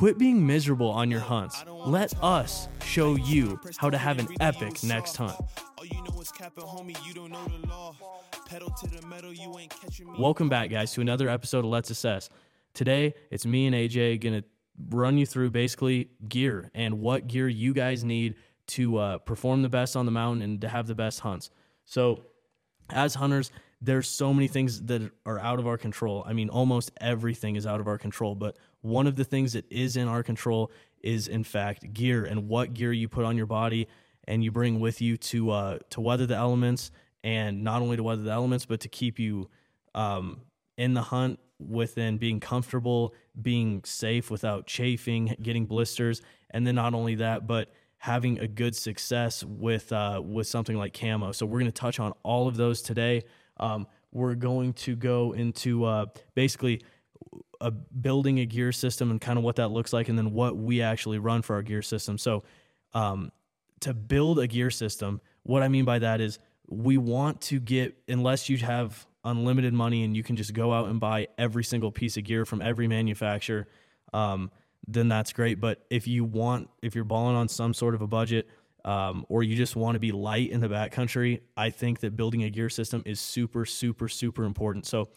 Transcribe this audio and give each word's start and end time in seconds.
Quit 0.00 0.16
being 0.16 0.46
miserable 0.46 0.88
on 0.88 1.10
your 1.10 1.20
hunts. 1.20 1.62
Let 1.84 2.14
us 2.24 2.68
show 2.86 3.16
you 3.16 3.60
how 3.76 3.90
to 3.90 3.98
have 3.98 4.18
an 4.18 4.28
epic 4.40 4.82
next 4.82 5.14
hunt. 5.14 5.36
Welcome 10.18 10.48
back, 10.48 10.70
guys, 10.70 10.94
to 10.94 11.02
another 11.02 11.28
episode 11.28 11.58
of 11.58 11.64
Let's 11.66 11.90
Assess. 11.90 12.30
Today, 12.72 13.12
it's 13.30 13.44
me 13.44 13.66
and 13.66 13.76
AJ 13.76 14.22
going 14.22 14.40
to 14.40 14.44
run 14.88 15.18
you 15.18 15.26
through 15.26 15.50
basically 15.50 16.08
gear 16.26 16.70
and 16.74 17.00
what 17.00 17.26
gear 17.26 17.46
you 17.46 17.74
guys 17.74 18.02
need 18.02 18.36
to 18.68 18.96
uh, 18.96 19.18
perform 19.18 19.60
the 19.60 19.68
best 19.68 19.96
on 19.96 20.06
the 20.06 20.12
mountain 20.12 20.40
and 20.40 20.62
to 20.62 20.68
have 20.70 20.86
the 20.86 20.94
best 20.94 21.20
hunts. 21.20 21.50
So, 21.84 22.22
as 22.88 23.16
hunters, 23.16 23.52
there's 23.82 24.08
so 24.08 24.32
many 24.32 24.48
things 24.48 24.82
that 24.84 25.10
are 25.26 25.38
out 25.38 25.58
of 25.58 25.66
our 25.66 25.76
control. 25.76 26.24
I 26.26 26.32
mean, 26.32 26.48
almost 26.48 26.90
everything 27.02 27.56
is 27.56 27.66
out 27.66 27.80
of 27.80 27.86
our 27.86 27.98
control, 27.98 28.34
but 28.34 28.56
one 28.82 29.06
of 29.06 29.16
the 29.16 29.24
things 29.24 29.52
that 29.52 29.70
is 29.70 29.96
in 29.96 30.08
our 30.08 30.22
control 30.22 30.70
is 31.02 31.28
in 31.28 31.44
fact 31.44 31.92
gear 31.92 32.24
and 32.24 32.48
what 32.48 32.74
gear 32.74 32.92
you 32.92 33.08
put 33.08 33.24
on 33.24 33.36
your 33.36 33.46
body 33.46 33.88
and 34.24 34.44
you 34.44 34.50
bring 34.50 34.80
with 34.80 35.00
you 35.00 35.16
to 35.16 35.50
uh, 35.50 35.78
to 35.90 36.00
weather 36.00 36.26
the 36.26 36.36
elements 36.36 36.90
and 37.22 37.62
not 37.62 37.82
only 37.82 37.96
to 37.96 38.02
weather 38.02 38.22
the 38.22 38.30
elements 38.30 38.66
but 38.66 38.80
to 38.80 38.88
keep 38.88 39.18
you 39.18 39.48
um, 39.94 40.40
in 40.76 40.94
the 40.94 41.02
hunt 41.02 41.38
within 41.58 42.16
being 42.16 42.40
comfortable, 42.40 43.14
being 43.40 43.82
safe 43.84 44.30
without 44.30 44.66
chafing, 44.66 45.36
getting 45.42 45.66
blisters, 45.66 46.22
and 46.50 46.66
then 46.66 46.74
not 46.74 46.94
only 46.94 47.16
that, 47.16 47.46
but 47.46 47.70
having 47.98 48.38
a 48.38 48.48
good 48.48 48.74
success 48.74 49.44
with 49.44 49.92
uh, 49.92 50.20
with 50.24 50.46
something 50.46 50.76
like 50.76 50.98
camo. 50.98 51.32
So 51.32 51.44
we're 51.44 51.60
going 51.60 51.70
to 51.70 51.80
touch 51.80 52.00
on 52.00 52.12
all 52.22 52.48
of 52.48 52.56
those 52.56 52.80
today. 52.80 53.22
Um, 53.58 53.86
we're 54.12 54.34
going 54.34 54.72
to 54.72 54.96
go 54.96 55.32
into 55.32 55.84
uh, 55.84 56.06
basically 56.34 56.82
a 57.60 57.70
building 57.70 58.40
a 58.40 58.46
gear 58.46 58.72
system 58.72 59.10
and 59.10 59.20
kind 59.20 59.38
of 59.38 59.44
what 59.44 59.56
that 59.56 59.68
looks 59.68 59.92
like, 59.92 60.08
and 60.08 60.18
then 60.18 60.32
what 60.32 60.56
we 60.56 60.82
actually 60.82 61.18
run 61.18 61.42
for 61.42 61.54
our 61.54 61.62
gear 61.62 61.82
system. 61.82 62.18
So 62.18 62.42
um, 62.94 63.32
to 63.80 63.94
build 63.94 64.38
a 64.38 64.46
gear 64.46 64.70
system, 64.70 65.20
what 65.42 65.62
I 65.62 65.68
mean 65.68 65.84
by 65.84 65.98
that 65.98 66.20
is 66.20 66.38
we 66.68 66.96
want 66.98 67.40
to 67.42 67.60
get 67.60 67.96
unless 68.08 68.48
you 68.48 68.56
have 68.58 69.06
unlimited 69.24 69.74
money 69.74 70.04
and 70.04 70.16
you 70.16 70.22
can 70.22 70.36
just 70.36 70.54
go 70.54 70.72
out 70.72 70.88
and 70.88 71.00
buy 71.00 71.28
every 71.36 71.64
single 71.64 71.90
piece 71.90 72.16
of 72.16 72.24
gear 72.24 72.44
from 72.44 72.62
every 72.62 72.88
manufacturer, 72.88 73.66
um, 74.14 74.50
then 74.86 75.08
that's 75.08 75.32
great. 75.32 75.60
But 75.60 75.84
if 75.90 76.06
you 76.06 76.24
want, 76.24 76.70
if 76.82 76.94
you're 76.94 77.04
balling 77.04 77.36
on 77.36 77.48
some 77.48 77.74
sort 77.74 77.94
of 77.94 78.02
a 78.02 78.06
budget, 78.06 78.48
um, 78.84 79.26
or 79.28 79.42
you 79.42 79.56
just 79.56 79.76
want 79.76 79.94
to 79.96 80.00
be 80.00 80.10
light 80.10 80.50
in 80.50 80.60
the 80.60 80.68
backcountry, 80.68 81.40
I 81.56 81.70
think 81.70 82.00
that 82.00 82.16
building 82.16 82.44
a 82.44 82.50
gear 82.50 82.70
system 82.70 83.02
is 83.04 83.20
super, 83.20 83.66
super, 83.66 84.08
super 84.08 84.44
important. 84.44 84.86
So, 84.86 85.10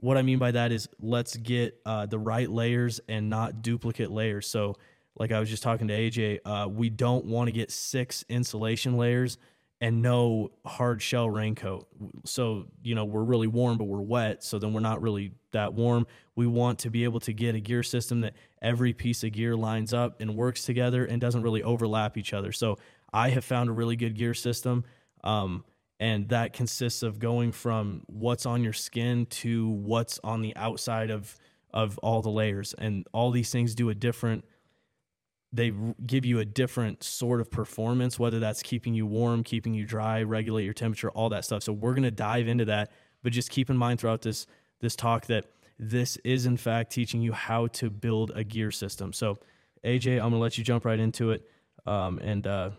what 0.00 0.16
I 0.16 0.22
mean 0.22 0.38
by 0.38 0.52
that 0.52 0.72
is 0.72 0.88
let's 1.00 1.36
get 1.36 1.80
uh, 1.84 2.06
the 2.06 2.18
right 2.18 2.48
layers 2.48 3.00
and 3.08 3.28
not 3.28 3.62
duplicate 3.62 4.10
layers. 4.10 4.46
So, 4.46 4.76
like 5.18 5.32
I 5.32 5.40
was 5.40 5.50
just 5.50 5.64
talking 5.64 5.88
to 5.88 5.94
AJ, 5.94 6.38
uh, 6.44 6.68
we 6.68 6.90
don't 6.90 7.24
want 7.24 7.48
to 7.48 7.52
get 7.52 7.72
six 7.72 8.24
insulation 8.28 8.96
layers 8.96 9.36
and 9.80 10.02
no 10.02 10.50
hard 10.64 11.00
shell 11.00 11.30
raincoat. 11.30 11.86
So, 12.24 12.66
you 12.82 12.94
know, 12.94 13.04
we're 13.04 13.22
really 13.22 13.46
warm, 13.46 13.78
but 13.78 13.84
we're 13.84 14.00
wet. 14.00 14.42
So 14.42 14.58
then 14.58 14.72
we're 14.72 14.80
not 14.80 15.02
really 15.02 15.32
that 15.52 15.74
warm. 15.74 16.06
We 16.34 16.46
want 16.46 16.80
to 16.80 16.90
be 16.90 17.04
able 17.04 17.20
to 17.20 17.32
get 17.32 17.54
a 17.54 17.60
gear 17.60 17.82
system 17.82 18.22
that 18.22 18.34
every 18.60 18.92
piece 18.92 19.22
of 19.22 19.32
gear 19.32 19.56
lines 19.56 19.92
up 19.92 20.20
and 20.20 20.34
works 20.34 20.64
together 20.64 21.04
and 21.04 21.20
doesn't 21.20 21.42
really 21.42 21.62
overlap 21.62 22.16
each 22.16 22.32
other. 22.32 22.50
So 22.50 22.78
I 23.12 23.30
have 23.30 23.44
found 23.44 23.70
a 23.70 23.72
really 23.72 23.96
good 23.96 24.16
gear 24.16 24.34
system. 24.34 24.84
Um, 25.22 25.64
and 26.00 26.28
that 26.28 26.52
consists 26.52 27.02
of 27.02 27.18
going 27.18 27.52
from 27.52 28.02
what's 28.06 28.46
on 28.46 28.62
your 28.62 28.72
skin 28.72 29.26
to 29.26 29.68
what's 29.68 30.20
on 30.22 30.42
the 30.42 30.54
outside 30.56 31.10
of 31.10 31.36
of 31.72 31.98
all 31.98 32.22
the 32.22 32.30
layers 32.30 32.74
and 32.78 33.06
all 33.12 33.30
these 33.30 33.50
things 33.50 33.74
do 33.74 33.90
a 33.90 33.94
different 33.94 34.44
they 35.52 35.72
give 36.06 36.26
you 36.26 36.40
a 36.40 36.44
different 36.44 37.02
sort 37.02 37.40
of 37.40 37.50
performance, 37.50 38.18
whether 38.18 38.38
that's 38.38 38.62
keeping 38.62 38.92
you 38.92 39.06
warm, 39.06 39.42
keeping 39.42 39.72
you 39.72 39.86
dry, 39.86 40.22
regulate 40.22 40.64
your 40.64 40.74
temperature, 40.74 41.10
all 41.10 41.30
that 41.30 41.44
stuff. 41.44 41.62
So 41.62 41.72
we're 41.72 41.94
going 41.94 42.02
to 42.02 42.10
dive 42.10 42.48
into 42.48 42.66
that, 42.66 42.92
but 43.22 43.32
just 43.32 43.50
keep 43.50 43.70
in 43.70 43.76
mind 43.76 44.00
throughout 44.00 44.22
this 44.22 44.46
this 44.80 44.94
talk 44.94 45.26
that 45.26 45.46
this 45.78 46.16
is 46.18 46.46
in 46.46 46.56
fact 46.56 46.92
teaching 46.92 47.20
you 47.20 47.32
how 47.32 47.66
to 47.68 47.90
build 47.90 48.30
a 48.34 48.44
gear 48.44 48.70
system. 48.70 49.12
So 49.12 49.38
AJ, 49.84 50.14
I'm 50.14 50.30
going 50.30 50.32
to 50.32 50.38
let 50.38 50.58
you 50.58 50.64
jump 50.64 50.84
right 50.84 50.98
into 50.98 51.30
it 51.30 51.48
um, 51.86 52.18
and 52.18 52.46
uh, 52.46 52.70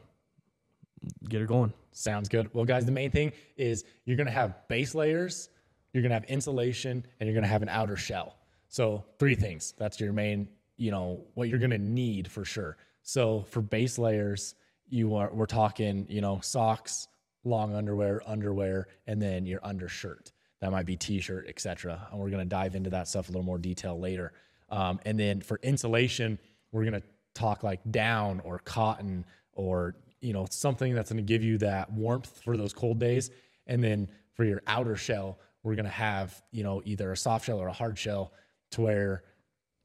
get 1.27 1.41
her 1.41 1.47
going. 1.47 1.73
Sounds 1.91 2.29
good. 2.29 2.53
Well, 2.53 2.65
guys, 2.65 2.85
the 2.85 2.91
main 2.91 3.11
thing 3.11 3.31
is 3.57 3.83
you're 4.05 4.17
going 4.17 4.27
to 4.27 4.33
have 4.33 4.67
base 4.67 4.95
layers, 4.95 5.49
you're 5.93 6.03
going 6.03 6.11
to 6.11 6.15
have 6.15 6.25
insulation, 6.25 7.05
and 7.19 7.27
you're 7.27 7.33
going 7.33 7.43
to 7.43 7.49
have 7.49 7.61
an 7.61 7.69
outer 7.69 7.97
shell. 7.97 8.35
So 8.67 9.03
three 9.17 9.35
things. 9.35 9.73
That's 9.77 9.99
your 9.99 10.13
main 10.13 10.49
you 10.79 10.91
know 10.91 11.25
what 11.35 11.49
you're 11.49 11.59
going 11.59 11.69
to 11.69 11.77
need 11.77 12.31
for 12.31 12.43
sure. 12.43 12.77
So 13.03 13.45
for 13.49 13.61
base 13.61 13.99
layers, 13.99 14.55
you 14.87 15.15
are 15.15 15.29
we're 15.31 15.45
talking 15.45 16.07
you 16.09 16.21
know 16.21 16.39
socks, 16.41 17.07
long 17.43 17.75
underwear, 17.75 18.23
underwear, 18.25 18.87
and 19.05 19.21
then 19.21 19.45
your 19.45 19.59
undershirt. 19.61 20.31
That 20.61 20.71
might 20.71 20.85
be 20.85 20.95
t-shirt, 20.97 21.47
etc. 21.47 22.07
And 22.11 22.19
we're 22.19 22.29
going 22.29 22.43
to 22.43 22.49
dive 22.49 22.75
into 22.75 22.89
that 22.89 23.07
stuff 23.07 23.29
a 23.29 23.31
little 23.31 23.45
more 23.45 23.57
detail 23.57 23.97
later. 23.97 24.33
Um, 24.69 24.99
and 25.05 25.17
then 25.17 25.41
for 25.41 25.57
insulation, 25.63 26.37
we're 26.71 26.83
going 26.83 27.01
to 27.01 27.07
talk 27.33 27.63
like 27.63 27.79
down 27.89 28.41
or 28.41 28.59
cotton 28.59 29.25
or 29.53 29.95
you 30.21 30.33
know 30.33 30.47
something 30.49 30.93
that's 30.93 31.11
going 31.11 31.23
to 31.23 31.27
give 31.27 31.43
you 31.43 31.57
that 31.59 31.91
warmth 31.91 32.41
for 32.43 32.57
those 32.57 32.73
cold 32.73 32.99
days. 32.99 33.29
And 33.67 33.83
then 33.83 34.09
for 34.33 34.43
your 34.43 34.61
outer 34.67 34.95
shell, 34.95 35.39
we're 35.63 35.75
going 35.75 35.85
to 35.85 35.91
have 35.91 36.41
you 36.51 36.63
know 36.63 36.81
either 36.85 37.11
a 37.11 37.17
soft 37.17 37.45
shell 37.45 37.59
or 37.59 37.67
a 37.67 37.73
hard 37.73 37.97
shell 37.97 38.33
to 38.71 38.81
where 38.81 39.23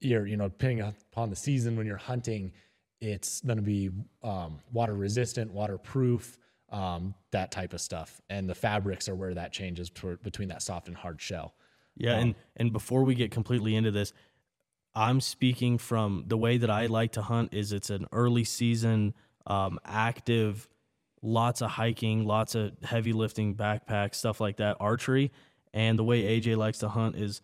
you're, 0.00 0.26
you 0.26 0.36
know, 0.36 0.48
depending 0.48 0.80
upon 0.80 1.30
the 1.30 1.36
season 1.36 1.76
when 1.76 1.86
you're 1.86 1.96
hunting, 1.96 2.52
it's 3.00 3.40
going 3.40 3.56
to 3.56 3.62
be 3.62 3.90
um, 4.22 4.60
water 4.72 4.94
resistant, 4.94 5.52
waterproof, 5.52 6.38
um, 6.70 7.14
that 7.32 7.50
type 7.50 7.72
of 7.72 7.80
stuff. 7.80 8.20
And 8.28 8.48
the 8.48 8.54
fabrics 8.54 9.08
are 9.08 9.14
where 9.14 9.34
that 9.34 9.52
changes 9.52 9.90
between 9.90 10.48
that 10.48 10.62
soft 10.62 10.88
and 10.88 10.96
hard 10.96 11.20
shell. 11.20 11.54
Yeah, 11.96 12.14
um, 12.14 12.20
and 12.20 12.34
and 12.56 12.72
before 12.72 13.04
we 13.04 13.14
get 13.14 13.30
completely 13.30 13.76
into 13.76 13.90
this, 13.90 14.12
I'm 14.94 15.20
speaking 15.20 15.78
from 15.78 16.24
the 16.26 16.36
way 16.36 16.56
that 16.58 16.70
I 16.70 16.86
like 16.86 17.12
to 17.12 17.22
hunt. 17.22 17.54
Is 17.54 17.72
it's 17.72 17.90
an 17.90 18.06
early 18.10 18.44
season, 18.44 19.14
um, 19.47 19.78
active, 19.84 20.69
lots 21.22 21.62
of 21.62 21.71
hiking, 21.71 22.25
lots 22.25 22.55
of 22.55 22.72
heavy 22.82 23.12
lifting, 23.12 23.55
backpack 23.55 24.15
stuff 24.15 24.41
like 24.41 24.56
that, 24.59 24.77
archery. 24.81 25.32
And 25.72 25.99
the 25.99 26.05
way 26.05 26.41
AJ 26.41 26.56
likes 26.56 26.78
to 26.78 26.88
hunt 26.88 27.16
is 27.16 27.41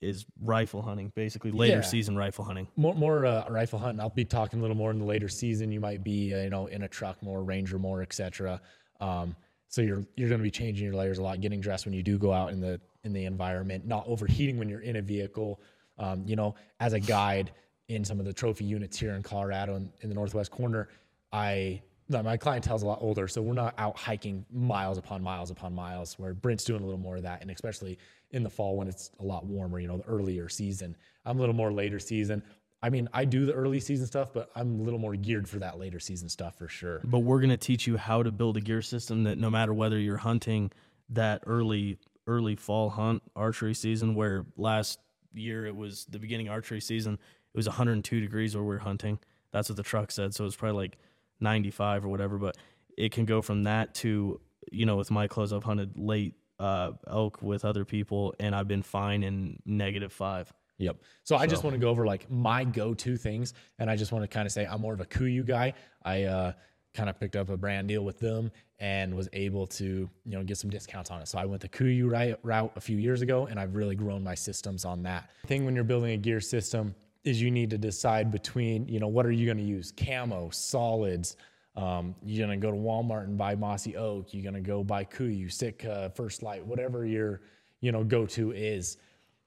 is 0.00 0.26
rifle 0.42 0.82
hunting, 0.82 1.12
basically 1.14 1.52
later 1.52 1.76
yeah. 1.76 1.80
season 1.80 2.16
rifle 2.16 2.44
hunting. 2.44 2.66
More 2.76 2.94
more 2.94 3.24
uh, 3.24 3.48
rifle 3.48 3.78
hunting. 3.78 4.00
I'll 4.00 4.10
be 4.10 4.24
talking 4.24 4.58
a 4.58 4.62
little 4.62 4.76
more 4.76 4.90
in 4.90 4.98
the 4.98 5.04
later 5.04 5.28
season. 5.28 5.70
You 5.70 5.80
might 5.80 6.02
be 6.02 6.34
uh, 6.34 6.42
you 6.42 6.50
know 6.50 6.66
in 6.66 6.82
a 6.82 6.88
truck 6.88 7.22
more, 7.22 7.42
ranger 7.42 7.78
more, 7.78 8.02
etc. 8.02 8.60
Um, 9.00 9.36
so 9.68 9.80
you're 9.80 10.04
you're 10.16 10.28
going 10.28 10.40
to 10.40 10.44
be 10.44 10.50
changing 10.50 10.84
your 10.84 10.94
layers 10.94 11.18
a 11.18 11.22
lot, 11.22 11.40
getting 11.40 11.60
dressed 11.60 11.86
when 11.86 11.94
you 11.94 12.02
do 12.02 12.18
go 12.18 12.32
out 12.32 12.52
in 12.52 12.60
the 12.60 12.80
in 13.04 13.12
the 13.12 13.24
environment, 13.24 13.86
not 13.86 14.04
overheating 14.06 14.58
when 14.58 14.68
you're 14.68 14.82
in 14.82 14.96
a 14.96 15.02
vehicle. 15.02 15.60
Um, 15.98 16.24
you 16.26 16.36
know, 16.36 16.54
as 16.80 16.92
a 16.92 17.00
guide 17.00 17.52
in 17.88 18.04
some 18.04 18.18
of 18.18 18.26
the 18.26 18.32
trophy 18.32 18.64
units 18.64 18.98
here 18.98 19.14
in 19.14 19.22
Colorado 19.22 19.76
in, 19.76 19.92
in 20.00 20.08
the 20.08 20.14
northwest 20.14 20.50
corner, 20.50 20.88
I 21.32 21.82
my 22.08 22.36
clientele's 22.36 22.82
a 22.82 22.86
lot 22.86 22.98
older, 23.00 23.26
so 23.26 23.40
we're 23.40 23.54
not 23.54 23.74
out 23.78 23.96
hiking 23.96 24.44
miles 24.52 24.98
upon 24.98 25.22
miles 25.22 25.50
upon 25.50 25.74
miles. 25.74 26.18
Where 26.18 26.34
Brent's 26.34 26.64
doing 26.64 26.82
a 26.82 26.84
little 26.84 27.00
more 27.00 27.16
of 27.16 27.22
that, 27.22 27.40
and 27.40 27.50
especially 27.50 27.98
in 28.32 28.42
the 28.42 28.50
fall 28.50 28.76
when 28.76 28.88
it's 28.88 29.10
a 29.20 29.24
lot 29.24 29.46
warmer, 29.46 29.78
you 29.78 29.88
know, 29.88 29.96
the 29.96 30.04
earlier 30.04 30.48
season. 30.48 30.96
I'm 31.24 31.38
a 31.38 31.40
little 31.40 31.54
more 31.54 31.72
later 31.72 31.98
season. 31.98 32.42
I 32.82 32.90
mean, 32.90 33.08
I 33.12 33.24
do 33.24 33.46
the 33.46 33.52
early 33.52 33.78
season 33.78 34.06
stuff, 34.06 34.32
but 34.32 34.50
I'm 34.56 34.80
a 34.80 34.82
little 34.82 34.98
more 34.98 35.14
geared 35.14 35.48
for 35.48 35.60
that 35.60 35.78
later 35.78 36.00
season 36.00 36.28
stuff 36.28 36.58
for 36.58 36.68
sure. 36.68 37.00
But 37.04 37.20
we're 37.20 37.40
to 37.40 37.56
teach 37.56 37.86
you 37.86 37.96
how 37.96 38.22
to 38.24 38.32
build 38.32 38.56
a 38.56 38.60
gear 38.60 38.82
system 38.82 39.22
that 39.24 39.38
no 39.38 39.50
matter 39.50 39.72
whether 39.72 39.98
you're 39.98 40.16
hunting 40.16 40.72
that 41.10 41.42
early 41.46 41.98
early 42.26 42.54
fall 42.54 42.90
hunt 42.90 43.22
archery 43.34 43.74
season 43.74 44.14
where 44.14 44.46
last 44.56 45.00
year 45.34 45.66
it 45.66 45.74
was 45.74 46.06
the 46.08 46.18
beginning 46.18 46.48
archery 46.48 46.80
season, 46.80 47.14
it 47.14 47.56
was 47.56 47.66
102 47.66 48.20
degrees 48.20 48.54
where 48.54 48.64
we 48.64 48.76
are 48.76 48.80
hunting. 48.80 49.18
That's 49.52 49.68
what 49.68 49.76
the 49.76 49.82
truck 49.82 50.10
said, 50.10 50.34
so 50.34 50.44
it's 50.44 50.56
probably 50.56 50.82
like 50.82 50.98
95 51.42 52.04
or 52.04 52.08
whatever, 52.08 52.38
but 52.38 52.56
it 52.96 53.12
can 53.12 53.24
go 53.24 53.42
from 53.42 53.64
that 53.64 53.94
to 53.96 54.40
you 54.70 54.86
know, 54.86 54.96
with 54.96 55.10
my 55.10 55.26
clothes 55.26 55.52
I've 55.52 55.64
hunted 55.64 55.98
late 55.98 56.34
uh, 56.58 56.92
elk 57.08 57.42
with 57.42 57.64
other 57.64 57.84
people, 57.84 58.34
and 58.38 58.54
I've 58.54 58.68
been 58.68 58.82
fine 58.82 59.22
in 59.22 59.58
negative 59.64 60.12
five. 60.12 60.52
Yep. 60.78 60.96
So, 61.24 61.36
so. 61.36 61.42
I 61.42 61.46
just 61.46 61.64
want 61.64 61.74
to 61.74 61.80
go 61.80 61.88
over 61.88 62.06
like 62.06 62.30
my 62.30 62.64
go-to 62.64 63.16
things, 63.16 63.54
and 63.78 63.90
I 63.90 63.96
just 63.96 64.12
want 64.12 64.22
to 64.22 64.28
kind 64.28 64.46
of 64.46 64.52
say 64.52 64.66
I'm 64.66 64.80
more 64.80 64.94
of 64.94 65.00
a 65.00 65.04
KUIU 65.04 65.46
guy. 65.46 65.74
I 66.04 66.24
uh, 66.24 66.52
kind 66.94 67.08
of 67.08 67.18
picked 67.18 67.36
up 67.36 67.50
a 67.50 67.56
brand 67.56 67.88
deal 67.88 68.04
with 68.04 68.18
them 68.18 68.50
and 68.78 69.14
was 69.14 69.28
able 69.32 69.66
to 69.66 69.84
you 69.84 70.32
know 70.32 70.42
get 70.42 70.58
some 70.58 70.70
discounts 70.70 71.10
on 71.10 71.20
it. 71.20 71.28
So 71.28 71.38
I 71.38 71.44
went 71.44 71.62
the 71.62 72.02
right, 72.02 72.36
route 72.42 72.72
a 72.76 72.80
few 72.80 72.96
years 72.96 73.22
ago, 73.22 73.46
and 73.46 73.58
I've 73.58 73.74
really 73.74 73.94
grown 73.94 74.22
my 74.22 74.34
systems 74.34 74.84
on 74.84 75.02
that. 75.04 75.30
The 75.42 75.48
thing 75.48 75.64
when 75.64 75.74
you're 75.74 75.84
building 75.84 76.12
a 76.12 76.16
gear 76.16 76.40
system 76.40 76.94
is 77.24 77.40
you 77.40 77.50
need 77.50 77.70
to 77.70 77.78
decide 77.78 78.30
between 78.30 78.88
you 78.88 79.00
know 79.00 79.08
what 79.08 79.26
are 79.26 79.32
you 79.32 79.46
going 79.46 79.58
to 79.58 79.64
use 79.64 79.92
camo 79.96 80.50
solids 80.50 81.36
um, 81.74 82.14
you're 82.22 82.46
gonna 82.46 82.58
go 82.58 82.70
to 82.70 82.76
Walmart 82.76 83.24
and 83.24 83.38
buy 83.38 83.54
Mossy 83.54 83.96
Oak. 83.96 84.34
You're 84.34 84.44
gonna 84.44 84.60
go 84.60 84.84
buy 84.84 85.04
KUIU, 85.04 85.50
Sitka, 85.50 86.12
First 86.14 86.42
Light, 86.42 86.64
whatever 86.66 87.06
your 87.06 87.40
you 87.80 87.92
know 87.92 88.04
go 88.04 88.26
to 88.26 88.52
is. 88.52 88.98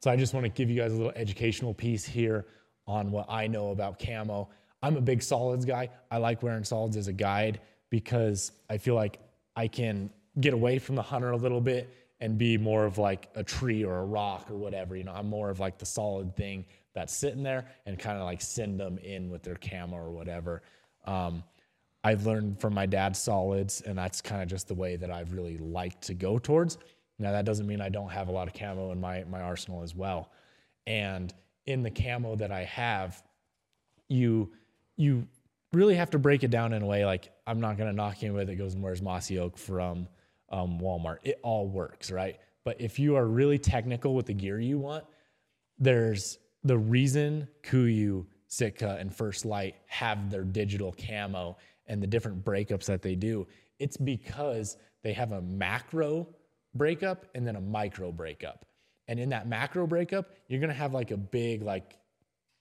So 0.02 0.10
I 0.12 0.16
just 0.16 0.34
want 0.34 0.44
to 0.46 0.50
give 0.50 0.70
you 0.70 0.76
guys 0.76 0.92
a 0.92 0.96
little 0.96 1.14
educational 1.16 1.74
piece 1.74 2.06
here 2.06 2.46
on 2.88 3.12
what 3.12 3.26
I 3.30 3.48
know 3.48 3.72
about 3.72 4.00
camo. 4.00 4.50
I'm 4.82 4.98
a 4.98 5.02
big 5.02 5.22
solids 5.22 5.66
guy. 5.66 5.90
I 6.12 6.18
like 6.18 6.44
wearing 6.44 6.64
solids 6.64 6.98
as 6.98 7.08
a 7.08 7.14
guide 7.14 7.60
because 7.90 8.52
I 8.70 8.78
feel 8.78 8.96
like 8.96 9.20
I 9.56 9.68
can 9.68 10.10
get 10.40 10.54
away 10.54 10.80
from 10.80 10.96
the 10.96 11.02
hunter 11.02 11.32
a 11.32 11.38
little 11.38 11.62
bit 11.62 11.90
and 12.20 12.38
be 12.38 12.58
more 12.58 12.86
of 12.86 12.98
like 12.98 13.30
a 13.36 13.44
tree 13.44 13.84
or 13.84 14.00
a 14.00 14.06
rock 14.06 14.50
or 14.52 14.58
whatever. 14.58 14.96
You 14.96 15.06
know, 15.06 15.14
I'm 15.14 15.30
more 15.30 15.50
of 15.50 15.60
like 15.60 15.78
the 15.78 15.86
solid 15.86 16.36
thing 16.36 16.66
that's 16.96 17.14
sitting 17.14 17.44
there 17.44 17.68
and 17.86 18.00
kind 18.00 18.18
of 18.18 18.24
like 18.24 18.42
send 18.42 18.80
them 18.80 18.98
in 19.00 19.30
with 19.30 19.44
their 19.44 19.56
camo 19.56 19.98
or 19.98 20.12
whatever. 20.12 20.64
Um, 21.06 21.44
I've 22.04 22.26
learned 22.26 22.60
from 22.60 22.74
my 22.74 22.86
dad's 22.86 23.20
solids, 23.20 23.82
and 23.82 23.98
that's 23.98 24.22
kind 24.22 24.42
of 24.42 24.48
just 24.48 24.68
the 24.68 24.74
way 24.74 24.96
that 24.96 25.12
I've 25.12 25.34
really 25.34 25.58
liked 25.58 26.02
to 26.04 26.14
go 26.14 26.40
towards. 26.40 26.78
Now 27.20 27.32
that 27.32 27.46
doesn't 27.46 27.68
mean 27.68 27.82
I 27.82 27.90
don't 27.90 28.10
have 28.10 28.28
a 28.28 28.32
lot 28.32 28.48
of 28.48 28.54
camo 28.54 28.92
in 28.92 29.00
my 29.00 29.24
my 29.26 29.42
arsenal 29.42 29.84
as 29.84 29.96
well. 29.96 30.32
And 30.88 31.34
in 31.66 31.84
the 31.84 31.92
camo 31.92 32.36
that 32.38 32.52
I 32.52 32.64
have, 32.64 33.24
you 34.08 34.52
you 34.98 35.28
really 35.74 35.96
have 35.96 36.10
to 36.12 36.20
break 36.20 36.44
it 36.44 36.52
down 36.52 36.74
in 36.74 36.82
a 36.82 36.86
way 36.86 37.06
like 37.06 37.32
I'm 37.48 37.60
not 37.60 37.78
gonna 37.78 37.94
knock 37.94 38.24
anybody 38.24 38.46
that 38.46 38.56
goes 38.56 38.76
and 38.76 38.84
wears 38.84 39.02
mossy 39.02 39.40
oak 39.40 39.58
from 39.58 40.08
um, 40.50 40.80
Walmart. 40.80 41.18
It 41.24 41.40
all 41.44 41.68
works, 41.68 42.12
right? 42.12 42.38
But 42.64 42.80
if 42.80 43.00
you 43.00 43.16
are 43.16 43.26
really 43.26 43.58
technical 43.58 44.16
with 44.16 44.26
the 44.26 44.34
gear 44.34 44.60
you 44.60 44.78
want, 44.78 45.06
there's 45.80 46.40
the 46.66 46.78
reason 46.78 47.48
KUIU, 47.64 48.26
Sitka, 48.48 48.98
and 49.00 49.16
First 49.16 49.46
Light 49.46 49.76
have 49.86 50.30
their 50.32 50.44
digital 50.44 50.94
camo 50.94 51.58
and 51.88 52.02
the 52.02 52.08
different 52.08 52.44
breakups 52.44 52.86
that 52.86 53.04
they 53.04 53.16
do. 53.16 53.48
It's 53.78 53.98
because 53.98 54.78
they 55.04 55.14
have 55.14 55.32
a 55.32 55.42
macro 55.42 56.28
breakup 56.74 57.28
and 57.36 57.48
then 57.48 57.56
a 57.56 57.62
micro 57.62 58.12
breakup. 58.12 58.66
And 59.08 59.20
in 59.20 59.30
that 59.30 59.48
macro 59.48 59.86
breakup, 59.86 60.32
you're 60.48 60.60
gonna 60.60 60.74
have 60.74 60.92
like 60.92 61.12
a 61.12 61.18
big 61.18 61.62
like 61.62 62.00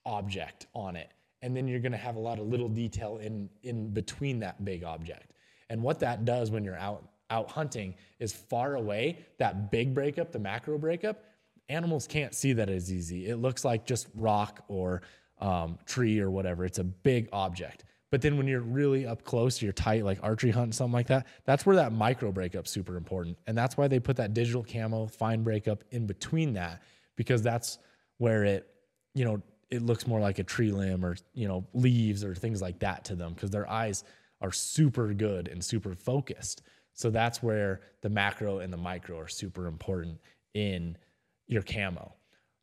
object 0.05 0.67
on 0.75 0.97
it. 0.97 1.11
And 1.41 1.56
then 1.56 1.67
you're 1.67 1.81
gonna 1.81 1.97
have 1.97 2.17
a 2.17 2.21
lot 2.21 2.39
of 2.39 2.47
little 2.47 2.69
detail 2.69 3.17
in 3.17 3.49
in 3.62 3.89
between 3.89 4.39
that 4.41 4.62
big 4.67 4.85
object. 4.85 5.33
And 5.71 5.83
what 5.83 5.99
that 6.01 6.27
does 6.27 6.51
when 6.51 6.62
you're 6.62 6.79
out 6.79 7.09
out 7.31 7.51
hunting 7.51 7.95
is 8.19 8.35
far 8.35 8.75
away, 8.75 9.25
that 9.39 9.71
big 9.71 9.95
breakup, 9.95 10.31
the 10.31 10.39
macro 10.39 10.77
breakup, 10.77 11.25
animals 11.69 12.07
can't 12.07 12.35
see 12.35 12.53
that 12.55 12.69
as 12.69 12.93
easy. 12.93 13.29
It 13.29 13.37
looks 13.37 13.65
like 13.65 13.87
just 13.87 14.09
rock 14.15 14.65
or 14.69 15.03
um, 15.41 15.79
tree 15.87 16.21
or 16.21 16.31
whatever. 16.31 16.65
It's 16.65 16.79
a 16.79 16.85
big 16.85 17.29
object. 17.33 17.85
But 18.11 18.23
then 18.23 18.37
when 18.37 18.47
you're 18.47 18.61
really 18.61 19.07
up 19.07 19.25
close, 19.25 19.61
you're 19.61 19.73
tight, 19.73 20.05
like 20.05 20.21
archery 20.23 20.53
hunt, 20.53 20.75
something 20.75 20.93
like 20.93 21.09
that, 21.09 21.27
that's 21.45 21.67
where 21.67 21.77
that 21.77 21.93
micro 21.93 22.31
breakup's 22.31 22.71
super 22.71 22.97
important. 22.97 23.37
And 23.49 23.59
that's 23.59 23.77
why 23.77 23.89
they 23.89 23.99
put 23.99 24.17
that 24.17 24.35
digital 24.35 24.63
camo 24.63 25.07
fine 25.07 25.43
breakup 25.43 25.83
in 25.91 26.07
between 26.07 26.53
that, 26.55 26.83
because 27.17 27.43
that's 27.43 27.79
where 28.19 28.45
it, 28.45 28.69
you 29.15 29.25
know, 29.25 29.43
it 29.71 29.83
looks 29.83 30.07
more 30.07 30.21
like 30.21 30.39
a 30.39 30.45
tree 30.45 30.71
limb 30.71 31.05
or, 31.05 31.17
you 31.33 31.49
know, 31.49 31.67
leaves 31.75 32.23
or 32.23 32.37
things 32.37 32.63
like 32.63 32.79
that 32.79 33.05
to 33.07 33.17
them 33.17 33.33
because 33.33 33.51
their 33.51 33.69
eyes 33.69 34.05
are 34.41 34.53
super 34.53 35.13
good 35.13 35.49
and 35.49 35.65
super 35.65 35.95
focused. 35.95 36.63
So 36.93 37.11
that's 37.11 37.43
where 37.43 37.81
the 38.03 38.11
macro 38.11 38.61
and 38.61 38.73
the 38.73 38.77
micro 38.77 39.19
are 39.19 39.27
super 39.27 39.67
important 39.67 40.21
in 40.55 40.97
your 41.46 41.62
camo. 41.62 42.14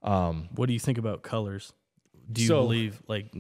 Um, 0.04 0.50
What 0.56 0.68
do 0.68 0.74
you 0.74 0.80
think 0.80 0.98
about 0.98 1.22
colors? 1.22 1.74
Do 2.32 2.42
you 2.42 2.48
So- 2.48 2.62
believe 2.64 3.02
like 3.08 3.34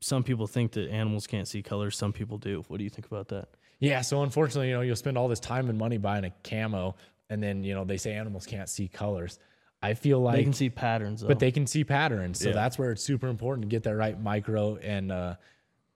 some 0.00 0.22
people 0.22 0.46
think 0.46 0.72
that 0.72 0.88
animals 0.90 1.26
can't 1.26 1.46
see 1.48 1.62
colors, 1.62 1.96
some 1.96 2.12
people 2.12 2.38
do. 2.38 2.64
What 2.68 2.78
do 2.78 2.84
you 2.84 2.90
think 2.90 3.06
about 3.06 3.28
that? 3.28 3.48
Yeah, 3.80 4.00
so 4.00 4.22
unfortunately, 4.22 4.68
you 4.68 4.74
know, 4.74 4.80
you'll 4.80 4.96
spend 4.96 5.16
all 5.18 5.28
this 5.28 5.40
time 5.40 5.68
and 5.68 5.78
money 5.78 5.98
buying 5.98 6.24
a 6.24 6.32
camo, 6.42 6.96
and 7.30 7.42
then 7.42 7.62
you 7.62 7.74
know 7.74 7.84
they 7.84 7.96
say 7.96 8.12
animals 8.14 8.44
can't 8.46 8.68
see 8.68 8.88
colors. 8.88 9.38
I 9.80 9.94
feel 9.94 10.20
like, 10.20 10.34
They 10.34 10.42
can 10.42 10.52
see 10.52 10.70
patterns, 10.70 11.20
though. 11.20 11.28
but 11.28 11.38
they 11.38 11.52
can 11.52 11.64
see 11.66 11.84
patterns. 11.84 12.40
So 12.40 12.48
Yeah. 12.48 12.54
that's 12.56 12.76
where 12.78 12.90
it's 12.90 13.02
super 13.02 13.28
important 13.28 13.62
to 13.62 13.68
get 13.68 13.84
that 13.84 13.94
right 13.94 14.20
micro 14.20 14.76
and 14.78 15.12
uh, 15.12 15.36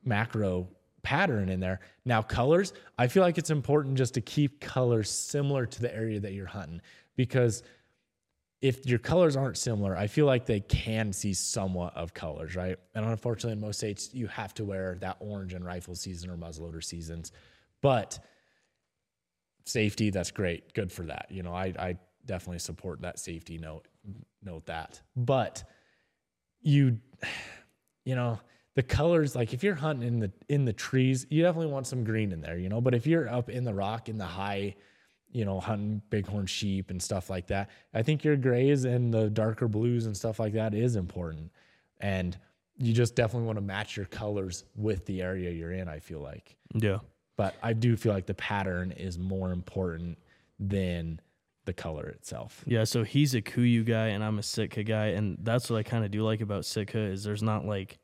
macro 0.05 0.69
pattern 1.03 1.49
in 1.49 1.59
there. 1.59 1.81
Now, 2.05 2.23
colors, 2.23 2.73
I 2.97 3.09
feel 3.09 3.25
like 3.25 3.39
it's 3.39 3.51
important 3.51 3.97
just 3.99 4.15
to 4.15 4.21
keep 4.21 4.61
colors 4.61 5.11
similar 5.11 5.67
to 5.67 5.81
the 5.81 5.93
area 5.93 6.21
that 6.21 6.33
you're 6.33 6.47
hunting 6.47 6.81
because 7.17 7.65
if 8.63 8.87
your 8.87 9.01
colors 9.01 9.37
aren't 9.37 9.59
similar, 9.59 9.97
I 9.97 10.07
feel 10.07 10.25
like 10.25 10.47
they 10.47 10.61
can 10.61 11.13
see 11.13 11.35
somewhat 11.35 11.97
of 11.97 12.15
colors, 12.15 12.55
right? 12.55 12.79
And 12.95 13.05
unfortunately, 13.05 13.55
in 13.55 13.61
most 13.61 13.79
states, 13.79 14.11
you 14.15 14.29
have 14.29 14.55
to 14.55 14.65
wear 14.65 14.97
that 15.01 15.17
orange 15.19 15.53
in 15.53 15.65
rifle 15.65 15.97
season 15.97 16.31
or 16.31 16.37
muzzleloader 16.37 16.83
seasons. 16.83 17.33
But 17.81 18.21
safety, 19.65 20.11
that's 20.11 20.31
great, 20.31 20.75
good 20.75 20.93
for 20.93 21.03
that. 21.07 21.27
You 21.29 21.43
know, 21.43 21.53
I, 21.53 21.75
I 21.77 21.97
definitely 22.25 22.61
support 22.61 23.03
that 23.03 23.19
safety 23.19 23.59
note, 23.59 23.89
note 24.45 24.67
that. 24.67 25.03
But 25.17 25.65
you, 26.61 27.01
you 28.05 28.15
know, 28.15 28.39
the 28.77 28.85
colors, 28.85 29.35
like 29.35 29.53
if 29.53 29.65
you're 29.65 29.75
hunting 29.75 30.07
in 30.07 30.21
the 30.21 30.33
in 30.49 30.65
the 30.65 30.73
trees, 30.73 31.27
you 31.31 31.43
definitely 31.43 31.71
want 31.73 31.89
some 31.89 32.05
green 32.05 32.31
in 32.31 32.41
there, 32.41 32.57
you 32.57 32.69
know. 32.69 32.81
But 32.81 32.95
if 32.95 33.07
you're 33.07 33.29
up 33.29 33.51
in 33.51 33.65
the 33.65 33.75
rock 33.75 34.09
in 34.09 34.17
the 34.17 34.25
high 34.25 34.77
you 35.33 35.45
know, 35.45 35.59
hunting 35.61 36.03
bighorn 36.11 36.47
sheep 36.47 36.91
and 36.91 37.03
stuff 37.03 37.31
like 37.31 37.47
that. 37.49 37.71
I 37.95 38.03
think 38.03 38.23
your 38.23 38.37
grays 38.37 38.85
and 38.85 39.13
the 39.13 39.31
darker 39.31 39.67
blues 39.67 40.07
and 40.07 40.17
stuff 40.17 40.39
like 40.39 40.53
that 40.53 40.75
is 40.75 40.95
important. 40.97 41.51
And 42.01 42.37
you 42.77 42.93
just 42.93 43.15
definitely 43.15 43.47
want 43.47 43.57
to 43.57 43.65
match 43.65 43.97
your 43.97 44.07
colors 44.07 44.65
with 44.77 45.07
the 45.07 45.23
area 45.23 45.51
you're 45.51 45.73
in, 45.73 45.89
I 45.89 45.99
feel 45.99 46.21
like. 46.21 46.57
yeah. 46.75 46.99
But 47.35 47.55
I 47.63 47.73
do 47.73 47.97
feel 47.97 48.13
like 48.13 48.27
the 48.27 48.35
pattern 48.35 48.93
is 48.93 49.19
more 49.19 49.53
important 49.53 50.19
than 50.61 51.19
the 51.65 51.73
color 51.73 52.05
itself. 52.09 52.63
Yeah, 52.67 52.85
so 52.85 53.05
he's 53.05 53.35
a 53.35 53.41
KUIU 53.41 53.87
guy 53.87 54.09
and 54.09 54.23
I'm 54.23 54.39
a 54.39 54.43
Sitka 54.43 54.85
guy, 54.85 55.07
and 55.07 55.39
that's 55.41 55.71
what 55.71 55.79
I 55.79 55.83
kind 55.83 56.05
of 56.05 56.11
do 56.11 56.23
like 56.23 56.43
about 56.43 56.67
Sitka 56.67 56.99
is 56.99 57.25
there's 57.25 57.43
not 57.43 57.65
like, 57.65 57.99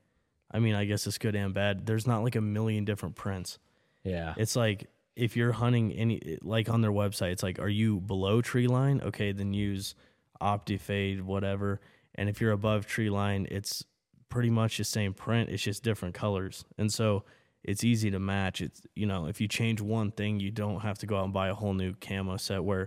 I 0.50 0.60
mean, 0.60 0.74
I 0.74 0.86
guess 0.86 1.06
it's 1.06 1.18
good 1.18 1.34
and 1.34 1.52
bad. 1.52 1.84
There's 1.84 2.06
not 2.06 2.22
like 2.22 2.36
a 2.36 2.40
million 2.40 2.86
different 2.86 3.16
prints. 3.16 3.58
Yeah. 4.02 4.32
It's 4.38 4.56
like 4.56 4.88
if 5.18 5.36
you're 5.36 5.52
hunting 5.52 5.92
any, 5.92 6.38
like 6.42 6.68
on 6.70 6.80
their 6.80 6.92
website, 6.92 7.32
it's 7.32 7.42
like, 7.42 7.58
are 7.58 7.68
you 7.68 8.00
below 8.00 8.40
tree 8.40 8.68
line? 8.68 9.00
Okay, 9.04 9.32
then 9.32 9.52
use 9.52 9.94
OptiFade, 10.40 11.22
whatever. 11.22 11.80
And 12.14 12.28
if 12.28 12.40
you're 12.40 12.52
above 12.52 12.86
tree 12.86 13.10
line, 13.10 13.46
it's 13.50 13.84
pretty 14.28 14.50
much 14.50 14.78
the 14.78 14.84
same 14.84 15.14
print. 15.14 15.50
It's 15.50 15.62
just 15.62 15.82
different 15.82 16.14
colors, 16.14 16.64
and 16.76 16.92
so 16.92 17.24
it's 17.64 17.82
easy 17.84 18.10
to 18.10 18.18
match. 18.18 18.60
It's 18.60 18.82
you 18.94 19.06
know, 19.06 19.26
if 19.26 19.40
you 19.40 19.48
change 19.48 19.80
one 19.80 20.10
thing, 20.12 20.40
you 20.40 20.50
don't 20.50 20.80
have 20.80 20.98
to 20.98 21.06
go 21.06 21.16
out 21.18 21.24
and 21.24 21.32
buy 21.32 21.48
a 21.48 21.54
whole 21.54 21.74
new 21.74 21.94
camo 22.00 22.36
set. 22.36 22.62
Where 22.64 22.86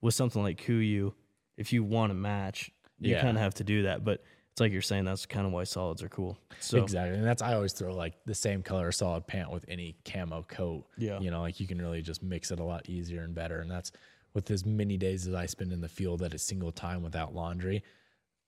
with 0.00 0.14
something 0.14 0.42
like 0.42 0.60
KUIU, 0.62 1.12
if 1.56 1.72
you 1.72 1.84
want 1.84 2.10
to 2.10 2.14
match, 2.14 2.70
you 3.00 3.12
Yeah. 3.12 3.22
kind 3.22 3.36
of 3.36 3.42
have 3.42 3.54
to 3.54 3.64
do 3.64 3.82
that. 3.82 4.04
But 4.04 4.22
it's 4.56 4.60
like 4.62 4.72
you're 4.72 4.80
saying, 4.80 5.04
that's 5.04 5.26
kind 5.26 5.44
of 5.46 5.52
why 5.52 5.64
solids 5.64 6.02
are 6.02 6.08
cool. 6.08 6.38
So 6.60 6.82
Exactly. 6.82 7.18
And 7.18 7.26
that's 7.26 7.42
I 7.42 7.52
always 7.52 7.74
throw 7.74 7.94
like 7.94 8.14
the 8.24 8.34
same 8.34 8.62
color 8.62 8.90
solid 8.90 9.26
pant 9.26 9.50
with 9.50 9.66
any 9.68 9.96
camo 10.06 10.46
coat. 10.48 10.86
Yeah. 10.96 11.20
You 11.20 11.30
know, 11.30 11.42
like 11.42 11.60
you 11.60 11.66
can 11.66 11.76
really 11.76 12.00
just 12.00 12.22
mix 12.22 12.50
it 12.50 12.58
a 12.58 12.64
lot 12.64 12.88
easier 12.88 13.20
and 13.20 13.34
better. 13.34 13.60
And 13.60 13.70
that's 13.70 13.92
with 14.32 14.50
as 14.50 14.64
many 14.64 14.96
days 14.96 15.26
as 15.26 15.34
I 15.34 15.44
spend 15.44 15.74
in 15.74 15.82
the 15.82 15.90
field 15.90 16.22
at 16.22 16.32
a 16.32 16.38
single 16.38 16.72
time 16.72 17.02
without 17.02 17.34
laundry. 17.34 17.84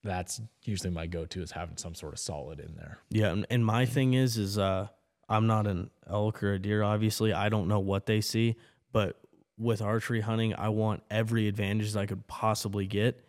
That's 0.03 0.41
usually 0.63 0.89
my 0.89 1.07
go 1.07 1.27
to 1.27 1.43
is 1.43 1.51
having 1.51 1.77
some 1.77 1.95
sort 1.95 2.15
of 2.15 2.21
solid 2.21 2.59
in 2.59 2.75
there. 2.75 3.01
Yeah, 3.11 3.33
and, 3.33 3.47
and 3.51 3.63
my 3.63 3.85
thing 3.85 4.15
is, 4.15 4.39
is 4.39 4.57
uh, 4.57 4.89
I'm 5.29 5.47
not 5.47 5.67
an 5.67 5.91
elk 6.09 6.43
or 6.43 6.55
a 6.55 6.59
deer. 6.59 6.83
Obviously, 6.83 7.35
I 7.35 7.51
don't 7.51 7.69
know 7.69 7.81
what 7.81 8.07
they 8.07 8.23
see, 8.23 8.57
but 8.93 9.21
with 9.59 9.83
archery 9.83 10.23
hunting, 10.23 10.55
I 10.55 10.71
want 10.71 11.03
every 11.11 11.49
advantage 11.49 11.93
that 11.93 12.01
I 12.01 12.07
could 12.07 12.27
possibly 12.29 12.87
get. 12.87 13.28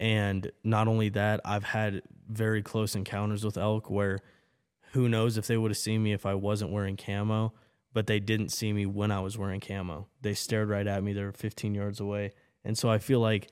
And 0.00 0.50
not 0.62 0.88
only 0.88 1.08
that, 1.10 1.40
I've 1.44 1.64
had 1.64 2.02
very 2.28 2.62
close 2.62 2.94
encounters 2.94 3.44
with 3.44 3.56
elk 3.56 3.90
where 3.90 4.20
who 4.92 5.08
knows 5.08 5.36
if 5.36 5.46
they 5.46 5.56
would 5.56 5.70
have 5.70 5.78
seen 5.78 6.02
me 6.02 6.12
if 6.12 6.24
I 6.24 6.34
wasn't 6.34 6.70
wearing 6.70 6.96
camo, 6.96 7.52
but 7.92 8.06
they 8.06 8.20
didn't 8.20 8.50
see 8.50 8.72
me 8.72 8.86
when 8.86 9.10
I 9.10 9.20
was 9.20 9.36
wearing 9.36 9.60
camo. 9.60 10.06
They 10.22 10.34
stared 10.34 10.68
right 10.68 10.86
at 10.86 11.02
me. 11.02 11.12
They're 11.12 11.32
15 11.32 11.74
yards 11.74 12.00
away. 12.00 12.32
And 12.64 12.76
so 12.76 12.88
I 12.88 12.98
feel 12.98 13.20
like 13.20 13.50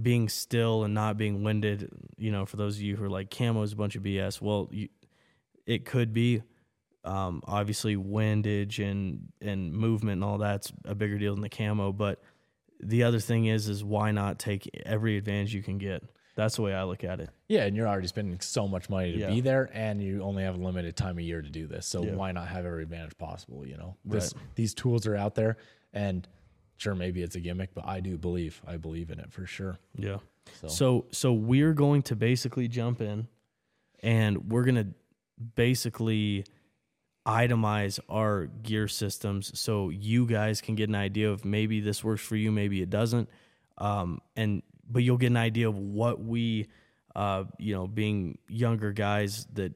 being 0.00 0.28
still 0.28 0.84
and 0.84 0.94
not 0.94 1.16
being 1.16 1.42
winded, 1.42 1.90
you 2.16 2.32
know, 2.32 2.44
for 2.44 2.56
those 2.56 2.76
of 2.76 2.82
you 2.82 2.96
who 2.96 3.04
are 3.04 3.10
like 3.10 3.30
camo 3.30 3.62
is 3.62 3.72
a 3.72 3.76
bunch 3.76 3.94
of 3.96 4.02
BS. 4.02 4.40
Well, 4.40 4.68
you, 4.72 4.88
it 5.66 5.84
could 5.84 6.12
be. 6.12 6.42
Um, 7.04 7.42
obviously, 7.46 7.96
windage 7.96 8.78
and 8.78 9.30
and 9.42 9.74
movement 9.74 10.14
and 10.14 10.24
all 10.24 10.38
that's 10.38 10.72
a 10.86 10.94
bigger 10.94 11.18
deal 11.18 11.34
than 11.34 11.42
the 11.42 11.50
camo. 11.50 11.92
But 11.92 12.22
the 12.84 13.02
other 13.04 13.18
thing 13.20 13.46
is, 13.46 13.68
is 13.68 13.82
why 13.84 14.10
not 14.10 14.38
take 14.38 14.68
every 14.86 15.16
advantage 15.16 15.54
you 15.54 15.62
can 15.62 15.78
get? 15.78 16.02
That's 16.36 16.56
the 16.56 16.62
way 16.62 16.74
I 16.74 16.82
look 16.84 17.04
at 17.04 17.20
it. 17.20 17.30
Yeah, 17.48 17.64
and 17.64 17.76
you're 17.76 17.86
already 17.86 18.08
spending 18.08 18.40
so 18.40 18.66
much 18.66 18.90
money 18.90 19.12
to 19.12 19.18
Yeah. 19.18 19.30
be 19.30 19.40
there, 19.40 19.70
and 19.72 20.02
you 20.02 20.22
only 20.22 20.42
have 20.42 20.56
a 20.56 20.62
limited 20.62 20.96
time 20.96 21.16
of 21.18 21.24
year 21.24 21.40
to 21.40 21.48
do 21.48 21.66
this. 21.68 21.86
So 21.86 22.02
why 22.02 22.32
not 22.32 22.48
have 22.48 22.66
every 22.66 22.82
advantage 22.82 23.16
possible? 23.18 23.64
You 23.66 23.76
know, 23.76 23.96
this 24.04 24.34
these 24.56 24.74
tools 24.74 25.06
are 25.06 25.14
out 25.16 25.34
there, 25.36 25.56
and 25.92 26.26
sure, 26.76 26.94
maybe 26.96 27.22
it's 27.22 27.36
a 27.36 27.40
gimmick, 27.40 27.72
but 27.72 27.86
I 27.86 28.00
do 28.00 28.18
believe 28.18 28.60
I 28.66 28.76
believe 28.78 29.10
in 29.10 29.20
it 29.20 29.32
for 29.32 29.46
sure. 29.46 29.78
Yeah. 29.96 30.18
So- 30.60 30.68
So 30.68 31.06
so 31.12 31.32
we're 31.32 31.72
going 31.72 32.02
to 32.02 32.16
basically 32.16 32.66
jump 32.68 33.00
in 33.00 33.28
and 34.02 34.50
we're 34.50 34.64
going 34.64 34.74
to 34.74 34.88
basically 35.54 36.44
itemize 37.26 37.98
our 38.08 38.46
gear 38.46 38.86
systems 38.86 39.58
so 39.58 39.88
you 39.88 40.26
guys 40.26 40.60
can 40.60 40.74
get 40.74 40.88
an 40.88 40.94
idea 40.94 41.30
of 41.30 41.44
maybe 41.44 41.80
this 41.80 42.04
works 42.04 42.22
for 42.22 42.36
you, 42.36 42.52
maybe 42.52 42.82
it 42.82 42.90
doesn't. 42.90 43.28
Um, 43.78 44.20
and 44.36 44.62
but 44.88 45.02
you'll 45.02 45.16
get 45.16 45.28
an 45.28 45.36
idea 45.36 45.68
of 45.68 45.76
what 45.76 46.22
we 46.22 46.68
uh, 47.14 47.44
you 47.58 47.74
know, 47.74 47.86
being 47.86 48.38
younger 48.48 48.92
guys 48.92 49.46
that 49.52 49.72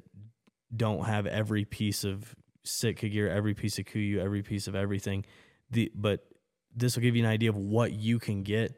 don't 0.74 1.06
have 1.06 1.26
every 1.26 1.64
piece 1.64 2.04
of 2.04 2.34
Sitka 2.64 3.08
gear, 3.08 3.30
every 3.30 3.54
piece 3.54 3.78
of 3.78 3.86
KUIU, 3.86 4.18
every 4.18 4.42
piece 4.42 4.66
of 4.66 4.74
everything. 4.74 5.24
The 5.70 5.90
but 5.94 6.26
this 6.74 6.96
will 6.96 7.02
give 7.02 7.16
you 7.16 7.24
an 7.24 7.30
idea 7.30 7.50
of 7.50 7.56
what 7.56 7.92
you 7.92 8.18
can 8.18 8.42
get. 8.42 8.76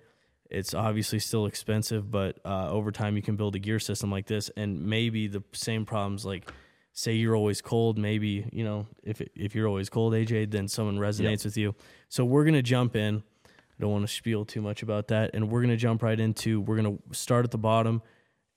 It's 0.51 0.75
obviously 0.75 1.21
still 1.21 1.47
expensive, 1.47 2.11
but 2.11 2.39
uh, 2.45 2.71
over 2.71 2.91
time 2.91 3.17
you 3.17 3.23
can 3.23 3.37
build 3.37 3.55
a 3.55 3.59
gear 3.59 3.79
system 3.79 4.11
like 4.11 4.27
this, 4.27 4.51
and 4.57 4.85
maybe 4.85 5.27
the 5.27 5.43
same 5.53 5.87
problems 5.87 6.25
like 6.25 6.51
say 6.93 7.15
you're 7.15 7.37
always 7.37 7.61
cold. 7.61 7.99
Maybe 7.99 8.47
you 8.53 8.65
know 8.65 8.87
if 9.03 9.21
if 9.35 9.55
you're 9.55 9.69
always 9.69 9.89
cold, 9.89 10.13
AJ, 10.13 10.51
then 10.51 10.69
someone 10.69 10.99
resonates 10.99 11.45
with 11.45 11.57
you. 11.57 11.75
So 12.09 12.25
we're 12.25 12.45
gonna 12.45 12.63
jump 12.63 12.97
in. 12.97 13.23
I 13.47 13.81
don't 13.81 13.93
want 13.93 14.07
to 14.07 14.13
spiel 14.13 14.45
too 14.45 14.61
much 14.61 14.83
about 14.83 15.09
that, 15.09 15.31
and 15.35 15.49
we're 15.51 15.63
gonna 15.63 15.77
jump 15.77 16.03
right 16.03 16.19
into. 16.19 16.61
We're 16.61 16.77
gonna 16.77 16.99
start 17.13 17.45
at 17.45 17.51
the 17.51 17.59
bottom 17.59 18.03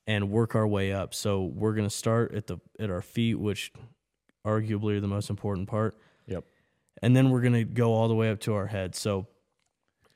and 0.06 0.30
work 0.30 0.54
our 0.56 0.68
way 0.68 0.92
up. 0.92 1.14
So 1.14 1.44
we're 1.46 1.74
gonna 1.74 1.90
start 1.90 2.34
at 2.36 2.48
the 2.48 2.58
at 2.80 2.90
our 2.90 3.02
feet, 3.02 3.36
which 3.36 3.72
arguably 4.46 4.98
are 4.98 5.00
the 5.00 5.08
most 5.08 5.30
important 5.30 5.70
part, 5.70 5.98
Yep. 6.28 6.44
and 7.02 7.16
then 7.16 7.30
we're 7.30 7.42
gonna 7.42 7.64
go 7.64 7.94
all 7.94 8.08
the 8.10 8.16
way 8.16 8.30
up 8.30 8.40
to 8.42 8.54
our 8.54 8.68
head. 8.68 8.96
So 8.96 9.28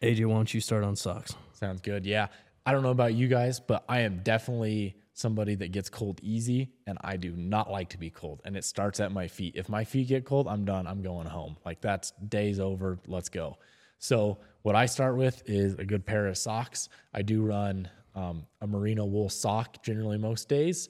AJ, 0.02 0.26
why 0.26 0.36
don't 0.36 0.54
you 0.54 0.60
start 0.60 0.84
on 0.84 0.96
socks? 0.96 1.34
Sounds 1.54 1.82
good. 1.82 2.06
Yeah. 2.06 2.28
I 2.66 2.74
don't 2.74 2.84
know 2.84 2.92
about 2.92 3.14
you 3.14 3.30
guys, 3.30 3.60
but 3.62 3.86
I 3.88 4.02
am 4.02 4.20
definitely 4.24 4.98
somebody 5.18 5.56
that 5.56 5.72
gets 5.72 5.90
cold 5.90 6.20
easy 6.22 6.70
and 6.86 6.96
I 7.02 7.18
do 7.18 7.32
not 7.36 7.72
like 7.72 7.90
to 7.90 7.98
be 7.98 8.12
cold. 8.12 8.40
And 8.46 8.56
it 8.56 8.64
starts 8.64 9.00
at 9.00 9.12
my 9.12 9.28
feet. 9.28 9.56
If 9.56 9.68
my 9.68 9.84
feet 9.84 10.10
get 10.10 10.26
cold, 10.26 10.48
I'm 10.48 10.64
done. 10.64 10.86
I'm 10.86 11.02
going 11.02 11.26
home. 11.26 11.58
Like 11.66 11.82
that's 11.82 12.12
days 12.30 12.60
over. 12.60 13.00
Let's 13.08 13.30
go. 13.30 13.58
So, 13.98 14.38
what 14.62 14.76
I 14.76 14.86
start 14.86 15.18
with 15.18 15.42
is 15.50 15.74
a 15.76 15.86
good 15.86 16.06
pair 16.06 16.28
of 16.28 16.38
socks. 16.38 16.90
I 17.14 17.24
do 17.24 17.42
run 17.42 17.90
um, 18.14 18.46
a 18.62 18.68
merino 18.68 19.06
wool 19.06 19.30
sock 19.30 19.82
generally 19.82 20.18
most 20.18 20.50
days, 20.50 20.90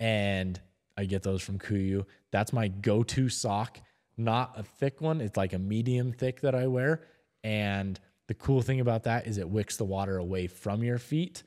and 0.00 0.58
I 0.96 1.04
get 1.04 1.22
those 1.22 1.42
from 1.42 1.58
KUIU. 1.58 2.06
That's 2.30 2.52
my 2.52 2.68
go 2.68 3.02
to 3.02 3.28
sock. 3.28 3.80
Not 4.16 4.58
a 4.58 4.62
thick 4.62 5.02
one, 5.02 5.20
it's 5.20 5.36
like 5.36 5.52
a 5.52 5.58
medium 5.58 6.12
thick 6.12 6.40
that 6.40 6.54
I 6.54 6.66
wear. 6.68 7.02
And 7.44 8.00
the 8.28 8.34
cool 8.34 8.62
thing 8.62 8.80
about 8.80 9.02
that 9.02 9.26
is 9.26 9.36
it 9.36 9.50
wicks 9.50 9.76
the 9.76 9.84
water 9.84 10.16
away 10.16 10.46
from 10.46 10.82
your 10.82 10.98
feet 10.98 11.42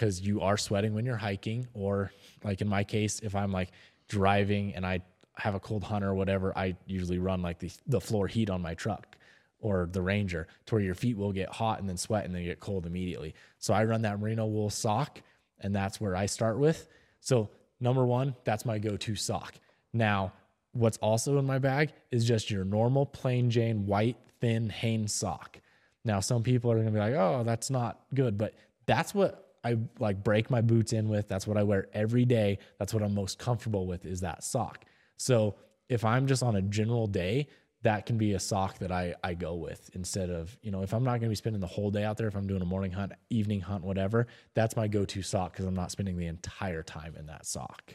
because 0.00 0.18
you 0.22 0.40
are 0.40 0.56
sweating 0.56 0.94
when 0.94 1.04
you're 1.04 1.18
hiking, 1.18 1.68
or 1.74 2.10
like 2.42 2.62
in 2.62 2.68
my 2.68 2.82
case, 2.82 3.20
if 3.20 3.34
I'm 3.34 3.52
like 3.52 3.68
driving 4.08 4.74
and 4.74 4.86
I 4.86 5.02
have 5.36 5.54
a 5.54 5.60
cold 5.60 5.84
hunter 5.84 6.08
or 6.08 6.14
whatever, 6.14 6.56
I 6.56 6.74
usually 6.86 7.18
run 7.18 7.42
like 7.42 7.58
the, 7.58 7.70
the 7.86 8.00
floor 8.00 8.26
heat 8.26 8.48
on 8.48 8.62
my 8.62 8.72
truck 8.72 9.18
or 9.60 9.90
the 9.92 10.00
Ranger 10.00 10.48
to 10.64 10.74
where 10.74 10.82
your 10.82 10.94
feet 10.94 11.18
will 11.18 11.32
get 11.32 11.50
hot 11.50 11.80
and 11.80 11.88
then 11.88 11.98
sweat 11.98 12.24
and 12.24 12.34
then 12.34 12.44
get 12.44 12.60
cold 12.60 12.86
immediately. 12.86 13.34
So 13.58 13.74
I 13.74 13.84
run 13.84 14.00
that 14.02 14.18
merino 14.18 14.46
wool 14.46 14.70
sock 14.70 15.20
and 15.58 15.76
that's 15.76 16.00
where 16.00 16.16
I 16.16 16.24
start 16.24 16.58
with. 16.58 16.88
So, 17.20 17.50
number 17.78 18.06
one, 18.06 18.34
that's 18.44 18.64
my 18.64 18.78
go 18.78 18.96
to 18.96 19.14
sock. 19.14 19.54
Now, 19.92 20.32
what's 20.72 20.96
also 20.98 21.36
in 21.36 21.44
my 21.44 21.58
bag 21.58 21.92
is 22.10 22.24
just 22.24 22.50
your 22.50 22.64
normal 22.64 23.04
plain 23.04 23.50
Jane 23.50 23.84
white 23.84 24.16
thin 24.40 24.70
Hanes 24.70 25.12
sock. 25.12 25.60
Now, 26.06 26.20
some 26.20 26.42
people 26.42 26.72
are 26.72 26.78
gonna 26.78 26.90
be 26.90 26.98
like, 26.98 27.12
oh, 27.12 27.42
that's 27.44 27.68
not 27.68 28.00
good, 28.14 28.38
but 28.38 28.54
that's 28.86 29.14
what 29.14 29.49
I 29.64 29.76
like 29.98 30.22
break 30.24 30.50
my 30.50 30.60
boots 30.60 30.92
in 30.92 31.08
with. 31.08 31.28
That's 31.28 31.46
what 31.46 31.56
I 31.56 31.62
wear 31.62 31.88
every 31.92 32.24
day. 32.24 32.58
That's 32.78 32.94
what 32.94 33.02
I'm 33.02 33.14
most 33.14 33.38
comfortable 33.38 33.86
with 33.86 34.06
is 34.06 34.20
that 34.20 34.42
sock. 34.42 34.84
So 35.16 35.56
if 35.88 36.04
I'm 36.04 36.26
just 36.26 36.42
on 36.42 36.56
a 36.56 36.62
general 36.62 37.06
day, 37.06 37.48
that 37.82 38.06
can 38.06 38.18
be 38.18 38.34
a 38.34 38.40
sock 38.40 38.78
that 38.78 38.92
I, 38.92 39.14
I 39.24 39.34
go 39.34 39.54
with 39.54 39.90
instead 39.94 40.30
of, 40.30 40.56
you 40.62 40.70
know, 40.70 40.82
if 40.82 40.92
I'm 40.92 41.02
not 41.02 41.12
going 41.12 41.22
to 41.22 41.28
be 41.28 41.34
spending 41.34 41.60
the 41.60 41.66
whole 41.66 41.90
day 41.90 42.04
out 42.04 42.16
there, 42.16 42.28
if 42.28 42.36
I'm 42.36 42.46
doing 42.46 42.60
a 42.60 42.66
morning 42.66 42.92
hunt, 42.92 43.12
evening 43.30 43.60
hunt, 43.60 43.84
whatever, 43.84 44.26
that's 44.54 44.76
my 44.76 44.86
go 44.86 45.04
to 45.06 45.22
sock 45.22 45.52
because 45.52 45.64
I'm 45.64 45.74
not 45.74 45.90
spending 45.90 46.18
the 46.18 46.26
entire 46.26 46.82
time 46.82 47.16
in 47.18 47.26
that 47.26 47.46
sock. 47.46 47.94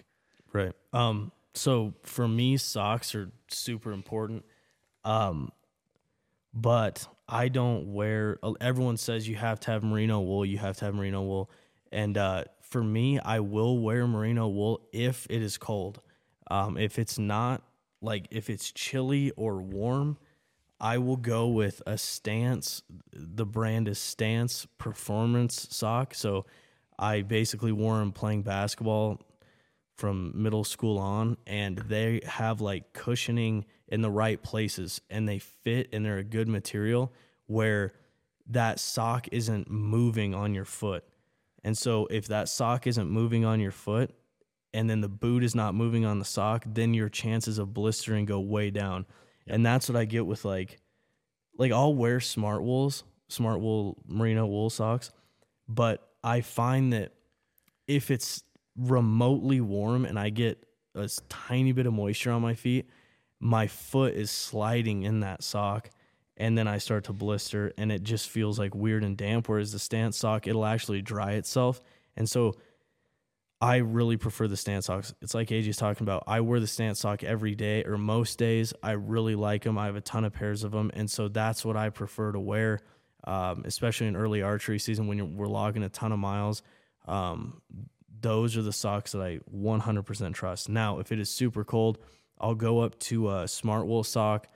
Right. 0.53 0.73
Um. 0.93 1.31
So 1.53 1.93
for 2.03 2.27
me, 2.27 2.57
socks 2.57 3.15
are 3.15 3.31
super 3.47 3.91
important. 3.91 4.43
Um, 5.03 5.51
but 6.53 7.07
I 7.27 7.47
don't 7.47 7.93
wear. 7.93 8.39
Everyone 8.61 8.97
says 8.97 9.27
you 9.27 9.35
have 9.35 9.59
to 9.61 9.71
have 9.71 9.83
merino 9.83 10.21
wool. 10.21 10.45
You 10.45 10.57
have 10.59 10.77
to 10.77 10.85
have 10.85 10.95
merino 10.95 11.21
wool, 11.23 11.49
and 11.91 12.17
uh, 12.17 12.45
for 12.61 12.83
me, 12.83 13.19
I 13.19 13.39
will 13.39 13.79
wear 13.79 14.07
merino 14.07 14.47
wool 14.47 14.87
if 14.91 15.25
it 15.29 15.41
is 15.41 15.57
cold. 15.57 16.01
Um, 16.51 16.77
if 16.77 16.99
it's 16.99 17.17
not 17.17 17.63
like 18.01 18.27
if 18.31 18.49
it's 18.49 18.71
chilly 18.71 19.31
or 19.31 19.61
warm, 19.61 20.17
I 20.79 20.97
will 20.97 21.17
go 21.17 21.47
with 21.47 21.81
a 21.87 21.97
Stance. 21.97 22.83
The 23.11 23.45
brand 23.45 23.87
is 23.87 23.97
Stance 23.97 24.67
Performance 24.77 25.67
sock. 25.71 26.13
So 26.13 26.45
I 26.99 27.21
basically 27.21 27.71
wore 27.71 27.97
them 27.99 28.11
playing 28.11 28.43
basketball 28.43 29.21
from 29.95 30.31
middle 30.35 30.63
school 30.63 30.97
on, 30.97 31.37
and 31.47 31.77
they 31.77 32.21
have 32.25 32.61
like 32.61 32.93
cushioning 32.93 33.65
in 33.87 34.01
the 34.01 34.11
right 34.11 34.41
places, 34.41 35.01
and 35.09 35.27
they 35.27 35.39
fit, 35.39 35.89
and 35.93 36.05
they're 36.05 36.17
a 36.17 36.23
good 36.23 36.47
material 36.47 37.13
where 37.47 37.93
that 38.47 38.79
sock 38.79 39.27
isn't 39.31 39.69
moving 39.69 40.35
on 40.35 40.53
your 40.53 40.65
foot. 40.65 41.03
And 41.63 41.77
so 41.77 42.07
if 42.11 42.27
that 42.27 42.47
sock 42.49 42.85
isn't 42.85 43.09
moving 43.09 43.45
on 43.45 43.59
your 43.59 43.71
foot, 43.71 44.11
and 44.73 44.89
then 44.89 45.01
the 45.01 45.09
boot 45.09 45.43
is 45.43 45.55
not 45.55 45.73
moving 45.73 46.05
on 46.05 46.19
the 46.19 46.25
sock, 46.25 46.65
then 46.67 46.93
your 46.93 47.09
chances 47.09 47.57
of 47.57 47.73
blistering 47.73 48.25
go 48.25 48.39
way 48.39 48.69
down. 48.69 49.05
And 49.47 49.65
that's 49.65 49.87
what 49.87 49.95
I 49.95 50.05
get 50.05 50.25
with 50.25 50.43
like 50.43 50.79
like 51.57 51.71
I'll 51.71 51.95
wear 51.95 52.19
smart 52.19 52.63
wools, 52.63 53.03
smart 53.29 53.61
wool 53.61 53.97
merino 54.07 54.45
wool 54.45 54.69
socks, 54.69 55.11
but 55.67 56.07
I 56.23 56.41
find 56.41 56.91
that 56.93 57.13
if 57.87 58.11
it's 58.11 58.43
remotely 58.77 59.61
warm 59.61 60.05
and 60.05 60.19
I 60.19 60.29
get 60.29 60.65
a 60.93 61.09
tiny 61.29 61.71
bit 61.71 61.85
of 61.85 61.93
moisture 61.93 62.31
on 62.31 62.41
my 62.41 62.53
feet, 62.53 62.89
my 63.39 63.67
foot 63.67 64.13
is 64.13 64.31
sliding 64.31 65.03
in 65.03 65.21
that 65.21 65.43
sock 65.43 65.89
and 66.37 66.57
then 66.57 66.67
I 66.67 66.77
start 66.79 67.05
to 67.05 67.13
blister 67.13 67.73
and 67.77 67.91
it 67.91 68.03
just 68.03 68.29
feels 68.29 68.59
like 68.59 68.75
weird 68.75 69.03
and 69.03 69.15
damp 69.15 69.47
whereas 69.47 69.71
the 69.71 69.79
stance 69.79 70.17
sock 70.17 70.47
it'll 70.47 70.65
actually 70.65 71.01
dry 71.01 71.33
itself. 71.33 71.81
And 72.17 72.29
so 72.29 72.55
I 73.61 73.77
really 73.77 74.17
prefer 74.17 74.47
the 74.47 74.57
stance 74.57 74.87
socks. 74.87 75.13
It's 75.21 75.33
like 75.33 75.49
AJ's 75.49 75.77
talking 75.77 76.03
about. 76.03 76.23
I 76.27 76.41
wear 76.41 76.59
the 76.59 76.67
stance 76.67 76.99
sock 76.99 77.23
every 77.23 77.55
day 77.55 77.83
or 77.83 77.97
most 77.97 78.37
days. 78.37 78.73
I 78.83 78.91
really 78.91 79.35
like 79.35 79.63
them. 79.63 79.77
I 79.77 79.85
have 79.85 79.95
a 79.95 80.01
ton 80.01 80.25
of 80.25 80.33
pairs 80.33 80.63
of 80.63 80.71
them, 80.71 80.91
and 80.93 81.09
so 81.09 81.29
that's 81.29 81.63
what 81.63 81.77
I 81.77 81.89
prefer 81.89 82.33
to 82.33 82.39
wear, 82.39 82.79
um, 83.23 83.63
especially 83.65 84.07
in 84.07 84.15
early 84.15 84.41
archery 84.41 84.77
season 84.77 85.07
when 85.07 85.37
we're 85.37 85.47
logging 85.47 85.83
a 85.83 85.89
ton 85.89 86.11
of 86.11 86.19
miles. 86.19 86.63
Um, 87.07 87.61
those 88.25 88.57
are 88.57 88.63
the 88.63 88.73
socks 88.73 89.11
that 89.11 89.21
I 89.21 89.37
100% 89.55 90.33
trust. 90.33 90.67
Now, 90.67 90.97
if 90.97 91.11
it 91.11 91.19
is 91.19 91.29
super 91.29 91.63
cold, 91.63 91.99
I'll 92.39 92.55
go 92.55 92.79
up 92.79 92.97
to 93.01 93.29
a 93.29 93.47
smart 93.47 93.85
wool 93.85 94.03
sock 94.03 94.47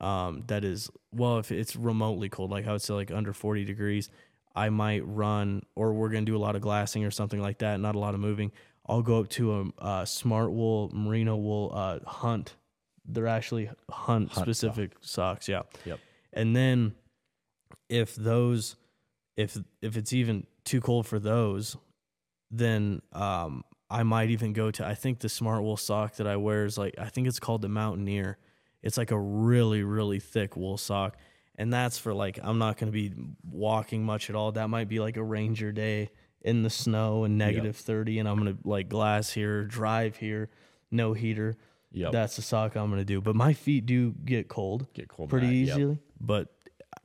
um, 0.00 0.44
that 0.48 0.64
is 0.64 0.90
well, 1.10 1.38
if 1.38 1.50
it's 1.50 1.76
remotely 1.76 2.28
cold, 2.28 2.50
like 2.50 2.66
I 2.66 2.72
would 2.72 2.82
say 2.82 2.92
like 2.92 3.10
under 3.10 3.32
40 3.32 3.64
degrees, 3.64 4.10
I 4.54 4.68
might 4.68 5.00
run, 5.06 5.62
or 5.74 5.94
we're 5.94 6.10
going 6.10 6.26
to 6.26 6.30
do 6.30 6.36
a 6.36 6.44
lot 6.44 6.56
of 6.56 6.60
glassing 6.60 7.02
or 7.06 7.10
something 7.10 7.40
like 7.40 7.58
that, 7.58 7.80
not 7.80 7.94
a 7.94 7.98
lot 7.98 8.12
of 8.12 8.20
moving. 8.20 8.52
I'll 8.86 9.02
go 9.02 9.20
up 9.20 9.30
to 9.30 9.72
a, 9.80 10.00
a 10.02 10.06
smart 10.06 10.52
wool, 10.52 10.90
merino 10.92 11.36
wool 11.36 11.72
uh, 11.74 12.00
hunt. 12.06 12.54
They're 13.06 13.28
actually 13.28 13.70
hunt, 13.90 14.34
specific 14.34 14.92
socks. 15.00 15.48
Yeah. 15.48 15.62
Yep. 15.86 16.00
And 16.34 16.54
then 16.54 16.94
if 17.88 18.14
those, 18.14 18.76
if 19.38 19.56
if 19.80 19.96
it's 19.96 20.12
even 20.12 20.46
too 20.64 20.82
cold 20.82 21.06
for 21.06 21.18
those, 21.18 21.78
then 22.50 23.02
um, 23.12 23.64
I 23.88 24.02
might 24.02 24.30
even 24.30 24.52
go 24.52 24.70
to. 24.70 24.86
I 24.86 24.94
think 24.94 25.20
the 25.20 25.28
smart 25.28 25.62
wool 25.62 25.76
sock 25.76 26.16
that 26.16 26.26
I 26.26 26.36
wear 26.36 26.64
is 26.64 26.76
like 26.78 26.94
I 26.98 27.08
think 27.08 27.26
it's 27.28 27.40
called 27.40 27.62
the 27.62 27.68
Mountaineer. 27.68 28.38
It's 28.82 28.96
like 28.96 29.10
a 29.10 29.18
really 29.18 29.82
really 29.82 30.20
thick 30.20 30.56
wool 30.56 30.78
sock 30.78 31.16
and 31.60 31.70
that's 31.70 31.98
for 31.98 32.14
like 32.14 32.38
I'm 32.42 32.56
not 32.56 32.78
going 32.78 32.90
to 32.90 32.92
be 32.92 33.12
walking 33.44 34.02
much 34.02 34.30
at 34.30 34.34
all. 34.34 34.50
That 34.52 34.70
might 34.70 34.88
be 34.88 34.98
like 34.98 35.18
a 35.18 35.22
ranger 35.22 35.72
day 35.72 36.08
in 36.40 36.62
the 36.62 36.70
snow 36.70 37.24
and 37.24 37.36
negative 37.36 37.76
30 37.76 38.18
and 38.18 38.26
I'm 38.26 38.38
going 38.38 38.56
to 38.56 38.66
like 38.66 38.88
glass 38.88 39.30
here, 39.30 39.64
drive 39.64 40.16
here, 40.16 40.48
no 40.90 41.12
heater. 41.12 41.58
Yep. 41.92 42.12
That's 42.12 42.36
the 42.36 42.42
sock 42.42 42.76
I'm 42.76 42.88
going 42.88 43.02
to 43.02 43.04
do. 43.04 43.20
But 43.20 43.36
my 43.36 43.52
feet 43.52 43.84
do 43.84 44.14
get 44.24 44.48
cold 44.48 44.86
Get 44.94 45.08
cold 45.08 45.28
pretty 45.28 45.48
that, 45.48 45.54
yep. 45.54 45.78
easily, 45.78 45.98
but 46.18 46.48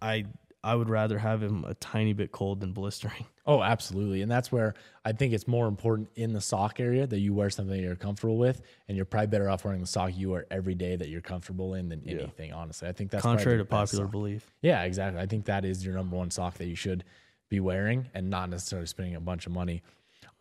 I 0.01 0.23
I 0.65 0.73
would 0.75 0.89
rather 0.89 1.19
have 1.19 1.43
him 1.43 1.63
a 1.63 1.75
tiny 1.75 2.13
bit 2.13 2.31
cold 2.31 2.59
than 2.59 2.73
blistering. 2.73 3.25
Oh, 3.47 3.61
absolutely. 3.61 4.23
And 4.23 4.31
that's 4.31 4.51
where 4.51 4.73
I 5.05 5.11
think 5.11 5.31
it's 5.31 5.47
more 5.47 5.67
important 5.67 6.09
in 6.15 6.33
the 6.33 6.41
sock 6.41 6.79
area 6.79 7.05
that 7.05 7.19
you 7.19 7.31
wear 7.31 7.51
something 7.51 7.77
that 7.77 7.83
you're 7.83 7.95
comfortable 7.95 8.37
with. 8.39 8.59
And 8.87 8.97
you're 8.97 9.05
probably 9.05 9.27
better 9.27 9.51
off 9.51 9.63
wearing 9.63 9.81
the 9.81 9.85
sock 9.85 10.17
you 10.17 10.31
wear 10.31 10.47
every 10.49 10.73
day 10.73 10.95
that 10.95 11.09
you're 11.09 11.21
comfortable 11.21 11.75
in 11.75 11.89
than 11.89 12.01
anything, 12.07 12.53
honestly. 12.53 12.87
I 12.87 12.91
think 12.91 13.11
that's 13.11 13.21
Contrary 13.21 13.59
to 13.59 13.65
popular 13.65 14.05
sock. 14.05 14.11
belief. 14.11 14.51
Yeah, 14.63 14.81
exactly. 14.81 15.21
I 15.21 15.27
think 15.27 15.45
that 15.45 15.63
is 15.63 15.85
your 15.85 15.93
number 15.93 16.15
one 16.15 16.31
sock 16.31 16.55
that 16.55 16.65
you 16.65 16.73
should 16.73 17.03
be 17.47 17.59
wearing 17.59 18.07
and 18.15 18.31
not 18.31 18.49
necessarily 18.49 18.87
spending 18.87 19.13
a 19.13 19.21
bunch 19.21 19.45
of 19.45 19.51
money. 19.51 19.83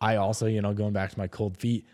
I 0.01 0.15
also, 0.15 0.47
you 0.47 0.63
know, 0.63 0.73
going 0.73 0.93
back 0.93 1.11
to 1.11 1.19
my 1.19 1.27
cold 1.27 1.57
feet, 1.57 1.85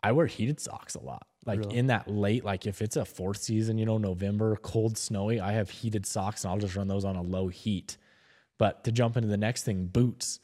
I 0.00 0.12
wear 0.12 0.26
heated 0.26 0.60
socks 0.60 0.94
a 0.94 1.00
lot. 1.00 1.26
Like 1.44 1.72
in 1.72 1.88
that 1.88 2.08
late, 2.08 2.44
like 2.44 2.66
if 2.66 2.80
it's 2.80 2.96
a 2.96 3.04
fourth 3.04 3.38
season, 3.38 3.76
you 3.76 3.84
know, 3.84 3.98
November, 3.98 4.56
cold, 4.56 4.96
snowy, 4.96 5.40
I 5.40 5.52
have 5.52 5.70
heated 5.70 6.06
socks 6.06 6.44
and 6.44 6.52
I'll 6.52 6.60
just 6.60 6.76
run 6.76 6.86
those 6.86 7.04
on 7.04 7.16
a 7.16 7.22
low 7.22 7.48
heat. 7.48 7.96
But 8.58 8.84
to 8.84 8.92
jump 8.92 9.16
into 9.16 9.28
the 9.28 9.36
next 9.36 9.64
thing, 9.64 9.86
boots. 9.86 10.38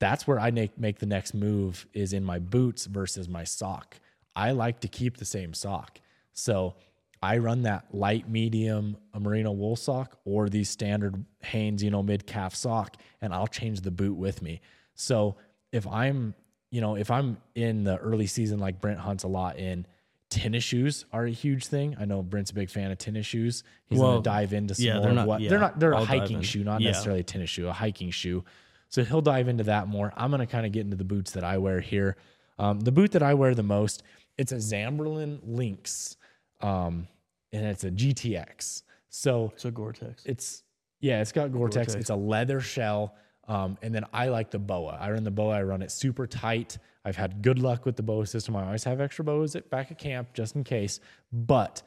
that's 0.00 0.26
where 0.26 0.40
I 0.40 0.50
make 0.50 0.76
make 0.78 0.98
the 0.98 1.06
next 1.06 1.32
move 1.32 1.86
is 1.92 2.12
in 2.12 2.24
my 2.24 2.40
boots 2.40 2.86
versus 2.86 3.28
my 3.28 3.44
sock. 3.44 4.00
I 4.34 4.50
like 4.50 4.80
to 4.80 4.88
keep 4.88 5.16
the 5.16 5.24
same 5.24 5.54
sock. 5.54 6.00
So 6.32 6.74
I 7.22 7.38
run 7.38 7.62
that 7.62 7.94
light 7.94 8.28
medium 8.28 8.96
a 9.14 9.20
merino 9.20 9.52
wool 9.52 9.76
sock 9.76 10.18
or 10.24 10.48
these 10.48 10.68
standard 10.68 11.24
Hanes, 11.40 11.84
you 11.84 11.90
know, 11.90 12.02
mid 12.02 12.26
calf 12.26 12.52
sock, 12.54 12.96
and 13.20 13.32
I'll 13.32 13.46
change 13.46 13.82
the 13.82 13.92
boot 13.92 14.14
with 14.14 14.42
me. 14.42 14.60
So 14.96 15.36
if 15.70 15.86
I'm, 15.86 16.34
you 16.70 16.80
know, 16.80 16.96
if 16.96 17.12
I'm 17.12 17.36
in 17.54 17.84
the 17.84 17.96
early 17.98 18.26
season 18.26 18.58
like 18.58 18.80
Brent 18.80 18.98
hunts 18.98 19.22
a 19.22 19.28
lot 19.28 19.56
in, 19.58 19.86
tennis 20.32 20.64
shoes 20.64 21.04
are 21.12 21.24
a 21.26 21.30
huge 21.30 21.66
thing. 21.66 21.94
I 21.98 22.04
know 22.04 22.22
Brent's 22.22 22.50
a 22.50 22.54
big 22.54 22.70
fan 22.70 22.90
of 22.90 22.98
tennis 22.98 23.26
shoes. 23.26 23.62
He's 23.86 23.98
Well, 23.98 24.12
gonna 24.12 24.22
dive 24.22 24.52
into 24.52 24.74
some 24.74 24.84
yeah, 24.86 24.94
more 24.94 25.02
they're 25.02 25.12
not- 25.12 25.26
what 25.28 25.40
yeah, 25.40 25.50
they're 25.50 25.58
not 25.58 25.78
they're 25.78 25.94
I'll 25.94 26.02
a 26.02 26.06
hiking 26.06 26.42
shoe, 26.42 26.64
not 26.64 26.80
Yeah. 26.80 26.90
necessarily 26.90 27.20
a 27.20 27.24
tennis 27.24 27.50
shoe, 27.50 27.68
a 27.68 27.72
hiking 27.72 28.10
shoe. 28.10 28.44
So 28.88 29.04
he'll 29.04 29.20
dive 29.22 29.48
into 29.48 29.64
that 29.64 29.88
more. 29.88 30.12
I'm 30.16 30.30
gonna 30.30 30.46
kind 30.46 30.66
of 30.66 30.72
get 30.72 30.80
into 30.84 30.96
the 30.96 31.04
boots 31.04 31.32
that 31.32 31.44
I 31.44 31.58
wear 31.58 31.80
here. 31.80 32.16
Um, 32.58 32.80
the 32.80 32.92
boot 32.92 33.12
that 33.12 33.22
I 33.22 33.34
wear 33.34 33.54
the 33.54 33.62
most, 33.62 34.02
it's 34.38 34.52
a 34.52 34.56
Zamberlan 34.56 35.40
Lynx, 35.44 36.16
um, 36.60 37.08
and 37.52 37.64
it's 37.66 37.84
a 37.84 37.90
GTX. 37.90 38.82
So 39.08 39.52
So 39.56 39.70
Gore-Tex. 39.70 40.24
it's 40.26 40.62
yeah, 41.00 41.20
it's 41.20 41.32
got 41.32 41.52
Gore-Tex. 41.52 41.88
Gore-Tex. 41.88 41.94
It's 42.00 42.10
a 42.10 42.14
leather 42.16 42.60
shell. 42.60 43.14
Um, 43.48 43.76
and 43.82 43.94
then 43.94 44.04
I 44.12 44.28
like 44.28 44.50
the 44.50 44.58
boa. 44.58 44.96
I 45.00 45.10
run 45.10 45.24
the 45.24 45.30
boa. 45.30 45.56
I 45.56 45.62
run 45.62 45.82
it 45.82 45.90
super 45.90 46.26
tight. 46.26 46.78
I've 47.04 47.16
had 47.16 47.42
good 47.42 47.58
luck 47.58 47.84
with 47.84 47.96
the 47.96 48.02
boa 48.02 48.26
system. 48.26 48.56
I 48.56 48.64
always 48.64 48.84
have 48.84 49.00
extra 49.00 49.24
boas 49.24 49.56
at 49.56 49.68
back 49.70 49.90
at 49.90 49.98
camp 49.98 50.32
just 50.32 50.54
in 50.54 50.62
case. 50.64 51.00
But 51.32 51.82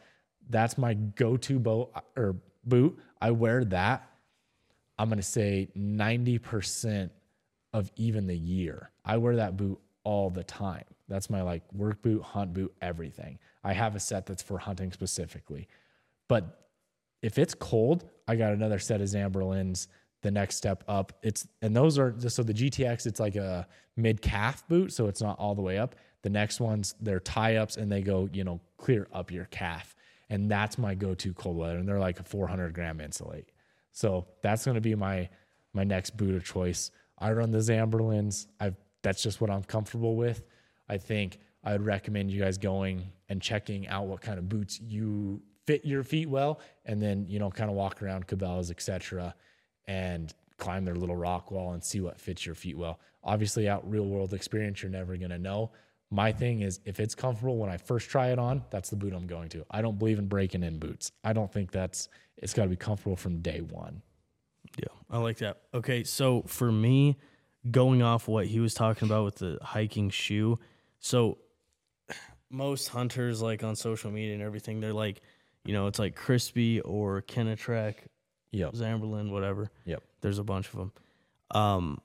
that's 0.50 0.77
my 0.77 0.93
go-to 0.93 1.59
bow 1.59 1.91
or 2.17 2.35
boot. 2.65 3.00
I 3.21 3.31
wear 3.31 3.63
that. 3.65 4.09
I'm 4.97 5.09
gonna 5.09 5.21
say 5.21 5.69
90% 5.77 7.09
of 7.74 7.91
even 7.95 8.27
the 8.27 8.38
year. 8.38 8.91
I 9.03 9.17
wear 9.17 9.38
that 9.38 9.57
boot 9.57 9.79
all 10.03 10.29
the 10.29 10.43
time. 10.43 10.83
That's 11.07 11.29
my 11.29 11.41
like 11.41 11.63
work 11.74 12.01
boot, 12.01 12.21
hunt 12.21 12.53
boot, 12.53 12.74
everything. 12.81 13.39
I 13.63 13.74
have 13.74 13.95
a 13.95 14.00
set 14.00 14.25
that's 14.25 14.43
for 14.43 14.57
hunting 14.57 14.91
specifically. 14.91 15.67
But 16.27 16.69
if 17.21 17.38
it's 17.38 17.53
cold, 17.53 18.09
I 18.27 18.35
got 18.35 18.53
another 18.53 18.79
set 18.79 19.01
of 19.01 19.07
Zamberlans. 19.07 19.88
The 20.25 20.32
next 20.32 20.55
step 20.55 20.84
up, 20.88 21.13
it's 21.22 21.48
and 21.62 21.75
those 21.75 22.00
are 22.00 22.15
so 22.29 22.41
the 22.41 22.51
GTX. 22.51 23.05
It's 23.05 23.20
like 23.20 23.36
a 23.36 23.67
mid 23.96 24.24
calf 24.24 24.67
boot, 24.67 24.91
so 24.91 25.05
it's 25.05 25.22
not 25.22 25.38
all 25.38 25.53
the 25.53 25.62
way 25.62 25.77
up. 25.77 25.94
The 26.24 26.32
next 26.32 26.60
ones 26.60 26.96
they're 27.00 27.20
tie 27.20 27.58
ups 27.58 27.77
and 27.77 27.91
they 27.91 28.01
go 28.01 28.27
you 28.34 28.44
know 28.44 28.60
clear 28.77 29.08
up 29.13 29.29
your 29.29 29.46
calf, 29.46 29.96
and 30.32 30.50
that's 30.50 30.79
my 30.79 30.96
go 30.96 31.13
to 31.13 31.32
cold 31.36 31.58
weather. 31.58 31.77
And 31.77 31.88
they're 31.88 32.00
like 32.00 32.20
a 32.20 32.24
400 32.24 32.74
gram 32.74 33.01
insulate, 33.01 33.51
so 33.91 34.25
that's 34.41 34.65
going 34.65 34.74
to 34.74 34.82
be 34.82 34.96
my 34.96 35.29
my 35.74 35.84
next 35.84 36.17
boot 36.17 36.34
of 36.34 36.44
choice. 36.44 36.89
I 37.20 37.32
run 37.32 37.51
the 37.51 37.60
Zamberlans. 37.60 38.48
I've 38.60 38.77
that's 39.03 39.22
just 39.22 39.39
what 39.41 39.51
I'm 39.51 39.63
comfortable 39.63 40.15
with. 40.15 40.41
I 40.89 40.98
think 40.98 41.38
I'd 41.63 41.84
recommend 41.86 42.32
you 42.32 42.41
guys 42.41 42.58
going 42.58 43.12
and 43.29 43.39
checking 43.39 43.88
out 43.89 44.08
what 44.08 44.22
kind 44.22 44.39
of 44.39 44.50
boots 44.50 44.82
you 44.82 45.44
fit 45.67 45.86
your 45.86 46.01
feet 46.01 46.29
well, 46.29 46.62
and 46.84 47.00
then 47.00 47.27
you 47.27 47.38
know 47.38 47.51
kind 47.51 47.70
of 47.70 47.75
walk 47.75 48.01
around 48.01 48.25
Cabela's, 48.25 48.72
etc., 48.72 49.36
and 49.88 50.34
climb 50.58 50.86
their 50.86 50.96
little 50.96 51.15
rock 51.15 51.51
wall 51.51 51.74
and 51.74 51.84
see 51.84 52.00
what 52.00 52.20
fits 52.20 52.46
your 52.46 52.56
feet 52.56 52.77
well. 52.77 53.00
Obviously, 53.24 53.68
out 53.68 53.89
real 53.89 54.06
world 54.06 54.34
experience, 54.34 54.82
you're 54.82 54.92
never 54.92 55.18
gonna 55.18 55.39
know. 55.39 55.72
My 56.12 56.32
thing 56.32 56.62
is, 56.62 56.80
if 56.86 57.00
it's 57.00 57.15
comfortable 57.15 57.58
when 57.58 57.70
I 57.70 57.77
first 57.77 58.10
try 58.10 58.27
it 58.27 58.39
on, 58.39 58.63
that's 58.70 58.89
the 58.89 58.96
boot 58.96 59.13
I'm 59.13 59.27
going 59.27 59.50
to. 59.50 59.65
I 59.72 59.82
don't 59.82 59.98
believe 59.98 60.20
in 60.20 60.27
breaking 60.27 60.63
in 60.63 60.77
boots. 60.77 61.12
I 61.24 61.34
don't 61.34 61.51
think 61.51 61.72
that's. 61.72 62.10
It's 62.38 62.54
got 62.54 62.63
to 62.63 62.70
be 62.70 62.75
comfortable 62.75 63.15
from 63.15 63.39
day 63.39 63.62
one. 63.62 64.01
Yeah, 64.77 64.88
I 65.10 65.18
like 65.18 65.38
that. 65.38 65.62
Okay, 65.74 66.04
so 66.04 66.44
for 66.44 66.72
me, 66.72 67.18
going 67.72 68.01
off 68.01 68.27
what 68.27 68.46
he 68.46 68.60
was 68.60 68.74
talking 68.74 69.08
about 69.08 69.25
with 69.25 69.36
the 69.36 69.58
hiking 69.62 70.10
shoe, 70.10 70.60
so 71.00 71.38
most 72.50 72.89
hunters 72.89 73.42
like 73.42 73.63
on 73.63 73.75
social 73.75 74.12
media 74.12 74.34
and 74.34 74.44
everything, 74.44 74.80
they're 74.80 74.94
like, 74.94 75.22
you 75.65 75.74
know, 75.74 75.88
it's 75.88 76.00
like 76.00 76.15
Crispi 76.15 76.82
or 76.84 77.22
Kenetrek, 77.24 77.96
Yep. 78.55 78.74
Zamberlan, 78.74 79.31
whatever. 79.31 79.70
Yep. 79.85 80.01
There's 80.22 80.39
a 80.39 80.44
bunch 80.44 80.68
of 80.70 80.75
them. 80.77 80.91
Um, 81.51 82.01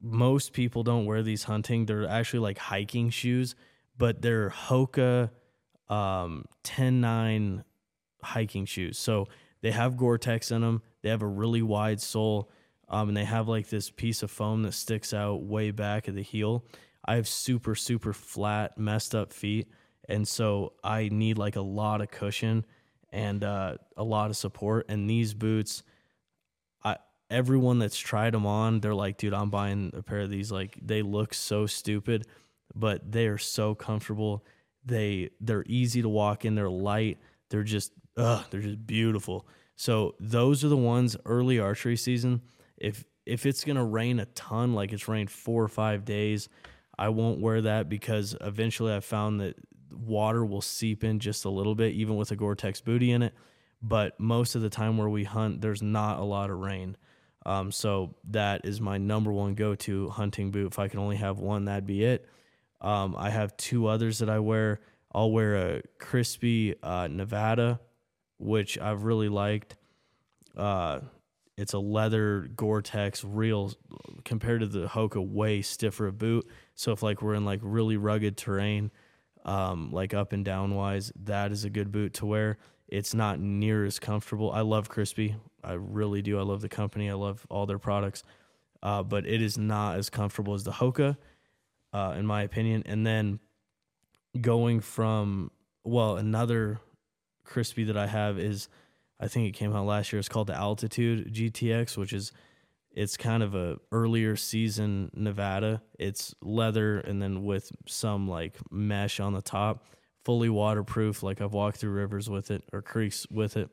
most 0.00 0.52
people 0.52 0.82
don't 0.82 1.06
wear 1.06 1.22
these 1.22 1.44
hunting. 1.44 1.86
They're 1.86 2.06
actually 2.06 2.40
like 2.40 2.58
hiking 2.58 3.10
shoes, 3.10 3.54
but 3.96 4.20
they're 4.20 4.50
Hoka 4.50 5.30
um, 5.88 6.44
TenNine 6.64 7.64
hiking 8.22 8.66
shoes. 8.66 8.98
So 8.98 9.28
they 9.62 9.70
have 9.70 9.96
Gore-Tex 9.96 10.50
in 10.50 10.60
them. 10.60 10.82
They 11.02 11.08
have 11.08 11.22
a 11.22 11.26
really 11.26 11.62
wide 11.62 12.00
sole, 12.00 12.50
um, 12.88 13.08
and 13.08 13.16
they 13.16 13.24
have 13.24 13.48
like 13.48 13.68
this 13.68 13.90
piece 13.90 14.22
of 14.22 14.30
foam 14.30 14.62
that 14.62 14.72
sticks 14.72 15.14
out 15.14 15.42
way 15.42 15.70
back 15.70 16.08
at 16.08 16.14
the 16.14 16.22
heel. 16.22 16.64
I 17.04 17.14
have 17.16 17.26
super 17.26 17.74
super 17.74 18.12
flat, 18.12 18.76
messed 18.76 19.14
up 19.14 19.32
feet, 19.32 19.68
and 20.08 20.28
so 20.28 20.74
I 20.84 21.08
need 21.10 21.38
like 21.38 21.56
a 21.56 21.62
lot 21.62 22.02
of 22.02 22.10
cushion 22.10 22.66
and 23.12 23.42
uh, 23.44 23.76
a 23.96 24.04
lot 24.04 24.30
of 24.30 24.36
support. 24.36 24.86
And 24.88 25.08
these 25.08 25.34
boots, 25.34 25.82
I 26.84 26.96
everyone 27.30 27.78
that's 27.78 27.98
tried 27.98 28.34
them 28.34 28.46
on, 28.46 28.80
they're 28.80 28.94
like, 28.94 29.18
dude, 29.18 29.34
I'm 29.34 29.50
buying 29.50 29.92
a 29.94 30.02
pair 30.02 30.20
of 30.20 30.30
these. 30.30 30.50
Like 30.50 30.78
they 30.82 31.02
look 31.02 31.34
so 31.34 31.66
stupid, 31.66 32.26
but 32.74 33.10
they 33.10 33.26
are 33.26 33.38
so 33.38 33.74
comfortable. 33.74 34.44
They 34.84 35.30
they're 35.40 35.64
easy 35.66 36.02
to 36.02 36.08
walk 36.08 36.44
in. 36.44 36.54
They're 36.54 36.70
light. 36.70 37.18
They're 37.50 37.62
just 37.62 37.92
ugh, 38.16 38.44
they're 38.50 38.60
just 38.60 38.86
beautiful. 38.86 39.46
So 39.76 40.14
those 40.20 40.64
are 40.64 40.68
the 40.68 40.76
ones 40.76 41.16
early 41.24 41.58
archery 41.58 41.96
season. 41.96 42.42
If 42.76 43.04
if 43.26 43.46
it's 43.46 43.64
gonna 43.64 43.84
rain 43.84 44.20
a 44.20 44.26
ton, 44.26 44.74
like 44.74 44.92
it's 44.92 45.08
rained 45.08 45.30
four 45.30 45.62
or 45.62 45.68
five 45.68 46.04
days, 46.04 46.48
I 46.98 47.08
won't 47.08 47.40
wear 47.40 47.62
that 47.62 47.88
because 47.88 48.36
eventually 48.40 48.94
I 48.94 49.00
found 49.00 49.40
that 49.40 49.56
water 49.92 50.44
will 50.44 50.60
seep 50.60 51.04
in 51.04 51.18
just 51.18 51.44
a 51.44 51.50
little 51.50 51.74
bit, 51.74 51.94
even 51.94 52.16
with 52.16 52.30
a 52.30 52.36
Gore-Tex 52.36 52.80
booty 52.80 53.10
in 53.12 53.22
it. 53.22 53.34
But 53.82 54.18
most 54.20 54.54
of 54.54 54.62
the 54.62 54.70
time 54.70 54.98
where 54.98 55.08
we 55.08 55.24
hunt, 55.24 55.60
there's 55.60 55.82
not 55.82 56.18
a 56.18 56.24
lot 56.24 56.50
of 56.50 56.58
rain. 56.58 56.96
Um, 57.46 57.72
so 57.72 58.14
that 58.30 58.62
is 58.64 58.80
my 58.80 58.98
number 58.98 59.32
one 59.32 59.54
go-to 59.54 60.10
hunting 60.10 60.50
boot. 60.50 60.66
If 60.72 60.78
I 60.78 60.88
can 60.88 61.00
only 61.00 61.16
have 61.16 61.38
one, 61.38 61.64
that'd 61.64 61.86
be 61.86 62.04
it. 62.04 62.26
Um, 62.80 63.14
I 63.16 63.30
have 63.30 63.56
two 63.56 63.86
others 63.86 64.18
that 64.18 64.28
I 64.28 64.38
wear. 64.38 64.80
I'll 65.12 65.32
wear 65.32 65.56
a 65.56 65.82
Crispi 65.98 66.74
uh, 66.82 67.08
Nevada, 67.10 67.80
which 68.38 68.78
I've 68.78 69.04
really 69.04 69.28
liked. 69.28 69.76
Uh, 70.56 71.00
it's 71.56 71.72
a 71.72 71.78
leather 71.78 72.48
Gore-Tex, 72.54 73.24
real 73.24 73.72
compared 74.24 74.60
to 74.60 74.66
the 74.66 74.86
Hoka, 74.86 75.26
way 75.26 75.62
stiffer 75.62 76.10
boot. 76.10 76.46
So 76.74 76.92
if 76.92 77.02
like 77.02 77.22
we're 77.22 77.34
in 77.34 77.44
like 77.44 77.60
really 77.62 77.96
rugged 77.96 78.36
terrain, 78.36 78.90
um, 79.44 79.90
like 79.92 80.14
up 80.14 80.32
and 80.32 80.44
down 80.44 80.74
wise, 80.74 81.12
that 81.24 81.52
is 81.52 81.64
a 81.64 81.70
good 81.70 81.92
boot 81.92 82.14
to 82.14 82.26
wear. 82.26 82.58
It's 82.88 83.14
not 83.14 83.38
near 83.38 83.84
as 83.84 83.98
comfortable. 83.98 84.50
I 84.50 84.62
love 84.62 84.90
Crispi, 84.90 85.36
I 85.62 85.74
really 85.74 86.22
do. 86.22 86.38
I 86.38 86.42
love 86.42 86.60
the 86.60 86.68
company. 86.68 87.10
I 87.10 87.14
love 87.14 87.46
all 87.50 87.66
their 87.66 87.78
products, 87.78 88.22
uh, 88.82 89.02
but 89.02 89.26
it 89.26 89.42
is 89.42 89.58
not 89.58 89.96
as 89.96 90.10
comfortable 90.10 90.54
as 90.54 90.64
the 90.64 90.72
Hoka, 90.72 91.16
uh, 91.92 92.14
in 92.18 92.26
my 92.26 92.42
opinion. 92.42 92.82
And 92.86 93.06
then 93.06 93.40
going 94.40 94.80
from 94.80 95.50
well, 95.84 96.16
another 96.16 96.80
Crispi 97.46 97.86
that 97.86 97.96
I 97.96 98.06
have 98.06 98.38
is 98.38 98.68
I 99.18 99.28
think 99.28 99.48
it 99.48 99.52
came 99.52 99.74
out 99.74 99.86
last 99.86 100.12
year. 100.12 100.18
It's 100.20 100.28
called 100.28 100.46
the 100.46 100.54
Altitude 100.54 101.32
GTX, 101.32 101.96
which 101.96 102.12
is 102.12 102.32
it's 102.92 103.16
kind 103.16 103.42
of 103.42 103.54
a 103.54 103.76
earlier 103.92 104.36
season 104.36 105.10
Nevada. 105.14 105.82
It's 105.98 106.34
leather 106.42 106.98
and 106.98 107.22
then 107.22 107.44
with 107.44 107.70
some 107.86 108.28
like 108.28 108.56
mesh 108.70 109.20
on 109.20 109.32
the 109.32 109.42
top, 109.42 109.86
fully 110.24 110.48
waterproof. 110.48 111.22
Like 111.22 111.40
I've 111.40 111.52
walked 111.52 111.78
through 111.78 111.92
rivers 111.92 112.28
with 112.28 112.50
it 112.50 112.64
or 112.72 112.82
creeks 112.82 113.26
with 113.30 113.56
it, 113.56 113.70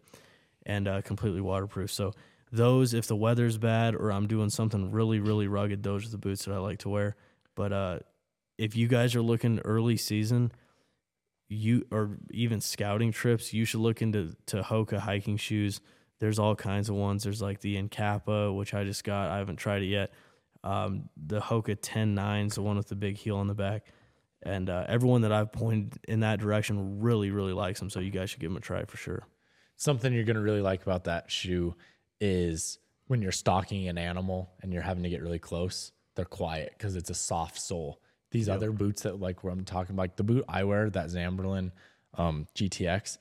and 0.65 0.87
uh, 0.87 1.01
completely 1.01 1.41
waterproof. 1.41 1.91
So 1.91 2.13
those, 2.51 2.93
if 2.93 3.07
the 3.07 3.15
weather's 3.15 3.57
bad 3.57 3.95
or 3.95 4.11
I'm 4.11 4.27
doing 4.27 4.49
something 4.49 4.91
really 4.91 5.19
really 5.19 5.47
rugged, 5.47 5.83
those 5.83 6.05
are 6.05 6.09
the 6.09 6.17
boots 6.17 6.45
that 6.45 6.53
I 6.53 6.59
like 6.59 6.79
to 6.79 6.89
wear. 6.89 7.15
But 7.55 7.73
uh, 7.73 7.99
if 8.57 8.75
you 8.75 8.87
guys 8.87 9.15
are 9.15 9.21
looking 9.21 9.59
early 9.59 9.97
season, 9.97 10.51
you 11.49 11.85
or 11.91 12.17
even 12.29 12.61
scouting 12.61 13.11
trips, 13.11 13.53
you 13.53 13.65
should 13.65 13.79
look 13.79 14.01
into 14.01 14.35
to 14.47 14.61
Hoka 14.61 14.99
hiking 14.99 15.37
shoes. 15.37 15.81
There's 16.19 16.39
all 16.39 16.55
kinds 16.55 16.89
of 16.89 16.95
ones. 16.95 17.23
There's 17.23 17.41
like 17.41 17.59
the 17.61 17.81
Anacapa, 17.81 18.55
which 18.55 18.73
I 18.73 18.83
just 18.83 19.03
got. 19.03 19.29
I 19.29 19.37
haven't 19.37 19.57
tried 19.57 19.83
it 19.83 19.87
yet. 19.87 20.11
Um, 20.63 21.09
the 21.15 21.39
Hoka 21.39 21.75
TenNine's 21.75 22.55
the 22.55 22.61
one 22.61 22.77
with 22.77 22.87
the 22.87 22.95
big 22.95 23.17
heel 23.17 23.37
on 23.37 23.47
the 23.47 23.53
back. 23.53 23.85
And 24.43 24.69
uh, 24.69 24.85
everyone 24.87 25.21
that 25.21 25.31
I've 25.31 25.51
pointed 25.51 25.99
in 26.07 26.21
that 26.21 26.39
direction 26.39 26.99
really, 26.99 27.31
really 27.31 27.53
likes 27.53 27.79
them. 27.79 27.89
So 27.89 27.99
you 27.99 28.11
guys 28.11 28.29
should 28.29 28.39
give 28.39 28.49
them 28.49 28.57
a 28.57 28.61
try 28.61 28.83
for 28.85 28.97
sure. 28.97 29.27
Something 29.75 30.13
you're 30.13 30.23
gonna 30.23 30.41
really 30.41 30.61
like 30.61 30.81
about 30.81 31.03
that 31.03 31.29
shoe 31.29 31.75
is 32.19 32.79
when 33.07 33.21
you're 33.21 33.31
stalking 33.31 33.87
an 33.87 33.97
animal 33.97 34.51
and 34.61 34.73
you're 34.73 34.81
having 34.81 35.03
to 35.03 35.09
get 35.09 35.21
really 35.21 35.39
close, 35.39 35.91
they're 36.15 36.25
quiet 36.25 36.73
because 36.77 36.95
it's 36.95 37.09
a 37.09 37.15
soft 37.15 37.59
sole. 37.59 38.01
These 38.31 38.49
other 38.49 38.71
boots 38.71 39.03
that 39.03 39.19
like 39.19 39.43
where 39.43 39.53
I'm 39.53 39.63
talking 39.63 39.95
about, 39.95 40.03
like 40.03 40.15
the 40.17 40.23
boot 40.23 40.43
I 40.49 40.65
wear, 40.65 40.89
that 40.89 41.07
Zamberlan 41.07 41.71
um, 42.15 42.47
GTX, 42.55 43.17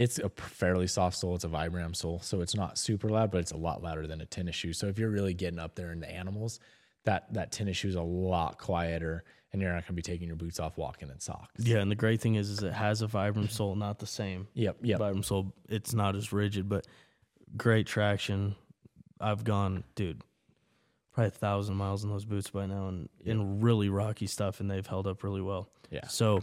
it's 0.00 0.18
a 0.18 0.30
fairly 0.30 0.86
soft 0.86 1.18
sole. 1.18 1.34
It's 1.34 1.44
a 1.44 1.48
Vibram 1.48 1.94
sole, 1.94 2.20
so 2.20 2.40
it's 2.40 2.56
not 2.56 2.78
super 2.78 3.10
loud, 3.10 3.30
but 3.30 3.42
it's 3.42 3.52
a 3.52 3.56
lot 3.58 3.82
louder 3.82 4.06
than 4.06 4.22
a 4.22 4.24
tennis 4.24 4.56
shoe. 4.56 4.72
So 4.72 4.86
if 4.86 4.98
you're 4.98 5.10
really 5.10 5.34
getting 5.34 5.58
up 5.58 5.74
there 5.74 5.92
in 5.92 6.00
the 6.00 6.10
animals, 6.10 6.58
that 7.04 7.30
that 7.34 7.52
tennis 7.52 7.76
shoe 7.76 7.88
is 7.88 7.96
a 7.96 8.02
lot 8.02 8.56
quieter, 8.56 9.24
and 9.52 9.60
you're 9.60 9.70
not 9.70 9.86
gonna 9.86 9.96
be 9.96 10.00
taking 10.00 10.26
your 10.26 10.38
boots 10.38 10.58
off 10.58 10.78
walking 10.78 11.10
in 11.10 11.20
socks. 11.20 11.52
Yeah, 11.58 11.80
and 11.80 11.90
the 11.90 11.96
great 11.96 12.22
thing 12.22 12.36
is, 12.36 12.48
is 12.48 12.62
it 12.62 12.72
has 12.72 13.02
a 13.02 13.08
Vibram 13.08 13.50
sole, 13.50 13.76
not 13.76 13.98
the 13.98 14.06
same 14.06 14.48
Yep. 14.54 14.78
Yep. 14.80 15.00
Vibram 15.00 15.24
sole. 15.24 15.52
It's 15.68 15.92
not 15.92 16.16
as 16.16 16.32
rigid, 16.32 16.66
but 16.66 16.86
great 17.58 17.86
traction. 17.86 18.56
I've 19.20 19.44
gone, 19.44 19.84
dude, 19.96 20.22
probably 21.12 21.28
a 21.28 21.30
thousand 21.30 21.76
miles 21.76 22.04
in 22.04 22.08
those 22.08 22.24
boots 22.24 22.48
by 22.48 22.64
now, 22.64 22.88
and 22.88 23.10
in 23.22 23.60
really 23.60 23.90
rocky 23.90 24.26
stuff, 24.26 24.60
and 24.60 24.70
they've 24.70 24.86
held 24.86 25.06
up 25.06 25.22
really 25.22 25.42
well. 25.42 25.68
Yeah. 25.90 26.06
So, 26.06 26.42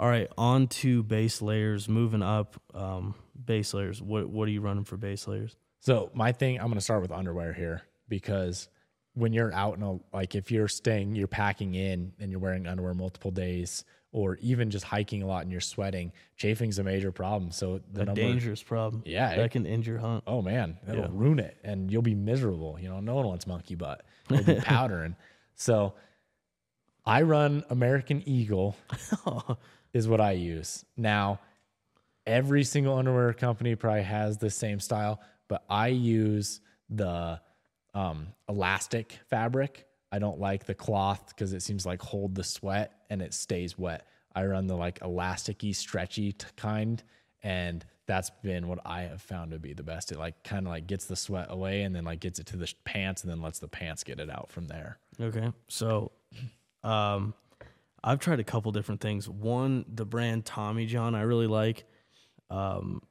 all 0.00 0.08
right, 0.08 0.28
on 0.38 0.66
to 0.68 1.02
base 1.04 1.40
layers. 1.42 1.88
Moving 1.88 2.22
up, 2.22 2.60
um, 2.74 3.14
base 3.44 3.72
layers. 3.74 4.00
What 4.02 4.28
what 4.30 4.48
are 4.48 4.50
you 4.50 4.62
running 4.62 4.84
for 4.84 4.96
base 4.96 5.28
layers? 5.28 5.54
So 5.80 6.10
my 6.14 6.32
thing, 6.32 6.58
I'm 6.58 6.68
gonna 6.68 6.80
start 6.80 7.02
with 7.02 7.12
underwear 7.12 7.52
here 7.52 7.82
because 8.08 8.68
when 9.14 9.32
you're 9.32 9.52
out 9.52 9.76
in 9.76 9.82
a 9.82 9.98
like 10.16 10.34
if 10.34 10.50
you're 10.50 10.68
staying, 10.68 11.14
you're 11.16 11.26
packing 11.28 11.74
in 11.74 12.12
and 12.18 12.30
you're 12.30 12.40
wearing 12.40 12.66
underwear 12.66 12.94
multiple 12.94 13.30
days, 13.30 13.84
or 14.12 14.36
even 14.40 14.70
just 14.70 14.84
hiking 14.86 15.22
a 15.22 15.26
lot 15.26 15.42
and 15.42 15.52
you're 15.52 15.60
sweating, 15.60 16.12
chafing's 16.38 16.78
a 16.78 16.82
major 16.84 17.12
problem. 17.12 17.50
So 17.50 17.80
the 17.92 18.02
A 18.02 18.04
number, 18.06 18.20
dangerous 18.20 18.62
problem. 18.62 19.02
Yeah, 19.04 19.36
that 19.36 19.44
it- 19.46 19.50
can 19.52 19.66
injure 19.66 19.98
hunt. 19.98 20.24
oh 20.26 20.40
man, 20.42 20.78
it'll 20.88 21.02
Yeah. 21.04 21.08
ruin 21.12 21.38
it 21.40 21.56
and 21.62 21.90
you'll 21.90 22.02
be 22.02 22.14
miserable. 22.14 22.78
You 22.80 22.88
know, 22.88 23.00
no 23.00 23.14
one 23.16 23.26
wants 23.26 23.46
monkey 23.46 23.74
butt. 23.74 24.02
You'll 24.30 24.44
be 24.44 24.54
powdering. 24.60 25.16
So 25.56 25.94
I 27.04 27.22
run 27.22 27.64
American 27.70 28.22
Eagle 28.28 28.76
is 29.92 30.08
what 30.08 30.20
I 30.20 30.32
use. 30.32 30.84
Now, 30.96 31.40
every 32.26 32.64
single 32.64 32.96
underwear 32.96 33.32
company 33.32 33.74
probably 33.74 34.02
has 34.02 34.38
the 34.38 34.50
same 34.50 34.80
style, 34.80 35.20
but 35.48 35.64
I 35.68 35.88
use 35.88 36.60
the 36.88 37.40
um, 37.94 38.28
elastic 38.48 39.18
fabric. 39.28 39.86
I 40.12 40.18
don't 40.18 40.40
like 40.40 40.64
the 40.64 40.74
cloth 40.74 41.28
because 41.28 41.52
it 41.52 41.62
seems 41.62 41.86
like 41.86 42.02
hold 42.02 42.34
the 42.34 42.44
sweat 42.44 42.92
and 43.10 43.22
it 43.22 43.34
stays 43.34 43.78
wet. 43.78 44.06
I 44.34 44.44
run 44.44 44.66
the 44.66 44.76
like 44.76 45.00
elasticy, 45.00 45.74
stretchy 45.74 46.32
t- 46.32 46.46
kind, 46.56 47.02
and 47.42 47.84
that's 48.06 48.30
been 48.42 48.68
what 48.68 48.80
I 48.84 49.02
have 49.02 49.22
found 49.22 49.52
to 49.52 49.58
be 49.58 49.72
the 49.72 49.82
best. 49.82 50.12
It 50.12 50.18
like 50.18 50.42
kind 50.44 50.66
of 50.66 50.72
like 50.72 50.86
gets 50.86 51.06
the 51.06 51.16
sweat 51.16 51.46
away 51.50 51.82
and 51.82 51.94
then 51.94 52.04
like 52.04 52.20
gets 52.20 52.38
it 52.38 52.46
to 52.46 52.56
the 52.56 52.66
sh- 52.66 52.74
pants 52.84 53.22
and 53.22 53.30
then 53.30 53.40
lets 53.40 53.58
the 53.58 53.68
pants 53.68 54.04
get 54.04 54.20
it 54.20 54.30
out 54.30 54.50
from 54.50 54.66
there. 54.66 54.98
Okay. 55.20 55.52
So, 55.68 56.12
um, 56.82 57.34
I've 58.02 58.18
tried 58.18 58.40
a 58.40 58.44
couple 58.44 58.72
different 58.72 59.00
things. 59.00 59.28
One, 59.28 59.84
the 59.92 60.04
brand 60.04 60.44
Tommy 60.46 60.86
John, 60.86 61.14
I 61.14 61.22
really 61.22 61.46
like, 61.46 61.84
um, 62.50 63.02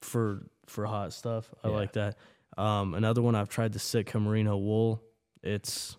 for 0.00 0.46
for 0.66 0.86
hot 0.86 1.12
stuff. 1.12 1.52
I 1.64 1.68
Yeah. 1.68 1.74
like 1.74 1.92
that. 1.94 2.16
Um, 2.56 2.94
another 2.94 3.22
one 3.22 3.34
I've 3.34 3.48
tried 3.48 3.72
the 3.72 3.78
Sitka 3.80 4.20
Merino 4.20 4.56
wool. 4.56 5.02
It's, 5.42 5.96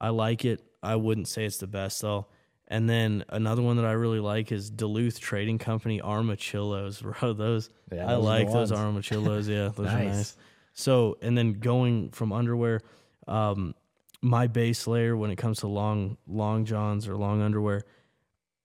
I 0.00 0.08
like 0.10 0.44
it. 0.46 0.62
I 0.82 0.96
wouldn't 0.96 1.28
say 1.28 1.44
it's 1.44 1.58
the 1.58 1.66
best 1.66 2.00
though. 2.00 2.26
And 2.68 2.88
then 2.88 3.24
another 3.28 3.60
one 3.62 3.76
that 3.76 3.84
I 3.84 3.92
really 3.92 4.20
like 4.20 4.52
is 4.52 4.70
Duluth 4.70 5.20
Trading 5.20 5.58
Company 5.58 6.00
Armachillos. 6.00 7.02
Bro, 7.20 7.34
those 7.34 7.68
Yeah, 7.92 8.04
I 8.04 8.14
those 8.14 8.24
are 8.24 8.26
like 8.26 8.52
those 8.52 8.72
armachillos. 8.72 9.48
Yeah, 9.48 9.68
those 9.68 9.88
are 9.88 9.98
Nice. 9.98 10.16
nice. 10.16 10.36
So, 10.72 11.18
and 11.20 11.36
then 11.36 11.54
going 11.54 12.10
from 12.12 12.32
underwear, 12.32 12.80
um, 13.28 13.74
my 14.22 14.46
base 14.46 14.86
layer 14.86 15.16
when 15.16 15.30
it 15.30 15.36
comes 15.36 15.60
to 15.60 15.66
long 15.66 16.16
long 16.26 16.64
johns 16.64 17.08
or 17.08 17.16
long 17.16 17.40
underwear, 17.40 17.82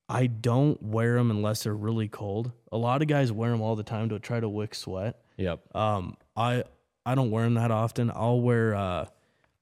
I 0.09 0.27
don't 0.27 0.81
wear 0.81 1.15
them 1.15 1.31
unless 1.31 1.63
they're 1.63 1.75
really 1.75 2.07
cold. 2.07 2.51
A 2.71 2.77
lot 2.77 3.01
of 3.01 3.07
guys 3.07 3.31
wear 3.31 3.51
them 3.51 3.61
all 3.61 3.75
the 3.75 3.83
time 3.83 4.09
to 4.09 4.19
try 4.19 4.39
to 4.39 4.49
wick 4.49 4.75
sweat. 4.75 5.19
Yep. 5.37 5.75
Um, 5.75 6.17
I 6.35 6.63
I 7.05 7.15
don't 7.15 7.31
wear 7.31 7.43
them 7.45 7.55
that 7.55 7.71
often. 7.71 8.11
I'll 8.13 8.41
wear 8.41 8.75
uh, 8.75 9.05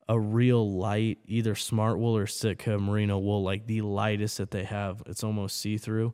a 0.10 0.20
real 0.20 0.78
light, 0.78 1.20
either 1.26 1.56
smart 1.56 2.00
wool 2.00 2.18
or 2.18 2.28
Sitka 2.28 2.78
merino 2.78 3.20
wool, 3.20 3.44
like 3.44 3.68
the 3.68 3.82
lightest 3.82 4.38
that 4.38 4.52
they 4.52 4.64
have. 4.64 5.04
It's 5.06 5.24
almost 5.24 5.60
see 5.60 5.78
through. 5.78 6.14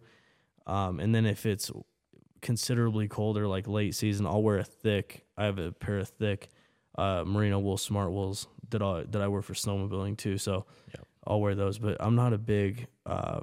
Um, 0.68 1.00
and 1.00 1.14
then 1.16 1.26
if 1.26 1.46
it's 1.46 1.72
considerably 2.42 3.08
colder, 3.08 3.48
like 3.48 3.68
late 3.68 3.96
season, 3.96 4.26
I'll 4.26 4.44
wear 4.44 4.60
a 4.60 4.64
thick. 4.64 5.26
I 5.38 5.46
have 5.46 5.58
a 5.58 5.72
pair 5.72 6.00
of 6.00 6.10
thick 6.10 6.50
uh, 6.98 7.24
merino 7.26 7.60
wool 7.60 7.78
smart 7.78 8.12
wools 8.12 8.48
that 8.72 8.82
I 8.82 9.04
that 9.10 9.22
I 9.22 9.28
wear 9.28 9.42
for 9.42 9.54
snowmobiling 9.54 10.18
too. 10.18 10.38
So 10.38 10.66
Yep. 10.94 11.08
I'll 11.28 11.42
wear 11.42 11.56
those. 11.56 11.78
But 11.80 11.98
I'm 12.00 12.16
not 12.16 12.34
a 12.34 12.38
big 12.38 12.88
uh, 13.06 13.42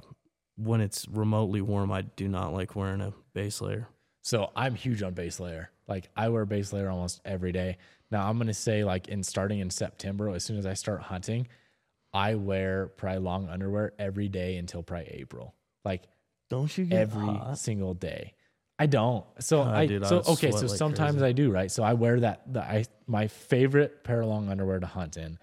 when 0.57 0.81
it's 0.81 1.07
remotely 1.07 1.61
warm. 1.61 1.91
I 1.91 2.01
do 2.01 2.27
not 2.27 2.53
like 2.53 2.75
wearing 2.75 3.01
a 3.01 3.13
base 3.33 3.61
layer. 3.61 3.87
So 4.23 4.51
I'm 4.55 4.75
huge 4.75 5.01
on 5.03 5.13
base 5.13 5.39
layer. 5.39 5.69
Like 5.87 6.09
I 6.15 6.29
wear 6.29 6.45
base 6.45 6.73
layer 6.73 6.89
almost 6.89 7.21
every 7.23 7.51
day. 7.51 7.77
Now 8.11 8.27
I'm 8.27 8.37
gonna 8.37 8.53
say 8.53 8.83
like 8.83 9.07
in 9.07 9.23
starting 9.23 9.59
in 9.59 9.69
September, 9.69 10.29
as 10.29 10.43
soon 10.43 10.57
as 10.57 10.65
I 10.65 10.73
start 10.73 11.01
hunting, 11.01 11.47
I 12.13 12.35
wear 12.35 12.87
probably 12.87 13.19
long 13.19 13.47
underwear 13.49 13.93
every 13.99 14.27
day 14.27 14.57
until 14.57 14.83
probably 14.83 15.07
April. 15.09 15.53
Like 15.85 16.03
Don't 16.49 16.75
you 16.77 16.85
get 16.85 16.99
every 16.99 17.27
hot? 17.27 17.57
single 17.59 17.93
day. 17.93 18.33
I 18.79 18.85
don't. 18.85 19.25
So 19.39 19.61
Ah, 19.61 19.73
I 19.73 19.85
dude, 19.87 20.03
I 20.03 20.07
so 20.09 20.17
would 20.17 20.27
okay. 20.29 20.51
So 20.51 20.65
like 20.67 20.77
sometimes 20.77 21.15
crazy. 21.17 21.25
I 21.25 21.31
do 21.31 21.51
right. 21.51 21.71
So 21.71 21.83
I 21.83 21.93
wear 21.93 22.19
that. 22.19 22.51
The 22.53 22.61
I 22.61 22.85
my 23.07 23.27
favorite 23.27 24.03
pair 24.03 24.21
of 24.21 24.27
long 24.27 24.49
underwear 24.49 24.79
to 24.79 24.85
hunt 24.85 25.17
in 25.17 25.39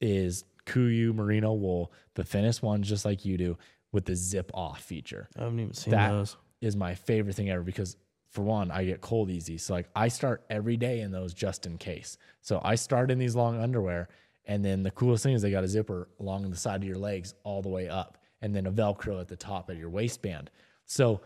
is 0.00 0.44
KUIU 0.66 1.14
merino 1.14 1.52
wool, 1.52 1.92
the 2.14 2.24
thinnest 2.24 2.62
ones, 2.62 2.88
just 2.88 3.04
like 3.04 3.24
you 3.24 3.36
do, 3.36 3.58
with 3.92 4.04
the 4.04 4.14
zip 4.14 4.50
off 4.54 4.82
feature 4.82 5.28
I 5.36 5.42
haven't 5.42 5.60
even 5.60 5.74
seen 5.74 5.90
that 5.92 6.10
those. 6.10 6.36
is 6.60 6.76
my 6.76 6.94
favorite 6.94 7.34
thing 7.34 7.50
ever 7.50 7.62
because 7.62 7.96
for 8.28 8.42
one, 8.42 8.70
I 8.70 8.84
get 8.84 9.00
cold 9.00 9.30
easy. 9.30 9.58
So 9.58 9.74
like 9.74 9.88
I 9.96 10.06
start 10.08 10.44
every 10.48 10.76
day 10.76 11.00
in 11.00 11.10
those 11.10 11.34
just 11.34 11.66
in 11.66 11.76
case. 11.78 12.16
So 12.40 12.60
I 12.62 12.76
start 12.76 13.10
in 13.10 13.18
these 13.18 13.34
long 13.34 13.60
underwear 13.60 14.08
and 14.44 14.64
then 14.64 14.84
the 14.84 14.92
coolest 14.92 15.24
thing 15.24 15.34
is 15.34 15.42
they 15.42 15.50
got 15.50 15.64
a 15.64 15.68
zipper 15.68 16.08
along 16.20 16.48
the 16.48 16.56
side 16.56 16.76
of 16.82 16.84
your 16.88 16.98
legs 16.98 17.34
all 17.42 17.62
the 17.62 17.68
way 17.68 17.88
up 17.88 18.18
and 18.40 18.54
then 18.54 18.66
a 18.66 18.72
velcro 18.72 19.20
at 19.20 19.26
the 19.26 19.36
top 19.36 19.68
of 19.68 19.76
your 19.78 19.90
waistband. 19.90 20.50
So 20.86 21.20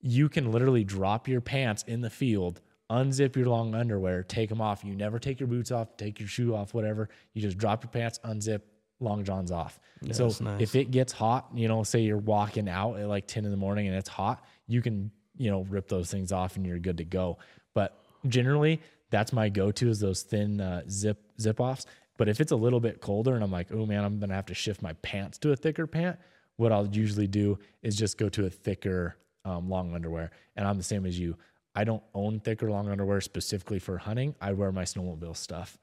you 0.00 0.28
can 0.28 0.52
literally 0.52 0.84
drop 0.84 1.28
your 1.28 1.40
pants 1.40 1.84
in 1.86 2.00
the 2.00 2.10
field, 2.10 2.60
unzip 2.90 3.36
your 3.36 3.46
long 3.46 3.74
underwear, 3.74 4.22
take 4.22 4.48
them 4.48 4.60
off. 4.60 4.84
You 4.84 4.94
never 4.94 5.18
take 5.18 5.40
your 5.40 5.46
boots 5.46 5.70
off, 5.70 5.96
take 5.96 6.20
your 6.20 6.28
shoe 6.28 6.54
off, 6.54 6.74
whatever. 6.74 7.08
You 7.34 7.42
just 7.42 7.58
drop 7.58 7.84
your 7.84 7.90
pants, 7.90 8.18
unzip, 8.24 8.62
long 9.00 9.24
johns 9.24 9.52
off. 9.52 9.78
so 10.12 10.32
nice. 10.40 10.60
if 10.60 10.74
it 10.74 10.90
gets 10.90 11.12
hot, 11.12 11.48
you 11.54 11.68
know, 11.68 11.82
say 11.82 12.00
you're 12.00 12.16
walking 12.18 12.68
out 12.68 12.98
at 12.98 13.08
like 13.08 13.26
10 13.26 13.44
in 13.44 13.50
the 13.50 13.56
morning 13.56 13.86
and 13.86 13.96
it's 13.96 14.08
hot, 14.08 14.44
you 14.66 14.82
can, 14.82 15.10
you 15.36 15.50
know, 15.50 15.62
rip 15.68 15.88
those 15.88 16.10
things 16.10 16.32
off 16.32 16.56
and 16.56 16.66
you're 16.66 16.78
good 16.78 16.98
to 16.98 17.04
go. 17.04 17.38
But 17.74 17.98
generally, 18.26 18.80
that's 19.10 19.32
my 19.32 19.48
go-to 19.48 19.88
is 19.88 20.00
those 20.00 20.22
thin 20.22 20.60
uh, 20.60 20.82
zip 20.88 21.18
zip 21.40 21.60
offs. 21.60 21.86
But 22.16 22.28
if 22.28 22.40
it's 22.40 22.52
a 22.52 22.56
little 22.56 22.80
bit 22.80 23.00
colder 23.00 23.34
and 23.34 23.44
I'm 23.44 23.52
like, 23.52 23.68
oh 23.72 23.86
man, 23.86 24.04
I'm 24.04 24.18
gonna 24.18 24.34
have 24.34 24.46
to 24.46 24.54
shift 24.54 24.82
my 24.82 24.92
pants 24.94 25.38
to 25.38 25.52
a 25.52 25.56
thicker 25.56 25.86
pant, 25.86 26.18
what 26.56 26.72
I'll 26.72 26.88
usually 26.88 27.28
do 27.28 27.58
is 27.82 27.96
just 27.96 28.18
go 28.18 28.28
to 28.30 28.46
a 28.46 28.50
thicker 28.50 29.16
um, 29.48 29.68
long 29.68 29.94
underwear. 29.94 30.30
And 30.56 30.66
I'm 30.66 30.76
the 30.76 30.84
same 30.84 31.06
as 31.06 31.18
you. 31.18 31.36
I 31.74 31.84
don't 31.84 32.02
own 32.14 32.40
thicker 32.40 32.70
long 32.70 32.88
underwear 32.88 33.20
specifically 33.20 33.78
for 33.78 33.98
hunting. 33.98 34.34
I 34.40 34.52
wear 34.52 34.72
my 34.72 34.84
snowmobile 34.84 35.36
stuff. 35.36 35.78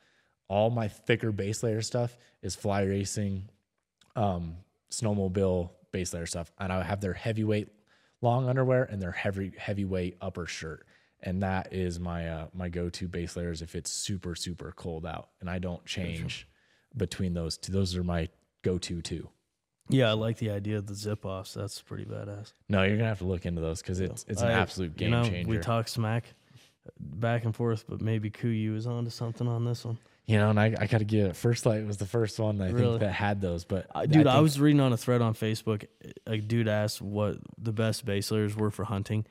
All 0.48 0.70
my 0.70 0.88
thicker 0.88 1.32
base 1.32 1.64
layer 1.64 1.82
stuff 1.82 2.18
is 2.42 2.56
fly 2.56 2.84
racing, 2.84 3.50
um, 4.16 4.58
snowmobile 4.92 5.72
base 5.92 6.14
layer 6.14 6.26
stuff, 6.26 6.52
and 6.60 6.72
I 6.72 6.84
have 6.84 7.02
their 7.02 7.14
heavyweight 7.14 7.70
long 8.22 8.48
underwear 8.48 8.84
and 8.84 9.02
their 9.02 9.12
heavy 9.12 9.54
heavyweight 9.58 10.18
upper 10.22 10.46
shirt, 10.46 10.86
and 11.22 11.42
that 11.42 11.74
is 11.74 12.00
my 12.00 12.30
uh, 12.30 12.48
my 12.54 12.70
go 12.70 12.90
to 12.90 13.08
base 13.08 13.36
layers 13.36 13.64
if 13.64 13.74
it's 13.74 13.92
super 13.92 14.36
super 14.36 14.72
cold 14.76 15.06
out, 15.06 15.30
and 15.42 15.50
I 15.50 15.58
don't 15.58 15.84
change 15.86 16.48
between 16.96 17.34
those 17.34 17.58
two. 17.58 17.72
Those 17.72 17.96
are 17.96 18.04
my 18.04 18.30
go 18.62 18.78
to 18.78 19.02
too. 19.02 19.30
Yeah, 19.90 20.10
I 20.10 20.14
like 20.14 20.38
the 20.38 20.50
idea 20.50 20.78
of 20.78 20.88
the 20.88 20.96
zip 20.96 21.26
offs. 21.26 21.54
That's 21.54 21.82
pretty 21.82 22.06
badass. 22.06 22.54
No, 22.70 22.84
you're 22.84 22.98
gonna 22.98 23.10
have 23.10 23.20
to 23.20 23.26
look 23.26 23.46
into 23.46 23.62
those 23.62 23.82
because 23.82 24.00
it's 24.00 24.26
it's 24.28 24.42
an 24.42 24.48
I- 24.50 24.54
absolute 24.54 24.96
game 24.98 25.10
you 25.12 25.16
know, 25.16 25.24
changer. 25.26 25.50
We 25.50 25.58
talk 25.60 25.88
smack 25.88 26.26
back 27.00 27.46
and 27.46 27.56
forth, 27.56 27.86
but 27.88 28.02
maybe 28.02 28.30
KUIU 28.30 28.76
is 28.76 28.88
onto 28.88 29.10
something 29.10 29.48
on 29.48 29.66
this 29.66 29.86
one. 29.86 29.98
you 30.28 30.38
know, 30.38 30.50
and 30.50 30.60
I, 30.60 30.74
I 30.80 30.88
got 30.88 31.00
to 31.00 31.04
give 31.06 31.28
it. 31.28 31.36
First 31.36 31.66
Light 31.68 31.86
was 31.86 31.98
the 31.98 32.06
first 32.08 32.40
one 32.40 32.60
I 32.62 32.72
Really? 32.72 32.90
think 32.94 33.00
that 33.02 33.12
had 33.14 33.42
those, 33.42 33.64
but 33.64 33.86
Uh, 33.94 34.06
dude, 34.08 34.26
I, 34.28 34.34
think- 34.34 34.44
was 34.44 34.60
reading 34.60 34.80
on 34.82 34.92
a 34.94 34.98
thread 34.98 35.22
on 35.22 35.34
Facebook. 35.36 35.86
A 36.28 36.38
dude 36.38 36.68
asked 36.68 37.00
what 37.02 37.38
the 37.60 37.72
best 37.72 38.06
base 38.06 38.32
layers 38.32 38.56
were 38.56 38.72
for 38.72 38.86
hunting. 38.86 39.26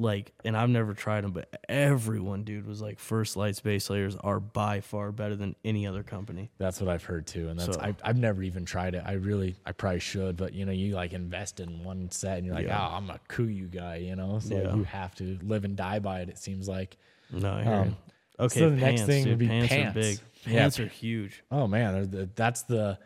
Like, 0.00 0.32
and 0.44 0.56
I've 0.56 0.68
never 0.70 0.94
tried 0.94 1.24
them, 1.24 1.32
but 1.32 1.52
everyone, 1.68 2.44
dude, 2.44 2.66
was 2.68 2.80
like, 2.80 3.00
First 3.00 3.36
Light's 3.36 3.58
base 3.58 3.90
layers 3.90 4.14
are 4.14 4.38
by 4.38 4.80
far 4.80 5.10
better 5.10 5.34
than 5.34 5.56
any 5.64 5.88
other 5.88 6.04
company. 6.04 6.52
That's 6.56 6.80
what 6.80 6.88
I've 6.88 7.02
heard 7.02 7.26
too, 7.26 7.48
and 7.48 7.58
that's 7.58 7.74
So- 7.76 7.82
I, 7.82 7.96
I've 8.04 8.16
never 8.16 8.42
even 8.44 8.64
tried 8.64 8.94
it. 8.94 9.02
I 9.04 9.14
really, 9.14 9.56
I 9.66 9.72
probably 9.72 9.98
should, 9.98 10.36
but 10.36 10.54
you 10.54 10.64
know, 10.66 10.70
you 10.72 10.94
like 10.94 11.14
invest 11.14 11.58
in 11.58 11.82
one 11.82 12.12
set, 12.12 12.38
and 12.38 12.46
you're 12.46 12.54
like, 12.54 12.66
Yeah. 12.68 12.78
oh, 12.80 12.94
I'm 12.94 13.10
a 13.10 13.18
KUIU 13.28 13.72
guy, 13.72 13.96
you 13.96 14.14
know, 14.14 14.38
so 14.38 14.54
Yeah. 14.56 14.76
you 14.76 14.84
have 14.84 15.16
to 15.16 15.36
live 15.42 15.64
and 15.64 15.76
die 15.76 15.98
by 15.98 16.20
it. 16.20 16.28
It 16.28 16.38
seems 16.38 16.68
like. 16.68 16.96
No, 17.32 17.52
I 17.54 17.62
hear 17.64 17.72
Um. 17.74 17.96
Okay, 18.40 18.60
so 18.60 18.70
the 18.70 18.76
pants, 18.76 19.00
next 19.00 19.06
thing 19.10 19.24
dude, 19.24 19.30
would 19.32 19.38
be 19.40 19.48
pants, 19.48 19.68
pants. 19.68 19.96
are 19.96 20.00
big. 20.00 20.18
Yeah. 20.46 20.68
Are 20.78 20.86
huge. 20.88 21.42
Oh 21.50 21.66
man, 21.66 22.08
the- 22.08 22.30
that's 22.36 22.62
the 22.62 23.00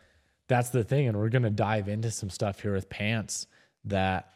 that's 0.47 0.69
the 0.69 0.85
thing, 0.85 1.09
and 1.09 1.17
we're 1.17 1.31
gonna 1.31 1.49
dive 1.49 1.89
into 1.89 2.11
some 2.11 2.29
stuff 2.29 2.61
here 2.61 2.75
with 2.75 2.91
pants 2.91 3.47
that 3.87 4.29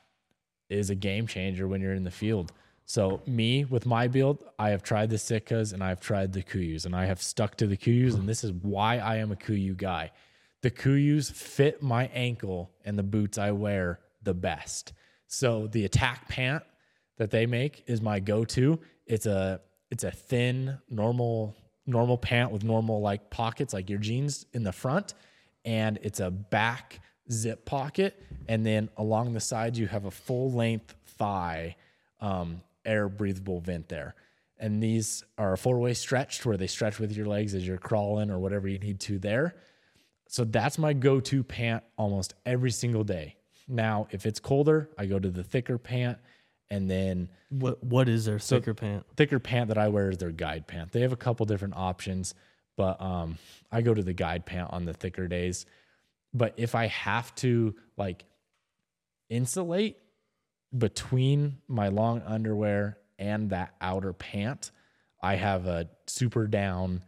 is 0.69 0.91
a 0.91 0.95
game 0.95 1.27
changer 1.27 1.69
when 1.69 1.81
you're 1.81 1.95
in 1.95 2.05
the 2.05 2.11
field. 2.11 2.53
So 2.85 3.21
me 3.27 3.65
with 3.65 3.85
my 3.85 4.07
build, 4.07 4.45
I 4.59 4.71
have 4.71 4.83
tried 4.83 5.11
the 5.11 5.17
Sitkas 5.17 5.73
and 5.73 5.83
I've 5.83 6.01
tried 6.01 6.33
the 6.33 6.43
KUIUs 6.43 6.87
and 6.87 6.95
I 6.95 7.07
have 7.07 7.21
stuck 7.21 7.57
to 7.57 7.67
the 7.67 7.77
KUIUs 7.77 8.15
and 8.15 8.29
this 8.29 8.45
is 8.45 8.53
why 8.53 8.99
I 8.99 9.17
am 9.17 9.33
a 9.33 9.37
KUIU 9.37 9.77
guy. 9.77 10.13
The 10.63 10.71
KUIUs 10.71 11.33
fit 11.33 11.83
my 11.83 12.07
ankle 12.15 12.71
and 12.85 12.97
the 12.97 13.03
boots 13.03 13.39
I 13.39 13.51
wear 13.51 14.01
the 14.23 14.35
best. 14.35 14.93
So 15.27 15.67
the 15.67 15.85
attack 15.85 16.29
pant 16.29 16.63
that 17.19 17.31
they 17.31 17.47
make 17.47 17.83
is 17.87 18.01
my 18.01 18.21
go-to. 18.21 18.79
It's 19.07 19.27
a 19.27 19.61
it's 19.91 20.05
a 20.05 20.11
thin 20.11 20.79
normal 20.89 21.57
normal 21.87 22.19
pant 22.19 22.51
with 22.51 22.65
normal 22.65 23.01
like 23.01 23.31
pockets 23.31 23.73
like 23.73 23.89
your 23.89 23.99
jeans 23.99 24.47
in 24.53 24.63
the 24.63 24.73
front 24.73 25.15
and 25.65 25.99
it's 26.03 26.21
a 26.21 26.31
back 26.31 27.01
zip 27.31 27.65
pocket 27.65 28.23
and 28.49 28.65
then 28.65 28.89
along 28.97 29.33
the 29.33 29.41
sides 29.41 29.79
you 29.79 29.87
have 29.87 30.05
a 30.05 30.11
full 30.11 30.53
length 30.53 30.95
thigh 31.07 31.77
um, 32.21 32.63
air 32.85 33.09
breathable 33.09 33.61
vent 33.61 33.89
there. 33.89 34.15
And 34.59 34.83
these 34.83 35.23
are 35.37 35.57
four 35.57 35.79
way 35.79 35.93
stretched 35.95 36.47
where 36.47 36.57
they 36.57 36.67
stretch 36.67 36.99
with 36.99 37.15
your 37.15 37.27
legs 37.27 37.55
as 37.55 37.67
you're 37.67 37.77
crawling 37.77 38.31
or 38.31 38.39
whatever 38.39 38.69
you 38.69 38.79
need 38.79 39.01
to 39.01 39.19
there. 39.19 39.55
So 40.29 40.45
that's 40.45 40.79
my 40.79 40.93
go 40.93 41.21
to 41.21 41.45
pant 41.45 41.85
almost 41.97 42.35
every 42.45 42.71
single 42.71 43.05
day. 43.05 43.37
Now, 43.69 44.07
if 44.11 44.27
it's 44.27 44.41
colder, 44.41 44.91
I 44.97 45.07
go 45.07 45.19
to 45.19 45.31
the 45.31 45.43
thicker 45.43 45.79
pant. 45.79 46.19
And 46.69 46.91
then 46.91 47.29
what 47.51 47.83
what 47.85 48.09
is 48.09 48.25
their 48.25 48.41
thicker 48.41 48.75
pant? 48.75 49.05
Thicker 49.17 49.39
pant 49.39 49.69
that 49.69 49.79
I 49.79 49.89
wear 49.89 50.11
is 50.11 50.19
their 50.19 50.33
guide 50.33 50.67
pant. 50.67 50.91
They 50.91 51.03
have 51.03 51.13
a 51.13 51.17
couple 51.17 51.47
different 51.47 51.75
options, 51.77 52.35
but 52.77 53.01
um, 53.01 53.39
I 53.71 53.83
go 53.83 53.95
to 53.95 54.03
the 54.03 54.13
guide 54.13 54.47
pant 54.47 54.73
on 54.73 54.85
the 54.85 54.93
thicker 54.93 55.29
days. 55.29 55.65
But 56.37 56.55
if 56.57 56.75
I 56.75 56.87
have 56.87 57.35
to 57.37 57.75
like 57.97 58.25
insulate, 59.31 59.97
between 60.77 61.59
my 61.69 61.89
long 61.89 62.23
underwear 62.23 62.99
and 63.19 63.51
that 63.51 63.75
outer 63.81 64.13
pant, 64.13 64.71
I 65.23 65.37
have 65.37 65.67
a 65.67 65.89
super 66.07 66.47
down 66.47 67.03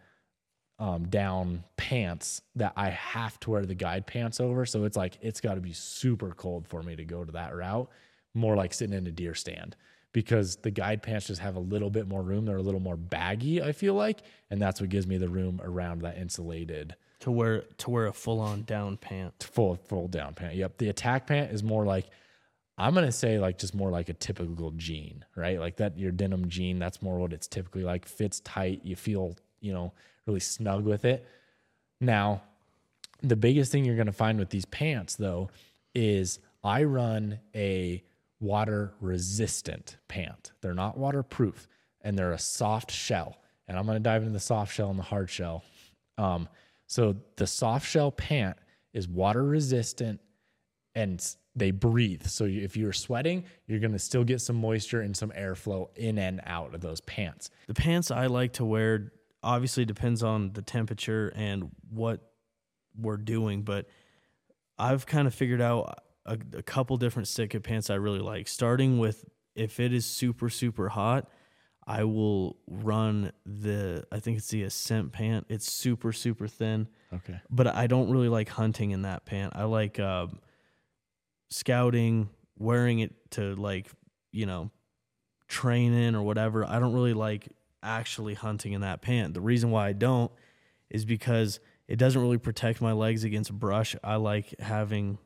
um, 0.80 1.08
down 1.08 1.64
pants 1.76 2.40
that 2.54 2.72
I 2.76 2.90
have 2.90 3.38
to 3.40 3.50
wear 3.50 3.66
the 3.66 3.74
guide 3.74 4.06
pants 4.06 4.38
over. 4.38 4.64
So 4.64 4.84
it's 4.84 4.96
like 4.96 5.18
it's 5.20 5.40
got 5.40 5.54
to 5.54 5.60
be 5.60 5.72
super 5.72 6.30
cold 6.30 6.68
for 6.68 6.82
me 6.82 6.94
to 6.96 7.04
go 7.04 7.24
to 7.24 7.32
that 7.32 7.54
route. 7.54 7.90
More 8.32 8.56
like 8.56 8.72
sitting 8.72 8.96
in 8.96 9.06
a 9.06 9.10
deer 9.10 9.34
stand 9.34 9.74
because 10.12 10.56
the 10.56 10.70
guide 10.70 11.02
pants 11.02 11.26
just 11.26 11.40
have 11.40 11.56
a 11.56 11.60
little 11.60 11.90
bit 11.90 12.06
more 12.06 12.22
room. 12.22 12.46
They're 12.46 12.56
a 12.56 12.62
little 12.62 12.80
more 12.80 12.96
baggy, 12.96 13.60
I 13.60 13.72
feel 13.72 13.94
like, 13.94 14.20
and 14.50 14.62
that's 14.62 14.80
what 14.80 14.90
gives 14.90 15.06
me 15.06 15.18
the 15.18 15.28
room 15.28 15.60
around 15.62 16.02
that 16.02 16.16
insulated 16.16 16.94
to 17.20 17.30
wear 17.30 17.62
to 17.78 17.90
wear 17.90 18.06
a 18.06 18.12
full 18.12 18.40
on 18.40 18.62
down 18.62 18.96
pant. 18.96 19.48
Full 19.52 19.76
full 19.76 20.08
down 20.08 20.34
pant. 20.34 20.54
Yep. 20.54 20.78
The 20.78 20.88
attack 20.88 21.26
pant 21.26 21.52
is 21.52 21.62
more 21.62 21.84
like 21.84 22.06
I'm 22.76 22.94
gonna 22.94 23.10
say 23.10 23.38
like 23.38 23.58
just 23.58 23.74
more 23.74 23.90
like 23.90 24.08
a 24.08 24.14
typical 24.14 24.70
jean, 24.72 25.24
right? 25.34 25.58
Like 25.58 25.76
that 25.78 25.98
your 25.98 26.12
denim 26.12 26.48
jean, 26.48 26.78
that's 26.78 27.02
more 27.02 27.18
what 27.18 27.32
it's 27.32 27.48
typically 27.48 27.82
like. 27.82 28.06
Fits 28.06 28.40
tight, 28.40 28.82
you 28.84 28.94
feel, 28.94 29.36
you 29.60 29.72
know, 29.72 29.92
really 30.26 30.40
snug 30.40 30.84
with 30.84 31.04
it. 31.04 31.26
Now, 32.00 32.42
the 33.20 33.34
biggest 33.34 33.72
thing 33.72 33.84
you're 33.84 33.96
gonna 33.96 34.12
find 34.12 34.38
with 34.38 34.50
these 34.50 34.64
pants 34.64 35.16
though 35.16 35.50
is 35.94 36.38
I 36.62 36.84
run 36.84 37.40
a 37.54 38.04
water 38.38 38.94
resistant 39.00 39.96
pant. 40.06 40.52
They're 40.60 40.72
not 40.74 40.96
waterproof 40.96 41.66
and 42.00 42.16
they're 42.16 42.32
a 42.32 42.38
soft 42.38 42.92
shell. 42.92 43.38
And 43.66 43.76
I'm 43.76 43.86
gonna 43.86 43.98
dive 43.98 44.22
into 44.22 44.32
the 44.32 44.40
soft 44.40 44.72
shell 44.72 44.90
and 44.90 44.98
the 44.98 45.02
hard 45.02 45.28
shell. 45.28 45.64
Um, 46.16 46.48
so 46.88 47.16
the 47.36 47.46
soft 47.46 47.86
shell 47.86 48.10
pant 48.10 48.56
is 48.92 49.06
water 49.06 49.44
resistant 49.44 50.20
and 50.94 51.24
they 51.54 51.70
breathe. 51.70 52.26
So 52.26 52.44
if 52.44 52.76
you're 52.76 52.94
sweating, 52.94 53.44
you're 53.66 53.78
going 53.78 53.92
to 53.92 53.98
still 53.98 54.24
get 54.24 54.40
some 54.40 54.56
moisture 54.56 55.02
and 55.02 55.16
some 55.16 55.30
airflow 55.30 55.94
in 55.96 56.18
and 56.18 56.40
out 56.44 56.74
of 56.74 56.80
those 56.80 57.00
pants. 57.02 57.50
The 57.66 57.74
pants 57.74 58.10
I 58.10 58.26
like 58.26 58.54
to 58.54 58.64
wear 58.64 59.12
obviously 59.42 59.84
depends 59.84 60.22
on 60.22 60.52
the 60.54 60.62
temperature 60.62 61.32
and 61.36 61.70
what 61.90 62.20
we're 62.98 63.18
doing, 63.18 63.62
but 63.62 63.86
I've 64.78 65.06
kind 65.06 65.28
of 65.28 65.34
figured 65.34 65.60
out 65.60 66.02
a, 66.24 66.38
a 66.56 66.62
couple 66.62 66.96
different 66.96 67.28
Sitka 67.28 67.60
pants 67.60 67.90
I 67.90 67.96
really 67.96 68.20
like. 68.20 68.48
Starting 68.48 68.98
with 68.98 69.24
if 69.54 69.78
it 69.78 69.92
is 69.92 70.06
super 70.06 70.48
super 70.48 70.88
hot, 70.88 71.28
I 71.88 72.04
will 72.04 72.58
run 72.66 73.32
the 73.46 74.04
I 74.12 74.20
think 74.20 74.36
it's 74.36 74.48
the 74.48 74.64
Ascent 74.64 75.10
pant. 75.12 75.46
It's 75.48 75.72
super 75.72 76.12
super 76.12 76.46
thin. 76.46 76.86
Okay. 77.12 77.40
But 77.48 77.66
I 77.66 77.86
don't 77.86 78.10
really 78.10 78.28
like 78.28 78.50
hunting 78.50 78.90
in 78.90 79.02
that 79.02 79.24
pant. 79.24 79.54
I 79.56 79.64
like 79.64 79.98
uh, 79.98 80.26
scouting, 81.48 82.28
wearing 82.58 82.98
it 82.98 83.14
to 83.30 83.54
like, 83.56 83.88
you 84.32 84.44
know, 84.44 84.70
train 85.48 85.94
in 85.94 86.14
or 86.14 86.22
whatever. 86.22 86.62
I 86.66 86.78
don't 86.78 86.92
really 86.92 87.14
like 87.14 87.48
actually 87.82 88.34
hunting 88.34 88.74
in 88.74 88.82
that 88.82 89.00
pant. 89.00 89.32
The 89.32 89.40
reason 89.40 89.70
why 89.70 89.88
I 89.88 89.92
don't 89.92 90.30
is 90.90 91.06
because 91.06 91.58
it 91.86 91.96
doesn't 91.96 92.20
really 92.20 92.36
protect 92.36 92.82
my 92.82 92.92
legs 92.92 93.24
against 93.24 93.50
brush. 93.52 93.96
I 94.04 94.16
like 94.16 94.54
having 94.60 95.16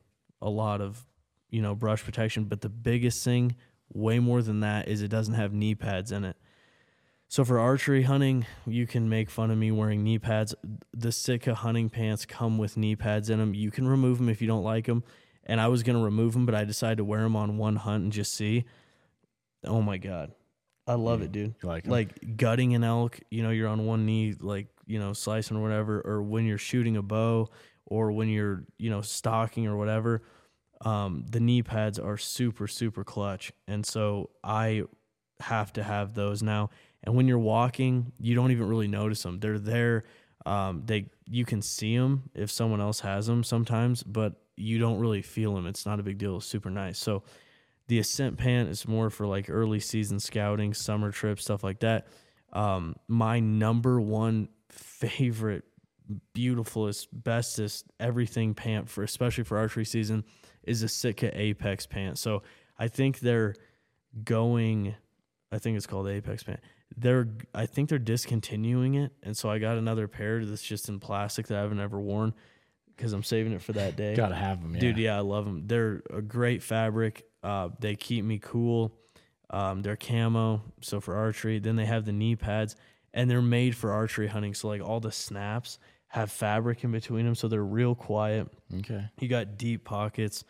a 0.40 0.48
lot 0.48 0.80
of, 0.80 1.04
you 1.50 1.60
know, 1.60 1.74
brush 1.74 2.04
protection, 2.04 2.44
but 2.44 2.60
the 2.60 2.68
biggest 2.68 3.24
thing 3.24 3.56
way 3.92 4.20
more 4.20 4.42
than 4.42 4.60
that 4.60 4.86
is 4.86 5.02
it 5.02 5.08
doesn't 5.08 5.34
have 5.34 5.52
knee 5.52 5.74
pads 5.74 6.12
in 6.12 6.24
it. 6.24 6.36
So 7.32 7.46
for 7.46 7.58
archery 7.58 8.02
hunting, 8.02 8.44
you 8.66 8.86
can 8.86 9.08
make 9.08 9.30
fun 9.30 9.50
of 9.50 9.56
me 9.56 9.70
wearing 9.70 10.04
knee 10.04 10.18
pads. 10.18 10.54
The 10.92 11.10
Sitka 11.10 11.54
hunting 11.54 11.88
pants 11.88 12.26
come 12.26 12.58
with 12.58 12.76
knee 12.76 12.94
pads 12.94 13.30
in 13.30 13.38
them. 13.38 13.54
You 13.54 13.70
can 13.70 13.88
remove 13.88 14.18
them 14.18 14.28
if 14.28 14.42
you 14.42 14.46
don't 14.46 14.62
like 14.62 14.84
them 14.84 15.02
and 15.44 15.60
I 15.60 15.68
was 15.68 15.82
gonna 15.82 16.02
remove 16.02 16.34
them, 16.34 16.46
but 16.46 16.54
I 16.54 16.64
decided 16.64 16.98
to 16.98 17.04
wear 17.04 17.22
them 17.22 17.36
on 17.36 17.58
one 17.58 17.76
hunt 17.76 18.04
and 18.04 18.12
just 18.12 18.34
see. 18.34 18.64
Oh 19.64 19.82
my 19.82 19.98
god, 19.98 20.32
I 20.86 20.94
love 20.94 21.20
mm, 21.20 21.24
it, 21.24 21.32
dude. 21.32 21.54
like 21.62 21.86
like 21.86 22.36
gutting 22.36 22.74
an 22.74 22.84
elk, 22.84 23.18
you 23.30 23.42
know, 23.42 23.50
you're 23.50 23.68
on 23.68 23.86
one 23.86 24.06
knee, 24.06 24.34
like 24.38 24.68
you 24.86 24.98
know, 24.98 25.12
slicing 25.12 25.56
or 25.56 25.62
whatever, 25.62 26.00
or 26.00 26.22
when 26.22 26.44
you're 26.44 26.58
shooting 26.58 26.96
a 26.96 27.02
bow, 27.02 27.48
or 27.86 28.12
when 28.12 28.28
you're 28.28 28.64
you 28.78 28.90
know 28.90 29.00
stalking 29.00 29.66
or 29.66 29.76
whatever. 29.76 30.22
Um, 30.84 31.24
the 31.30 31.38
knee 31.38 31.62
pads 31.62 31.98
are 31.98 32.18
super 32.18 32.66
super 32.66 33.04
clutch, 33.04 33.52
and 33.66 33.86
so 33.86 34.30
I 34.42 34.82
have 35.40 35.72
to 35.74 35.82
have 35.82 36.14
those 36.14 36.42
now. 36.42 36.70
And 37.04 37.14
when 37.16 37.26
you're 37.26 37.38
walking, 37.38 38.12
you 38.18 38.34
don't 38.34 38.52
even 38.52 38.68
really 38.68 38.88
notice 38.88 39.22
them. 39.22 39.40
They're 39.40 39.58
there. 39.58 40.04
Um, 40.46 40.82
they 40.86 41.06
you 41.26 41.44
can 41.44 41.62
see 41.62 41.96
them 41.96 42.30
if 42.34 42.50
someone 42.50 42.80
else 42.80 43.00
has 43.00 43.26
them 43.26 43.44
sometimes, 43.44 44.02
but 44.02 44.34
you 44.56 44.78
don't 44.78 44.98
really 44.98 45.22
feel 45.22 45.54
them. 45.54 45.66
It's 45.66 45.86
not 45.86 46.00
a 46.00 46.02
big 46.02 46.18
deal. 46.18 46.36
It's 46.36 46.46
super 46.46 46.70
nice. 46.70 46.98
So 46.98 47.22
the 47.88 47.98
Ascent 47.98 48.38
pant 48.38 48.68
is 48.68 48.86
more 48.86 49.10
for 49.10 49.26
like 49.26 49.48
early 49.48 49.80
season 49.80 50.20
scouting, 50.20 50.74
summer 50.74 51.10
trips, 51.10 51.44
stuff 51.44 51.64
like 51.64 51.80
that. 51.80 52.06
Um, 52.52 52.96
my 53.08 53.40
number 53.40 54.00
one 54.00 54.48
favorite, 54.68 55.64
beautifulest, 56.34 57.08
bestest 57.12 57.86
everything 57.98 58.54
pant 58.54 58.88
for 58.88 59.02
especially 59.02 59.44
for 59.44 59.58
archery 59.58 59.84
season 59.84 60.24
is 60.62 60.82
a 60.82 60.88
Sitka 60.88 61.38
Apex 61.38 61.86
pant. 61.86 62.18
So 62.18 62.42
I 62.78 62.88
think 62.88 63.20
they're 63.20 63.54
going. 64.24 64.94
I 65.50 65.58
think 65.58 65.76
it's 65.76 65.86
called 65.86 66.08
Apex 66.08 66.42
pant. 66.42 66.60
They're 66.96 67.28
I 67.54 67.66
think 67.66 67.88
they're 67.88 67.98
discontinuing 67.98 68.94
it, 68.94 69.12
and 69.22 69.36
so 69.36 69.50
I 69.50 69.58
got 69.58 69.78
another 69.78 70.08
pair 70.08 70.44
that's 70.44 70.62
just 70.62 70.88
in 70.88 71.00
plastic 71.00 71.46
that 71.48 71.58
I 71.58 71.62
haven't 71.62 71.80
ever 71.80 72.00
worn 72.00 72.34
because 72.96 73.12
I'm 73.12 73.22
saving 73.22 73.52
it 73.52 73.62
for 73.62 73.72
that 73.72 73.96
day. 73.96 74.14
Gotta 74.16 74.34
have 74.34 74.62
them, 74.62 74.74
yeah. 74.74 74.80
dude. 74.80 74.98
Yeah, 74.98 75.16
I 75.16 75.20
love 75.20 75.44
them. 75.44 75.66
They're 75.66 76.02
a 76.10 76.22
great 76.22 76.62
fabric. 76.62 77.24
Uh, 77.42 77.70
they 77.80 77.96
keep 77.96 78.24
me 78.24 78.38
cool. 78.38 78.92
Um, 79.50 79.82
they're 79.82 79.96
camo, 79.96 80.62
so 80.80 81.00
for 81.00 81.16
archery. 81.16 81.58
Then 81.58 81.76
they 81.76 81.84
have 81.84 82.04
the 82.04 82.12
knee 82.12 82.36
pads, 82.36 82.76
and 83.12 83.30
they're 83.30 83.42
made 83.42 83.76
for 83.76 83.92
archery 83.92 84.28
hunting. 84.28 84.54
So 84.54 84.68
like 84.68 84.80
all 84.80 85.00
the 85.00 85.12
snaps 85.12 85.78
have 86.08 86.30
fabric 86.30 86.84
in 86.84 86.92
between 86.92 87.24
them, 87.24 87.34
so 87.34 87.48
they're 87.48 87.64
real 87.64 87.94
quiet. 87.94 88.48
Okay. 88.78 89.04
You 89.18 89.28
got 89.28 89.56
deep 89.56 89.84
pockets. 89.84 90.44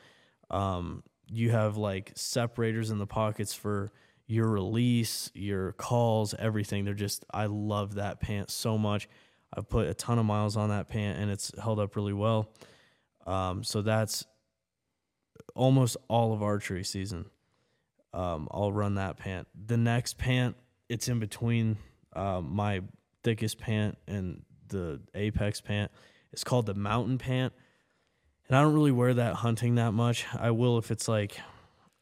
Um, 0.50 1.02
you 1.28 1.50
have 1.50 1.76
like 1.76 2.12
separators 2.14 2.90
in 2.90 2.98
the 2.98 3.06
pockets 3.06 3.54
for 3.54 3.90
your 4.26 4.48
release, 4.48 5.30
your 5.34 5.72
calls, 5.72 6.34
everything. 6.34 6.84
They're 6.84 6.94
just 6.94 7.24
I 7.32 7.46
love 7.46 7.94
that 7.94 8.20
pant 8.20 8.50
so 8.50 8.78
much. 8.78 9.08
I've 9.54 9.68
put 9.68 9.86
a 9.86 9.94
ton 9.94 10.18
of 10.18 10.24
miles 10.24 10.56
on 10.56 10.70
that 10.70 10.88
pant 10.88 11.18
and 11.18 11.30
it's 11.30 11.52
held 11.60 11.78
up 11.78 11.96
really 11.96 12.12
well. 12.14 12.48
Um, 13.26 13.62
so 13.62 13.82
that's 13.82 14.24
almost 15.54 15.96
all 16.08 16.32
of 16.32 16.42
archery 16.42 16.84
season. 16.84 17.26
Um, 18.14 18.48
I'll 18.50 18.72
run 18.72 18.96
that 18.96 19.16
pant. 19.16 19.48
The 19.66 19.76
next 19.76 20.18
pant, 20.18 20.56
it's 20.88 21.08
in 21.08 21.18
between 21.18 21.76
uh, 22.14 22.40
my 22.42 22.82
thickest 23.22 23.58
pant 23.58 23.98
and 24.06 24.42
the 24.68 25.00
apex 25.14 25.60
pant. 25.60 25.90
It's 26.32 26.44
called 26.44 26.66
the 26.66 26.74
mountain 26.74 27.18
pant. 27.18 27.52
And 28.48 28.56
I 28.56 28.62
don't 28.62 28.74
really 28.74 28.90
wear 28.90 29.14
that 29.14 29.36
hunting 29.36 29.76
that 29.76 29.92
much. 29.92 30.26
I 30.38 30.50
will 30.50 30.78
if 30.78 30.90
it's 30.90 31.08
like 31.08 31.38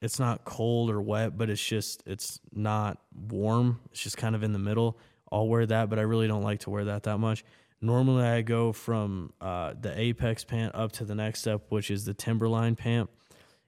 it's 0.01 0.19
not 0.19 0.45
cold 0.45 0.91
or 0.91 1.01
wet, 1.01 1.37
but 1.37 1.51
it's 1.51 1.65
just 1.65 2.03
it's 2.07 2.41
not 2.53 2.99
warm. 3.29 3.81
It's 3.91 4.03
just 4.03 4.17
kind 4.17 4.35
of 4.35 4.43
in 4.43 4.53
the 4.53 4.59
middle. 4.59 4.99
I'll 5.31 5.49
wear 5.49 5.67
that, 5.67 5.91
but 5.91 5.99
I 5.99 6.03
really 6.03 6.27
don't 6.27 6.43
like 6.43 6.61
to 6.61 6.71
wear 6.71 6.85
that 6.87 7.03
that 7.05 7.19
much. 7.19 7.45
Normally, 7.81 8.25
I 8.25 8.43
go 8.43 8.73
from 8.73 9.33
uh, 9.41 9.75
the 9.81 9.99
Apex 9.99 10.45
pant 10.45 10.75
up 10.75 10.93
to 10.93 11.05
the 11.05 11.15
next 11.15 11.41
step, 11.41 11.67
which 11.71 11.91
is 11.91 12.05
the 12.05 12.15
Timberline 12.15 12.77
pant, 12.77 13.09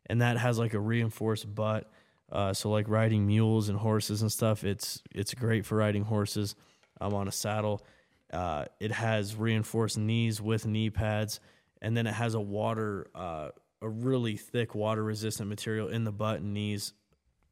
and 0.07 0.21
that 0.21 0.37
has 0.39 0.59
like 0.59 0.75
a 0.75 0.81
reinforced 0.81 1.55
butt, 1.55 1.91
Uh, 2.33 2.55
so 2.55 2.71
like 2.71 2.89
riding 2.89 3.27
mules 3.27 3.69
and 3.69 3.79
horses 3.79 4.23
and 4.23 4.33
stuff, 4.33 4.65
it's 4.65 5.03
it's 5.11 5.35
great 5.35 5.67
for 5.67 5.77
riding 5.77 6.03
horses. 6.03 6.55
I'm 6.99 7.13
on 7.15 7.29
a 7.29 7.33
saddle. 7.33 7.85
Uh, 8.33 8.65
it 8.81 8.91
has 8.91 9.37
reinforced 9.37 9.99
knees 9.99 10.41
with 10.41 10.67
knee 10.67 10.89
pads, 10.89 11.41
and 11.83 11.95
then 11.95 12.07
it 12.07 12.15
has 12.15 12.35
a 12.35 12.41
water, 12.41 13.07
uh, 13.15 13.51
a 13.83 13.89
really 13.89 14.37
thick 14.37 14.75
water 14.75 15.03
resistant 15.03 15.49
material 15.49 15.89
in 15.89 16.05
the 16.05 16.13
butt 16.13 16.41
and 16.41 16.55
knees, 16.55 16.93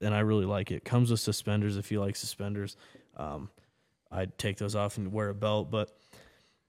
and 0.00 0.14
I 0.14 0.20
really 0.20 0.46
like 0.46 0.70
it. 0.70 0.84
Comes 0.84 1.10
with 1.10 1.20
suspenders 1.20 1.76
if 1.76 1.90
you 1.90 2.00
like 2.00 2.16
suspenders. 2.16 2.76
Um, 3.16 3.50
I'd 4.10 4.38
take 4.38 4.58
those 4.58 4.74
off 4.74 4.96
and 4.96 5.12
wear 5.12 5.28
a 5.28 5.34
belt, 5.34 5.70
but 5.70 5.90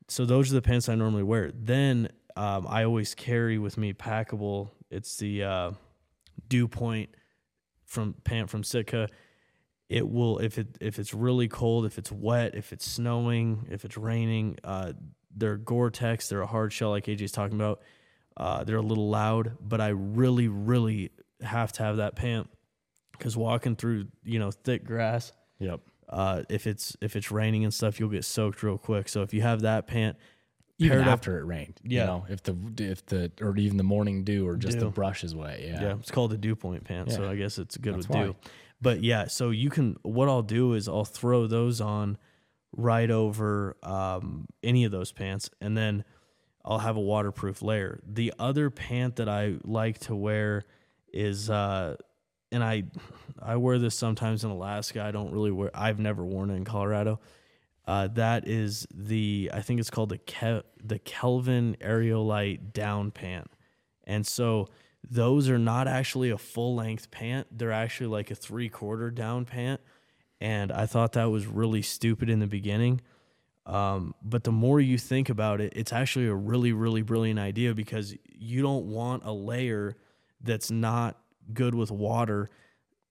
so 0.08 0.26
those 0.26 0.52
are 0.52 0.56
the 0.56 0.62
pants 0.62 0.89
I 0.89 0.95
normally 0.95 1.24
wear. 1.24 1.52
Then 1.54 2.10
um, 2.36 2.67
I 2.67 2.84
always 2.84 3.15
carry 3.15 3.58
with 3.58 3.78
me 3.78 3.93
packable. 3.93 4.69
It's 4.89 5.17
the 5.17 5.43
uh, 5.43 5.71
Dew 6.50 6.67
Point 6.67 7.10
from 7.86 8.15
pant 8.24 8.50
from 8.50 8.63
Sitka. 8.63 9.10
It 9.89 10.08
will 10.08 10.39
if 10.39 10.58
it 10.58 10.78
if 10.80 11.00
it's 11.00 11.13
really 11.13 11.47
cold, 11.47 11.86
if 11.86 11.97
it's 11.97 12.12
wet, 12.12 12.56
if 12.56 12.71
it's 12.74 12.89
snowing, 12.89 13.67
if 13.69 13.86
it's 13.86 13.97
raining. 13.97 14.58
Uh, 14.63 14.93
they're 15.36 15.58
Gore-Tex. 15.58 16.30
They're 16.30 16.41
a 16.41 16.47
hard 16.47 16.74
shell, 16.74 16.89
like 16.89 17.06
AJ's 17.06 17.32
talking 17.32 17.56
about. 17.56 17.82
Uh, 18.38 18.63
they're 18.63 18.78
a 18.78 18.82
little 18.82 19.10
loud, 19.10 19.58
but 19.62 19.82
I 19.82 19.89
really, 19.89 20.48
really 20.48 21.12
have 21.41 21.72
to 21.74 21.84
have 21.84 21.98
that 21.98 22.15
pant 22.15 22.50
because 23.13 23.36
walking 23.38 23.76
through 23.76 24.08
you 24.24 24.39
know 24.39 24.52
thick 24.52 24.84
grass, 24.86 25.32
Yep. 25.60 25.82
uh, 26.10 26.44
if 26.50 26.65
it's 26.67 26.96
if 27.02 27.15
it's 27.15 27.30
raining 27.32 27.63
and 27.63 27.74
stuff, 27.74 28.00
you'll 28.00 28.10
get 28.10 28.26
soaked 28.26 28.63
real 28.63 28.78
quick. 28.78 29.10
So 29.10 29.22
if 29.22 29.34
you 29.34 29.41
have 29.41 29.62
that 29.62 29.86
pant, 29.88 30.17
Even 30.80 30.98
paired 30.98 31.08
up- 31.08 31.13
after 31.13 31.39
it 31.39 31.44
rained. 31.44 31.80
Yeah. 31.84 32.02
You 32.02 32.08
know, 32.08 32.26
if 32.30 32.41
the 32.44 32.56
if 32.80 33.06
the 33.08 33.32
or 33.41 33.56
even 33.58 33.78
the 33.78 33.84
morning 33.84 34.24
dew 34.24 34.48
or 34.48 34.56
just 34.56 34.80
the 34.80 34.89
brush 34.89 35.24
is 35.24 35.36
wet. 35.36 35.62
Yeah. 35.62 35.82
Yeah, 35.82 35.94
it's 36.00 36.10
called 36.12 36.32
a 36.34 36.38
dew 36.38 36.56
point 36.56 36.84
pant, 36.84 37.12
so 37.12 37.30
I 37.30 37.36
guess 37.36 37.58
it's 37.60 37.78
good 37.78 37.96
That's 37.96 38.08
with 38.08 38.15
why. 38.15 38.24
dew. 38.28 38.36
But 38.82 39.04
yeah, 39.04 39.28
so 39.28 39.50
you 39.52 39.70
can. 39.70 39.98
What 40.02 40.28
I'll 40.30 40.41
do 40.41 40.74
is 40.74 40.88
I'll 40.88 41.06
throw 41.06 41.46
those 41.48 41.80
on 41.82 42.17
right 42.76 43.12
over 43.12 43.76
um, 43.84 44.48
any 44.63 44.86
of 44.86 44.91
those 44.91 45.12
pants, 45.12 45.50
and 45.60 45.78
then 45.78 46.04
I'll 46.63 46.80
have 46.80 46.95
a 46.95 47.02
waterproof 47.02 47.62
layer. 47.62 48.00
The 48.06 48.34
other 48.38 48.69
pant 48.69 49.15
that 49.17 49.28
I 49.28 49.56
like 49.63 50.00
to 50.02 50.15
wear 50.15 50.65
is, 51.12 51.50
uh, 51.50 51.95
and 52.52 52.63
I 52.63 52.84
I 53.41 53.56
wear 53.56 53.80
this 53.80 53.95
sometimes 53.95 54.43
in 54.43 54.52
Alaska. 54.52 55.02
I 55.02 55.12
don't 55.12 55.32
really 55.32 55.52
wear. 55.52 55.71
I've 55.74 56.00
never 56.00 56.24
worn 56.24 56.50
it 56.52 56.56
in 56.56 56.65
Colorado. 56.65 57.19
Uh, 57.88 58.08
that 58.08 58.47
is 58.47 58.88
the 58.93 59.50
I 59.54 59.62
think 59.62 59.80
it's 59.80 59.89
called 59.89 60.10
the 60.10 60.63
the 60.84 61.00
Kelvin 61.00 61.78
Aerolite 61.82 62.74
down 62.74 63.12
pant, 63.12 63.50
and 64.04 64.26
so 64.26 64.69
those 65.10 65.50
are 65.50 65.58
not 65.58 65.88
actually 65.88 66.30
a 66.30 66.38
full 66.38 66.76
length 66.76 67.10
pant. 67.10 67.47
They're 67.52 67.71
actually 67.71 68.08
like 68.08 68.30
a 68.30 68.36
three 68.36 68.69
quarter 68.69 69.10
down 69.10 69.45
pant, 69.45 69.82
and 70.39 70.71
I 70.71 70.86
thought 70.86 71.13
that 71.13 71.32
was 71.32 71.47
really 71.47 71.82
stupid 71.82 72.30
in 72.30 72.39
the 72.39 72.47
beginning. 72.47 73.02
Um, 73.65 74.15
but 74.24 74.43
the 74.43 74.52
more 74.52 74.80
you 74.80 74.97
think 74.97 75.30
about 75.30 75.62
it, 75.62 75.74
it's 75.76 75.93
actually 75.93 76.28
a 76.28 76.36
really, 76.36 76.74
really 76.74 77.04
brilliant 77.04 77.39
idea 77.39 77.74
because 77.74 78.15
you 78.28 78.62
don't 78.62 78.86
want 78.86 79.24
a 79.24 79.32
layer 79.32 79.95
that's 80.41 80.71
not 80.71 81.17
good 81.54 81.76
with 81.76 81.91
water 81.91 82.50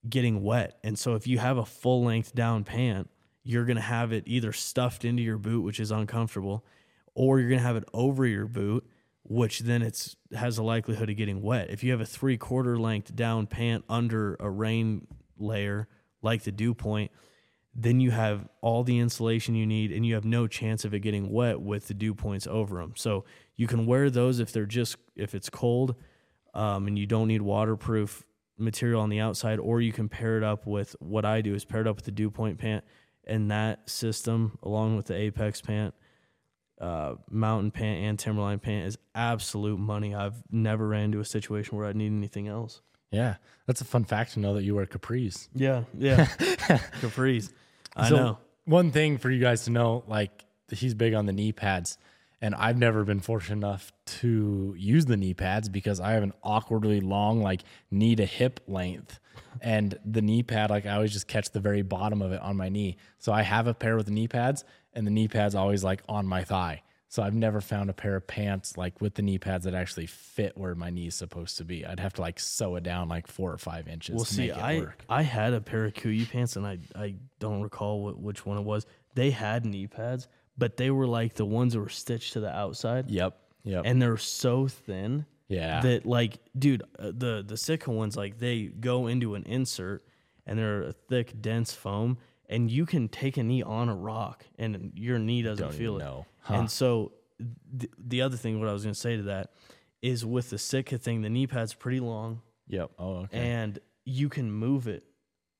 getting 0.07 0.43
wet. 0.43 0.77
And 0.83 0.97
so 0.97 1.15
if 1.15 1.27
you 1.27 1.37
have 1.39 1.57
a 1.57 1.65
full 1.65 2.03
length 2.03 2.35
down 2.35 2.63
pant, 2.63 3.09
you're 3.43 3.65
going 3.65 3.77
to 3.77 3.81
have 3.81 4.11
it 4.11 4.23
either 4.27 4.51
stuffed 4.51 5.05
into 5.05 5.23
your 5.23 5.37
boot, 5.37 5.61
which 5.61 5.79
is 5.79 5.91
uncomfortable, 5.91 6.65
or 7.15 7.39
you're 7.39 7.49
going 7.49 7.61
to 7.61 7.65
have 7.65 7.75
it 7.75 7.87
over 7.93 8.25
your 8.25 8.45
boot, 8.45 8.85
which 9.23 9.59
then 9.59 9.81
it's 9.81 10.15
has 10.35 10.57
a 10.57 10.63
likelihood 10.63 11.09
of 11.09 11.15
getting 11.15 11.41
wet. 11.41 11.69
If 11.69 11.83
you 11.83 11.91
have 11.91 12.01
a 12.01 12.05
three 12.05 12.37
quarter 12.37 12.77
length 12.77 13.15
down 13.15 13.47
pant 13.47 13.83
under 13.89 14.35
a 14.39 14.49
rain 14.49 15.07
layer 15.37 15.87
like 16.21 16.43
the 16.43 16.51
dew 16.51 16.73
point, 16.73 17.11
then 17.73 17.99
you 17.99 18.11
have 18.11 18.47
all 18.61 18.83
the 18.83 18.99
insulation 18.99 19.55
you 19.55 19.65
need 19.65 19.91
and 19.91 20.05
you 20.05 20.13
have 20.15 20.25
no 20.25 20.47
chance 20.47 20.83
of 20.83 20.93
it 20.93 20.99
getting 20.99 21.31
wet 21.31 21.61
with 21.61 21.87
the 21.87 21.93
dew 21.93 22.13
points 22.13 22.45
over 22.47 22.77
them. 22.77 22.93
So 22.95 23.23
you 23.55 23.67
can 23.67 23.85
wear 23.85 24.09
those 24.09 24.39
if 24.39 24.51
they're 24.51 24.65
just 24.65 24.97
if 25.15 25.33
it's 25.33 25.49
cold 25.49 25.95
um, 26.53 26.87
and 26.87 26.99
you 26.99 27.05
don't 27.05 27.27
need 27.27 27.41
waterproof 27.41 28.25
material 28.57 29.01
on 29.01 29.09
the 29.09 29.19
outside, 29.19 29.59
or 29.59 29.81
you 29.81 29.93
can 29.93 30.09
pair 30.09 30.37
it 30.37 30.43
up 30.43 30.67
with 30.67 30.95
what 30.99 31.25
I 31.25 31.41
do 31.41 31.55
is 31.55 31.65
pair 31.65 31.81
it 31.81 31.87
up 31.87 31.95
with 31.95 32.05
the 32.05 32.11
dew 32.11 32.29
point 32.29 32.57
pant 32.57 32.83
and 33.25 33.51
that 33.51 33.89
system 33.89 34.57
along 34.63 34.97
with 34.97 35.05
the 35.05 35.15
Apex 35.15 35.61
pant, 35.61 35.93
uh, 36.79 37.15
mountain 37.29 37.71
pant 37.71 38.03
and 38.03 38.19
Timberline 38.19 38.59
pant 38.59 38.87
is 38.87 38.97
absolute 39.15 39.79
money. 39.79 40.13
I've 40.13 40.43
never 40.51 40.87
ran 40.87 41.05
into 41.05 41.19
a 41.19 41.25
situation 41.25 41.77
where 41.77 41.87
I 41.87 41.93
need 41.93 42.11
anything 42.11 42.47
else. 42.47 42.81
Yeah. 43.11 43.35
That's 43.67 43.81
a 43.81 43.85
fun 43.85 44.03
fact 44.03 44.33
to 44.33 44.39
know 44.39 44.55
that 44.55 44.63
you 44.63 44.75
wear 44.75 44.85
capris. 44.85 45.47
Yeah, 45.53 45.83
yeah, 45.97 46.25
capris. 46.99 47.51
I 47.95 48.09
So, 48.09 48.15
know. 48.15 48.37
One 48.65 48.91
thing 48.91 49.17
for 49.17 49.29
you 49.29 49.39
guys 49.39 49.63
to 49.65 49.71
know, 49.71 50.03
like 50.07 50.45
he's 50.71 50.93
big 50.93 51.13
on 51.13 51.25
the 51.25 51.33
knee 51.33 51.51
pads, 51.51 51.97
and 52.41 52.55
I've 52.55 52.77
never 52.77 53.03
been 53.03 53.19
fortunate 53.19 53.57
enough 53.57 53.91
to 54.19 54.75
use 54.77 55.05
the 55.05 55.17
knee 55.17 55.33
pads 55.33 55.67
because 55.67 55.99
I 55.99 56.11
have 56.11 56.23
an 56.23 56.33
awkwardly 56.43 57.01
long, 57.01 57.41
like 57.41 57.61
knee 57.89 58.15
to 58.15 58.25
hip 58.25 58.59
length, 58.67 59.19
and 59.61 59.97
the 60.05 60.21
knee 60.21 60.43
pad, 60.43 60.69
like 60.69 60.85
I 60.85 60.95
always 60.95 61.11
just 61.11 61.27
catch 61.27 61.51
the 61.51 61.59
very 61.59 61.81
bottom 61.81 62.21
of 62.21 62.31
it 62.31 62.41
on 62.41 62.55
my 62.55 62.69
knee. 62.69 62.97
So 63.17 63.33
I 63.33 63.41
have 63.41 63.67
a 63.67 63.73
pair 63.73 63.95
with 63.97 64.05
the 64.05 64.11
knee 64.11 64.27
pads, 64.27 64.63
and 64.93 65.05
the 65.05 65.11
knee 65.11 65.27
pads 65.27 65.55
always 65.55 65.83
like 65.83 66.03
on 66.07 66.25
my 66.27 66.43
thigh. 66.43 66.83
So 67.11 67.21
I've 67.21 67.35
never 67.35 67.59
found 67.59 67.89
a 67.89 67.93
pair 67.93 68.15
of 68.15 68.25
pants 68.25 68.77
like 68.77 69.01
with 69.01 69.15
the 69.15 69.21
knee 69.21 69.37
pads 69.37 69.65
that 69.65 69.73
actually 69.73 70.05
fit 70.05 70.57
where 70.57 70.75
my 70.75 70.89
knee 70.89 71.07
is 71.07 71.15
supposed 71.15 71.57
to 71.57 71.65
be. 71.65 71.85
I'd 71.85 71.99
have 71.99 72.13
to 72.13 72.21
like 72.21 72.39
sew 72.39 72.77
it 72.77 72.83
down 72.83 73.09
like 73.09 73.27
four 73.27 73.51
or 73.51 73.57
five 73.57 73.89
inches 73.89 74.15
Well, 74.15 74.23
to 74.23 74.33
see, 74.33 74.41
make 74.47 74.51
it 74.51 74.57
I 74.57 74.79
work. 74.79 75.03
I 75.09 75.21
had 75.23 75.51
a 75.53 75.59
pair 75.59 75.83
of 75.83 75.93
Kuiu 75.93 76.29
pants, 76.29 76.55
and 76.55 76.65
I 76.65 76.79
I 76.95 77.15
don't 77.39 77.61
recall 77.61 78.01
what, 78.01 78.17
which 78.17 78.45
one 78.45 78.57
it 78.57 78.63
was. 78.63 78.85
They 79.13 79.29
had 79.29 79.65
knee 79.65 79.87
pads, 79.87 80.29
but 80.57 80.77
they 80.77 80.89
were 80.89 81.05
like 81.05 81.33
the 81.33 81.45
ones 81.45 81.73
that 81.73 81.81
were 81.81 81.89
stitched 81.89 82.31
to 82.33 82.39
the 82.39 82.49
outside, 82.49 83.11
Yep. 83.11 83.37
Yep. 83.65 83.81
and 83.85 84.01
they're 84.01 84.15
so 84.15 84.69
thin 84.69 85.25
yeah. 85.49 85.81
that 85.81 86.05
like, 86.05 86.37
dude, 86.57 86.83
uh, 86.97 87.11
the 87.13 87.43
the 87.45 87.57
Sitka 87.57 87.91
ones 87.91 88.15
like 88.15 88.39
they 88.39 88.67
go 88.67 89.07
into 89.07 89.35
an 89.35 89.43
insert, 89.43 90.05
and 90.45 90.57
they're 90.57 90.83
a 90.83 90.93
thick, 90.93 91.41
dense 91.41 91.73
foam, 91.73 92.19
and 92.51 92.69
you 92.69 92.85
can 92.85 93.07
take 93.09 93.37
a 93.37 93.43
knee 93.43 93.63
on 93.63 93.89
a 93.89 93.95
rock, 93.95 94.45
and 94.59 94.91
your 94.95 95.17
knee 95.17 95.41
doesn't 95.41 95.65
Don't 95.65 95.73
feel 95.75 95.95
it. 95.95 95.99
know. 95.99 96.25
Huh. 96.41 96.55
And 96.55 96.69
so, 96.69 97.13
th- 97.79 97.91
the 97.97 98.21
other 98.21 98.37
thing, 98.37 98.59
what 98.59 98.69
I 98.69 98.73
was 98.73 98.83
going 98.83 98.93
to 98.93 98.99
say 98.99 99.17
to 99.17 99.23
that, 99.23 99.53
is 100.01 100.25
with 100.25 100.49
the 100.51 100.57
Sitka 100.59 100.97
thing, 100.97 101.21
the 101.21 101.29
knee 101.29 101.47
pad's 101.47 101.73
pretty 101.73 101.99
long 101.99 102.41
Yep. 102.67 102.91
Oh, 102.99 103.15
okay. 103.23 103.37
and 103.39 103.79
you 104.05 104.29
can 104.29 104.51
move 104.51 104.87
it. 104.87 105.03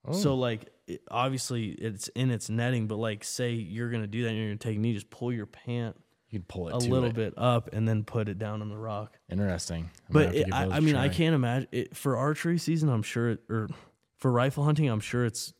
Oh. 0.05 0.13
So 0.13 0.35
like 0.35 0.69
it, 0.87 1.01
obviously 1.11 1.69
it's 1.69 2.07
in 2.09 2.31
its 2.31 2.49
netting, 2.49 2.87
but 2.87 2.95
like 2.97 3.23
say 3.23 3.51
you're 3.51 3.89
gonna 3.89 4.07
do 4.07 4.23
that 4.23 4.29
and 4.29 4.37
you're 4.37 4.47
gonna 4.47 4.57
take 4.57 4.77
a 4.77 4.79
knee, 4.79 4.93
just 4.93 5.09
pull 5.11 5.31
your 5.31 5.45
pant 5.45 5.95
you 6.31 6.39
can 6.39 6.45
pull 6.47 6.69
it 6.69 6.73
a 6.73 6.77
little 6.77 7.09
it. 7.09 7.13
bit 7.13 7.33
up 7.37 7.73
and 7.73 7.85
then 7.87 8.03
put 8.05 8.29
it 8.29 8.39
down 8.39 8.61
on 8.61 8.69
the 8.69 8.77
rock. 8.77 9.19
Interesting. 9.29 9.89
I'm 10.07 10.13
But 10.13 10.33
it, 10.33 10.47
I, 10.53 10.77
I 10.77 10.79
mean, 10.79 10.95
I 10.95 11.09
can't 11.09 11.35
imagine 11.35 11.67
it 11.73 11.95
for 11.95 12.15
archery 12.15 12.57
season. 12.57 12.87
I'm 12.87 13.03
sure, 13.03 13.31
it, 13.31 13.39
or 13.49 13.67
for 14.17 14.31
rifle 14.31 14.63
hunting, 14.63 14.87
I'm 14.87 15.01
sure 15.01 15.25
it's 15.25 15.53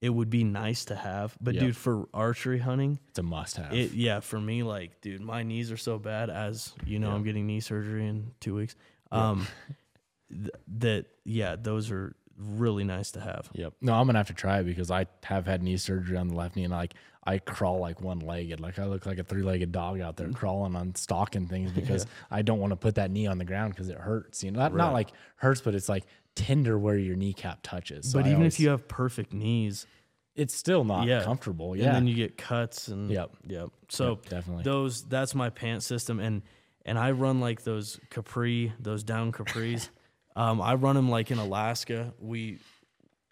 it 0.00 0.08
would 0.10 0.30
be 0.30 0.44
nice 0.44 0.86
to 0.86 0.94
have. 0.94 1.36
But 1.40 1.54
Yep. 1.54 1.62
dude, 1.64 1.76
for 1.76 2.08
archery 2.14 2.58
hunting, 2.58 2.98
It's 3.10 3.18
a 3.18 3.22
must-have. 3.22 3.72
it 3.74 3.92
yeah, 3.92 4.20
for 4.20 4.40
me, 4.40 4.62
like, 4.62 5.00
dude, 5.02 5.20
my 5.20 5.42
knees 5.42 5.70
are 5.70 5.76
so 5.76 5.98
bad. 5.98 6.30
As 6.30 6.72
you 6.86 6.98
know, 6.98 7.08
Yeah. 7.10 7.14
I'm 7.16 7.22
getting 7.22 7.46
knee 7.46 7.60
surgery 7.60 8.06
in 8.06 8.32
two 8.40 8.54
weeks. 8.54 8.74
Um, 9.12 9.46
th- 10.30 10.50
that 10.78 11.06
yeah, 11.24 11.56
those 11.56 11.90
are 11.90 12.14
really 12.38 12.84
nice 12.84 13.10
to 13.12 13.20
have. 13.20 13.50
Yep. 13.52 13.74
No, 13.82 13.94
I'm 13.94 14.06
gonna 14.06 14.18
have 14.18 14.28
to 14.28 14.34
try 14.34 14.60
it 14.60 14.64
because 14.64 14.90
I 14.90 15.06
have 15.24 15.46
had 15.46 15.62
knee 15.62 15.76
surgery 15.76 16.16
on 16.16 16.28
the 16.28 16.34
left 16.34 16.56
knee, 16.56 16.64
and 16.64 16.72
like 16.72 16.94
I 17.24 17.38
crawl 17.38 17.80
like 17.80 18.00
one-legged, 18.00 18.60
like 18.60 18.78
I 18.78 18.86
look 18.86 19.04
like 19.04 19.18
a 19.18 19.22
three-legged 19.24 19.70
dog 19.72 20.00
out 20.00 20.16
there 20.16 20.30
crawling 20.32 20.74
on 20.74 20.94
stalking 20.94 21.46
things 21.48 21.70
because 21.80 22.06
I 22.30 22.40
don't 22.40 22.58
want 22.58 22.70
to 22.70 22.76
put 22.76 22.94
that 22.94 23.10
knee 23.10 23.26
on 23.26 23.36
the 23.36 23.44
ground 23.44 23.74
because 23.74 23.90
it 23.90 23.98
hurts. 23.98 24.42
You 24.42 24.50
know, 24.52 24.60
not, 24.60 24.74
not 24.74 24.92
like 24.94 25.10
hurts, 25.36 25.60
but 25.60 25.74
it's 25.74 25.88
like 25.90 26.06
tender 26.40 26.78
where 26.78 26.96
your 26.96 27.16
kneecap 27.16 27.60
touches. 27.62 28.10
So 28.10 28.18
but 28.18 28.24
I 28.26 28.28
even 28.30 28.42
always- 28.42 28.54
if 28.54 28.60
you 28.60 28.68
have 28.70 28.88
perfect 28.88 29.32
knees, 29.32 29.86
it's 30.34 30.54
still 30.54 30.84
not 30.84 31.06
yeah, 31.06 31.22
comfortable. 31.22 31.76
Yeah. 31.76 31.86
And 31.86 31.94
then 31.96 32.06
you 32.06 32.14
get 32.14 32.38
cuts 32.38 32.88
and 32.88 33.10
Yep. 33.10 33.30
yep. 33.46 33.68
So 33.88 34.10
Yep, 34.10 34.28
definitely. 34.28 34.62
those 34.64 35.02
that's 35.04 35.34
my 35.34 35.50
pant 35.50 35.82
system, 35.82 36.20
and 36.20 36.42
and 36.86 36.98
I 36.98 37.10
run 37.10 37.40
like 37.40 37.62
those 37.64 38.00
capri, 38.10 38.72
those 38.80 39.02
down 39.02 39.32
capris. 39.32 39.90
um, 40.36 40.60
I 40.62 40.74
run 40.74 40.96
them 40.96 41.10
like 41.10 41.30
in 41.30 41.38
Alaska. 41.38 42.14
We 42.18 42.58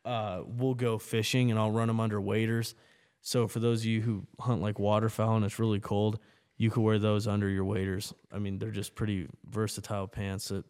uh, 0.05 0.43
we'll 0.47 0.75
go 0.75 0.99
fishing, 0.99 1.51
and 1.51 1.59
I'll 1.59 1.71
run 1.71 1.89
them 1.89 2.01
under 2.01 2.21
waders. 2.21 2.75
So 3.21 3.47
for 3.49 3.59
those 3.61 3.81
of 3.81 3.87
you 3.87 4.01
who 4.01 4.27
hunt 4.41 4.61
like 4.63 4.79
waterfowl 4.79 5.37
and 5.37 5.45
it's 5.45 5.59
really 5.59 5.81
cold, 5.81 6.19
you 6.57 6.71
could 6.71 6.83
wear 6.83 6.99
those 6.99 7.27
under 7.27 7.49
your 7.49 7.65
waders. 7.65 8.13
I 8.33 8.39
mean, 8.39 8.59
they're 8.59 8.71
just 8.71 8.95
pretty 8.95 9.29
versatile 9.45 10.07
pants 10.09 10.49
that 10.49 10.65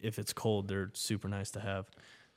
if 0.00 0.18
it's 0.18 0.32
cold, 0.32 0.68
they're 0.68 0.90
super 0.94 1.28
nice 1.28 1.50
to 1.52 1.60
have. 1.60 1.86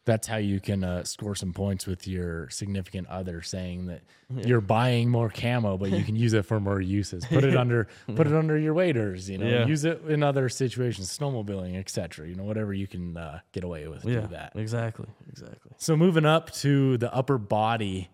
that's 0.03 0.25
how 0.27 0.37
you 0.37 0.59
can 0.59 0.83
uh, 0.83 1.03
score 1.03 1.35
some 1.35 1.53
points 1.53 1.85
with 1.85 2.07
your 2.07 2.49
significant 2.49 3.07
other, 3.07 3.43
saying 3.43 3.85
that 3.85 4.01
you're 4.35 4.59
buying 4.59 5.09
more 5.11 5.29
camo, 5.29 5.77
but 5.77 5.91
you 5.91 6.03
can 6.03 6.15
use 6.15 6.33
it 6.33 6.43
for 6.43 6.59
more 6.59 6.81
uses. 6.81 7.23
Put 7.25 7.43
it 7.43 7.55
under, 7.63 7.87
put 8.15 8.25
it 8.25 8.33
under 8.33 8.57
your 8.57 8.73
waders. 8.73 9.29
You 9.29 9.37
know, 9.37 9.47
Yeah. 9.47 9.67
use 9.67 9.85
it 9.85 10.01
in 10.07 10.23
other 10.23 10.49
situations, 10.49 11.15
snowmobiling, 11.15 11.77
etc. 11.77 12.27
You 12.27 12.33
know, 12.33 12.45
whatever 12.45 12.73
you 12.73 12.87
can 12.87 13.15
uh, 13.15 13.41
get 13.51 13.63
away 13.63 13.87
with, 13.87 14.03
Yeah, 14.03 14.21
do 14.21 14.27
that. 14.29 14.53
exactly, 14.55 15.07
exactly. 15.29 15.71
So 15.77 15.95
moving 15.95 16.25
up 16.25 16.49
to 16.55 16.97
the 16.97 17.13
upper 17.13 17.37
body, 17.37 18.09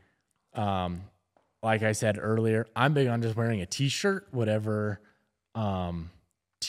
um, 0.55 1.03
like 1.63 1.83
I 1.83 1.93
said 1.93 2.17
earlier, 2.19 2.67
I'm 2.75 2.93
big 2.93 3.07
on 3.07 3.21
just 3.21 3.37
wearing 3.37 3.61
a 3.61 3.65
t-shirt, 3.65 4.27
whatever, 4.31 4.99
um, 5.55 6.11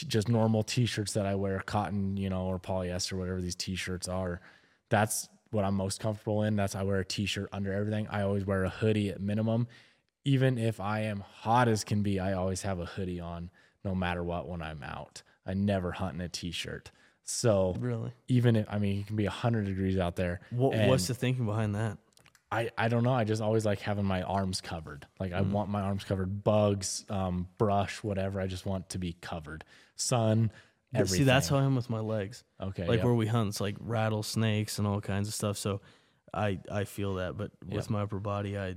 t- 0.01 0.07
just 0.07 0.29
normal 0.29 0.63
t-shirts 0.63 1.13
that 1.15 1.27
I 1.27 1.35
wear, 1.35 1.61
cotton, 1.61 2.17
you 2.17 2.31
know, 2.31 2.43
or 2.47 2.59
polyester, 2.59 3.15
whatever 3.19 3.41
these 3.41 3.55
t-shirts 3.55 4.09
are. 4.09 4.41
That's 4.91 5.29
what 5.51 5.65
I'm 5.65 5.75
most 5.75 6.01
comfortable 6.01 6.43
in. 6.43 6.57
That's 6.57 6.75
I 6.75 6.83
wear 6.83 6.99
a 7.01 7.05
t-shirt 7.05 7.49
under 7.53 7.73
everything. 7.73 8.07
I 8.09 8.23
always 8.23 8.45
wear 8.47 8.65
a 8.65 8.69
hoodie 8.71 9.11
at 9.11 9.21
minimum. 9.21 9.67
Even 10.25 10.59
if 10.59 10.81
I 10.81 11.01
am 11.03 11.21
hot 11.21 11.69
as 11.69 11.85
can 11.85 12.03
be, 12.03 12.21
I 12.21 12.35
always 12.35 12.63
have 12.63 12.81
a 12.81 12.85
hoodie 12.85 13.21
on 13.21 13.51
no 13.85 13.95
matter 13.95 14.23
what 14.23 14.49
when 14.49 14.61
I'm 14.63 14.83
out. 14.83 15.23
I 15.47 15.55
never 15.55 15.93
hunt 15.93 16.15
in 16.15 16.21
a 16.21 16.29
t-shirt. 16.29 16.91
So 17.25 17.75
Really, 17.79 18.13
even 18.29 18.57
if 18.57 18.67
I 18.71 18.79
mean 18.79 19.01
it 19.01 19.07
can 19.07 19.17
be 19.17 19.25
100 19.25 19.67
degrees 19.67 19.99
out 19.99 20.17
there. 20.17 20.41
what, 20.51 20.75
what's 20.89 21.07
the 21.09 21.15
thinking 21.15 21.45
behind 21.47 21.75
that? 21.75 21.99
I, 22.51 22.71
I 22.79 22.89
don't 22.89 23.05
know. 23.05 23.13
I 23.13 23.25
just 23.25 23.43
always 23.43 23.67
like 23.67 23.81
having 23.81 24.07
my 24.07 24.23
arms 24.23 24.63
covered. 24.63 25.07
Like 25.21 25.33
Mm. 25.33 25.37
I 25.37 25.41
want 25.43 25.69
my 25.69 25.83
arms 25.83 26.05
covered, 26.05 26.43
bugs, 26.43 27.05
um, 27.11 27.47
brush, 27.59 28.03
whatever. 28.03 28.41
I 28.41 28.47
just 28.47 28.65
want 28.65 28.89
to 28.91 28.99
be 28.99 29.15
covered. 29.21 29.65
Sun, 29.99 30.51
everything. 30.95 31.19
See, 31.19 31.25
that's 31.25 31.49
how 31.49 31.59
I 31.59 31.65
am 31.65 31.77
with 31.77 31.91
my 31.91 32.01
legs. 32.01 32.45
okay. 32.61 32.87
like 32.87 32.97
yep. 32.97 33.05
where 33.05 33.15
we 33.15 33.27
hunt, 33.27 33.49
it's 33.49 33.61
like 33.61 33.77
rattlesnakes 33.81 34.79
and 34.79 34.87
all 34.87 35.01
kinds 35.01 35.29
of 35.29 35.35
stuff. 35.35 35.59
So 35.59 35.81
I 36.33 36.59
I 36.71 36.85
feel 36.85 37.17
that, 37.17 37.37
but 37.37 37.51
with 37.67 37.91
my 37.91 38.03
upper 38.03 38.19
body, 38.21 38.57
I 38.57 38.77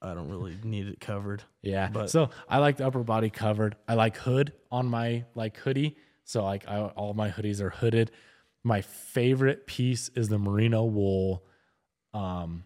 I 0.00 0.14
don't 0.14 0.28
really 0.28 0.56
need 0.62 0.88
it 0.88 1.00
covered. 1.00 1.42
yeah. 1.62 1.88
but- 1.92 2.10
so 2.10 2.30
I 2.48 2.58
like 2.58 2.76
the 2.76 2.86
upper 2.86 3.02
body 3.02 3.30
covered. 3.30 3.76
I 3.88 3.94
like 3.94 4.16
hood 4.16 4.52
on 4.70 4.86
my 4.86 5.24
like 5.34 5.56
hoodie. 5.56 5.96
So 6.24 6.44
like 6.44 6.68
I, 6.68 6.80
all 6.80 7.14
my 7.14 7.30
hoodies 7.30 7.60
are 7.60 7.70
hooded. 7.70 8.10
My 8.62 8.80
favorite 8.80 9.66
piece 9.66 10.08
is 10.10 10.28
the 10.28 10.38
merino 10.38 10.84
wool, 10.84 11.44
um, 12.14 12.64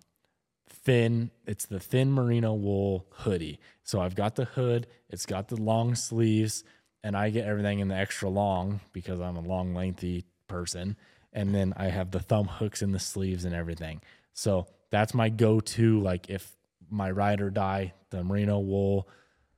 thin. 0.68 1.30
It's 1.46 1.66
the 1.66 1.80
thin 1.80 2.12
merino 2.12 2.54
wool 2.54 3.06
hoodie. 3.10 3.58
So 3.82 4.00
I've 4.00 4.14
got 4.14 4.36
the 4.36 4.44
hood. 4.44 4.86
It's 5.08 5.26
got 5.26 5.48
the 5.48 5.56
long 5.56 5.96
sleeves, 5.96 6.62
and 7.02 7.16
I 7.16 7.30
get 7.30 7.46
everything 7.46 7.78
in 7.80 7.88
the 7.88 7.94
extra 7.94 8.28
long 8.28 8.80
because 8.92 9.20
I'm 9.20 9.36
a 9.36 9.40
long, 9.40 9.74
lengthy 9.74 10.24
person. 10.48 10.96
And 11.32 11.54
then 11.54 11.72
I 11.76 11.86
have 11.86 12.10
the 12.10 12.20
thumb 12.20 12.46
hooks 12.46 12.82
in 12.82 12.92
the 12.92 12.98
sleeves 12.98 13.44
and 13.44 13.54
everything. 13.54 14.00
So 14.32 14.66
that's 14.90 15.14
my 15.14 15.28
go-to. 15.28 16.00
Like 16.00 16.30
if 16.30 16.50
my 16.90 17.10
ride 17.10 17.40
or 17.40 17.50
die, 17.50 17.92
the 18.10 18.24
merino 18.24 18.58
wool 18.58 19.08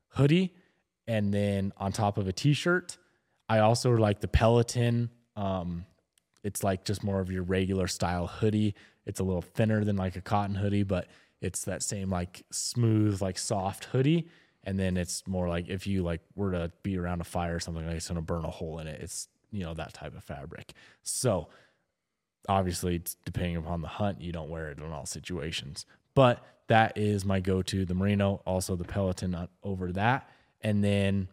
hoodie, 0.09 0.55
and 1.07 1.33
then 1.33 1.73
on 1.77 1.93
top 1.93 2.19
of 2.19 2.29
a 2.29 2.33
t-shirt. 2.33 2.97
I 3.49 3.61
also 3.61 3.91
like 3.93 4.21
the 4.21 4.29
Peloton. 4.29 5.11
Um, 5.37 5.87
it's 6.45 6.63
like 6.63 6.85
just 6.85 7.03
more 7.03 7.21
of 7.21 7.31
your 7.31 7.43
regular 7.43 7.87
style 7.89 8.27
hoodie. 8.27 8.75
It's 9.07 9.21
a 9.21 9.25
little 9.25 9.43
thinner 9.43 9.85
than 9.85 9.97
like 9.97 10.17
a 10.17 10.21
cotton 10.21 10.55
hoodie, 10.55 10.85
but 10.85 11.09
it's 11.41 11.65
that 11.65 11.83
same 11.83 12.11
like 12.11 12.45
smooth, 12.53 13.21
like 13.21 13.39
soft 13.39 13.87
hoodie. 13.87 14.29
And 14.65 14.79
then 14.79 14.97
it's 14.97 15.27
more 15.27 15.49
like 15.49 15.69
if 15.69 15.87
you 15.87 16.03
like 16.03 16.21
were 16.35 16.53
to 16.53 16.71
be 16.83 16.99
around 16.99 17.21
a 17.21 17.25
fire 17.25 17.57
or 17.57 17.61
something 17.61 17.87
like 17.87 17.97
it's 17.97 18.09
gonna 18.09 18.23
burn 18.23 18.45
a 18.45 18.51
hole 18.51 18.79
in 18.79 18.87
it. 18.87 19.01
It's 19.01 19.29
you 19.51 19.65
know 19.65 19.75
that 19.75 19.95
type 19.95 20.17
of 20.17 20.23
fabric. 20.23 20.73
So 21.03 21.49
obviously 22.49 23.03
depending 23.25 23.57
upon 23.57 23.83
the 23.83 23.89
hunt, 23.89 24.21
you 24.21 24.33
don't 24.33 24.51
wear 24.51 24.71
it 24.71 24.79
in 24.79 24.93
all 24.93 25.07
situations. 25.07 25.87
But 26.15 26.45
that 26.69 26.97
is 26.97 27.25
my 27.25 27.41
go-to. 27.41 27.85
The 27.85 27.95
merino, 27.95 28.43
also 28.47 28.77
the 28.77 28.85
Peloton 28.85 29.49
over 29.63 29.93
that. 29.93 30.29
And 30.61 30.85
then 30.85 31.29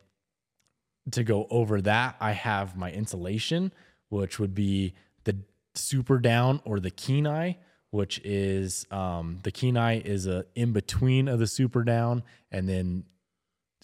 to 1.11 1.23
go 1.23 1.47
over 1.49 1.81
that, 1.81 2.15
I 2.19 2.31
have 2.31 2.75
my 2.75 2.91
insulation, 2.91 3.71
which 4.09 4.39
would 4.39 4.55
be 4.55 4.93
the 5.23 5.37
super 5.75 6.19
down 6.19 6.61
or 6.65 6.79
the 6.79 6.91
Kenai, 6.91 7.53
which 7.91 8.19
is 8.23 8.85
um, 8.91 9.39
the 9.43 9.51
Kenai 9.51 10.01
is 10.03 10.27
a 10.27 10.45
in 10.55 10.73
between 10.73 11.27
of 11.27 11.39
the 11.39 11.47
super 11.47 11.83
down, 11.83 12.23
and 12.51 12.67
then 12.67 13.03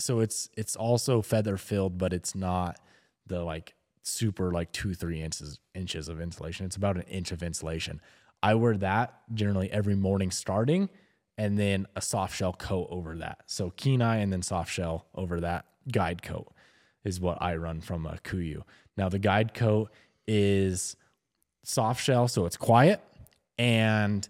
so 0.04 0.20
it's 0.20 0.49
it's 0.58 0.76
also 0.76 1.22
feather 1.22 1.58
filled, 1.58 1.97
but 1.97 2.12
it's 2.12 2.36
not 2.36 2.78
the 3.26 3.41
like 3.41 3.74
super 4.04 4.51
like 4.51 4.72
two 4.74 4.93
three 4.93 5.22
inches 5.22 5.60
inches 5.74 6.10
of 6.10 6.20
insulation. 6.20 6.66
It's 6.66 6.76
about 6.76 6.97
an 6.97 7.04
inch 7.04 7.32
of 7.32 7.41
insulation. 7.41 8.01
I 8.41 8.56
wear 8.56 8.76
that 8.78 9.14
generally 9.34 9.72
every 9.72 9.95
morning 9.95 10.30
starting, 10.30 10.89
and 11.38 11.58
then 11.58 11.88
a 11.95 12.01
soft 12.01 12.36
shell 12.36 12.51
coat 12.51 12.88
over 12.91 13.16
that. 13.18 13.43
So 13.45 13.70
Kenai 13.70 14.18
and 14.18 14.32
then 14.32 14.41
soft 14.41 14.72
shell 14.72 15.08
over 15.16 15.39
that 15.39 15.66
guide 15.89 16.22
coat 16.22 16.51
is 17.06 17.22
what 17.22 17.41
I 17.41 17.56
run 17.56 17.80
from 17.80 18.06
a 18.06 18.18
KUIU. 18.24 18.64
Now 18.97 19.08
the 19.08 19.20
guide 19.20 19.54
coat 19.54 19.89
is 20.28 20.97
soft 21.64 22.04
shell, 22.04 22.28
so 22.28 22.45
it's 22.45 22.58
quiet 22.58 23.01
and 23.58 24.28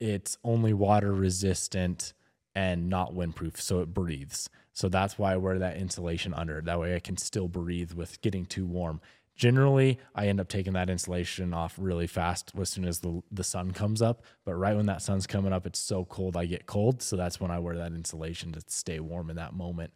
it's 0.00 0.36
only 0.42 0.72
water 0.72 1.12
resistant 1.12 2.12
and 2.54 2.88
not 2.88 3.14
windproof, 3.14 3.60
so 3.60 3.80
it 3.80 3.94
breathes. 3.94 4.50
So 4.72 4.88
that's 4.88 5.18
why 5.18 5.34
I 5.34 5.36
wear 5.36 5.58
that 5.58 5.76
insulation 5.76 6.32
under. 6.34 6.60
That 6.60 6.80
way 6.80 6.96
I 6.96 7.00
can 7.00 7.16
still 7.16 7.48
breathe 7.48 7.92
with 7.92 8.20
getting 8.22 8.46
too 8.46 8.66
warm. 8.66 9.00
Generally, 9.34 9.98
I 10.14 10.28
end 10.28 10.40
up 10.40 10.48
taking 10.48 10.74
that 10.74 10.90
insulation 10.90 11.54
off 11.54 11.76
really 11.78 12.06
fast 12.06 12.52
as 12.58 12.70
soon 12.70 12.84
as 12.84 13.00
the, 13.00 13.22
the 13.30 13.44
sun 13.44 13.72
comes 13.72 14.02
up. 14.02 14.22
But 14.44 14.54
right 14.54 14.76
when 14.76 14.86
that 14.86 15.02
sun's 15.02 15.26
coming 15.26 15.52
up, 15.52 15.66
it's 15.66 15.78
so 15.78 16.04
cold, 16.04 16.36
I 16.36 16.46
get 16.46 16.66
cold. 16.66 17.02
So 17.02 17.16
that's 17.16 17.40
when 17.40 17.50
I 17.50 17.58
wear 17.58 17.76
that 17.76 17.92
insulation 17.92 18.52
to 18.52 18.62
stay 18.66 19.00
warm 19.00 19.30
in 19.30 19.36
that 19.36 19.54
moment. 19.54 19.92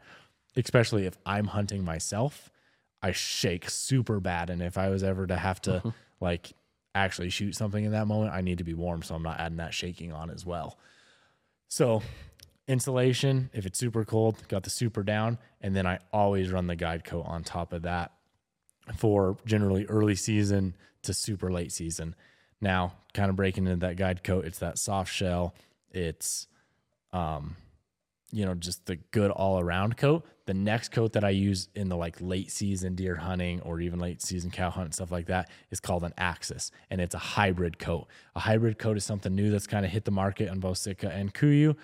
Especially 0.57 1.07
if 1.07 1.17
I'm 1.27 1.49
hunting 1.49 1.85
myself, 1.85 2.51
I 3.03 3.13
shake 3.13 3.69
super 3.69 4.21
bad. 4.21 4.51
And 4.51 4.63
if 4.63 4.79
I 4.79 4.89
was 4.89 5.03
ever 5.03 5.27
to 5.27 5.37
have 5.37 5.61
to 5.63 5.71
mm-hmm. 5.71 5.89
like 6.21 6.53
actually 6.95 7.29
shoot 7.29 7.55
something 7.55 7.85
in 7.85 7.93
that 7.93 8.07
moment, 8.07 8.33
I 8.33 8.41
need 8.41 8.59
to 8.59 8.65
be 8.65 8.75
warm. 8.75 9.03
So 9.03 9.15
I'm 9.15 9.23
not 9.23 9.39
adding 9.39 9.59
that 9.59 9.75
shaking 9.75 10.13
on 10.13 10.31
as 10.31 10.47
well. 10.47 10.79
So 11.69 12.03
insulation, 12.69 13.51
if 13.53 13.67
it's 13.67 13.79
super 13.79 14.05
cold, 14.05 14.47
got 14.49 14.65
the 14.65 14.71
super 14.71 15.03
down. 15.03 15.39
And 15.61 15.75
then 15.75 15.87
I 15.87 15.99
always 16.13 16.51
run 16.51 16.67
the 16.67 16.77
guide 16.77 17.05
coat 17.05 17.25
on 17.27 17.45
top 17.45 17.73
of 17.73 17.83
that 17.83 18.13
for 18.97 19.37
generally 19.45 19.87
early 19.87 20.15
season 20.15 20.77
to 21.03 21.15
super 21.15 21.51
late 21.51 21.73
season. 21.73 22.15
Now, 22.61 22.95
kind 23.15 23.31
of 23.31 23.37
breaking 23.37 23.67
into 23.67 23.87
that 23.87 23.97
guide 23.97 24.25
coat, 24.25 24.45
it's 24.45 24.59
that 24.59 24.79
soft 24.79 25.13
shell. 25.13 25.55
It's, 25.91 26.47
um, 27.13 27.57
you 28.33 28.45
know, 28.45 28.55
just 28.55 28.87
the 28.87 28.97
good 28.97 29.31
all 29.31 29.61
around 29.61 29.97
coat. 29.97 30.25
The 30.47 30.55
next 30.55 30.91
coat 30.91 31.13
that 31.15 31.25
I 31.25 31.31
use 31.31 31.69
in 31.75 31.89
the 31.89 31.97
like 31.97 32.17
late 32.21 32.51
season 32.51 32.95
deer 32.95 33.17
hunting 33.17 33.61
or 33.63 33.81
even 33.81 33.99
late 33.99 34.23
season 34.23 34.51
cow 34.51 34.71
hunt 34.71 34.87
and 34.87 34.95
stuff 34.95 35.11
like 35.11 35.27
that 35.27 35.51
is 35.71 35.81
called 35.81 36.05
an 36.05 36.15
Axis, 36.17 36.71
and 36.91 37.01
it's 37.01 37.15
a 37.15 37.19
hybrid 37.19 37.79
coat. 37.79 38.07
A 38.37 38.41
hybrid 38.41 38.79
coat 38.79 38.97
is 38.97 39.05
something 39.05 39.35
new 39.35 39.51
that's 39.51 39.67
kind 39.67 39.85
of 39.85 39.91
hit 39.91 40.05
the 40.05 40.13
market 40.13 40.49
on 40.49 40.61
both 40.61 40.79
Sitka 40.79 41.11
and 41.11 41.35
KUIU. 41.35 41.77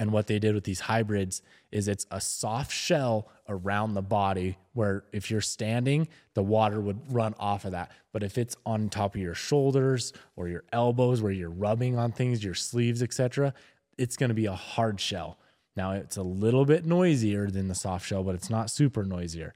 And 0.00 0.12
what 0.12 0.28
they 0.28 0.38
did 0.38 0.54
with 0.54 0.64
these 0.64 0.80
hybrids 0.80 1.42
is 1.70 1.86
it's 1.86 2.06
a 2.10 2.22
soft 2.22 2.72
shell 2.72 3.28
around 3.50 3.92
the 3.92 4.00
body 4.00 4.56
where 4.72 5.04
if 5.12 5.30
you're 5.30 5.42
standing, 5.42 6.08
the 6.32 6.42
water 6.42 6.80
would 6.80 7.12
run 7.12 7.34
off 7.38 7.66
of 7.66 7.72
that. 7.72 7.92
But 8.10 8.22
if 8.22 8.38
it's 8.38 8.56
on 8.64 8.88
top 8.88 9.14
of 9.14 9.20
your 9.20 9.34
shoulders 9.34 10.14
or 10.36 10.48
your 10.48 10.64
elbows 10.72 11.20
where 11.20 11.32
you're 11.32 11.50
rubbing 11.50 11.98
on 11.98 12.12
things, 12.12 12.42
your 12.42 12.54
sleeves, 12.54 13.02
etc., 13.02 13.52
it's 13.98 14.16
going 14.16 14.30
to 14.30 14.34
be 14.34 14.46
a 14.46 14.54
hard 14.54 15.02
shell. 15.02 15.36
Now 15.76 15.92
it's 15.92 16.16
a 16.16 16.22
little 16.22 16.64
bit 16.64 16.86
noisier 16.86 17.50
than 17.50 17.68
the 17.68 17.74
soft 17.74 18.06
shell, 18.06 18.22
but 18.22 18.34
it's 18.34 18.48
not 18.48 18.70
super 18.70 19.04
noisier. 19.04 19.52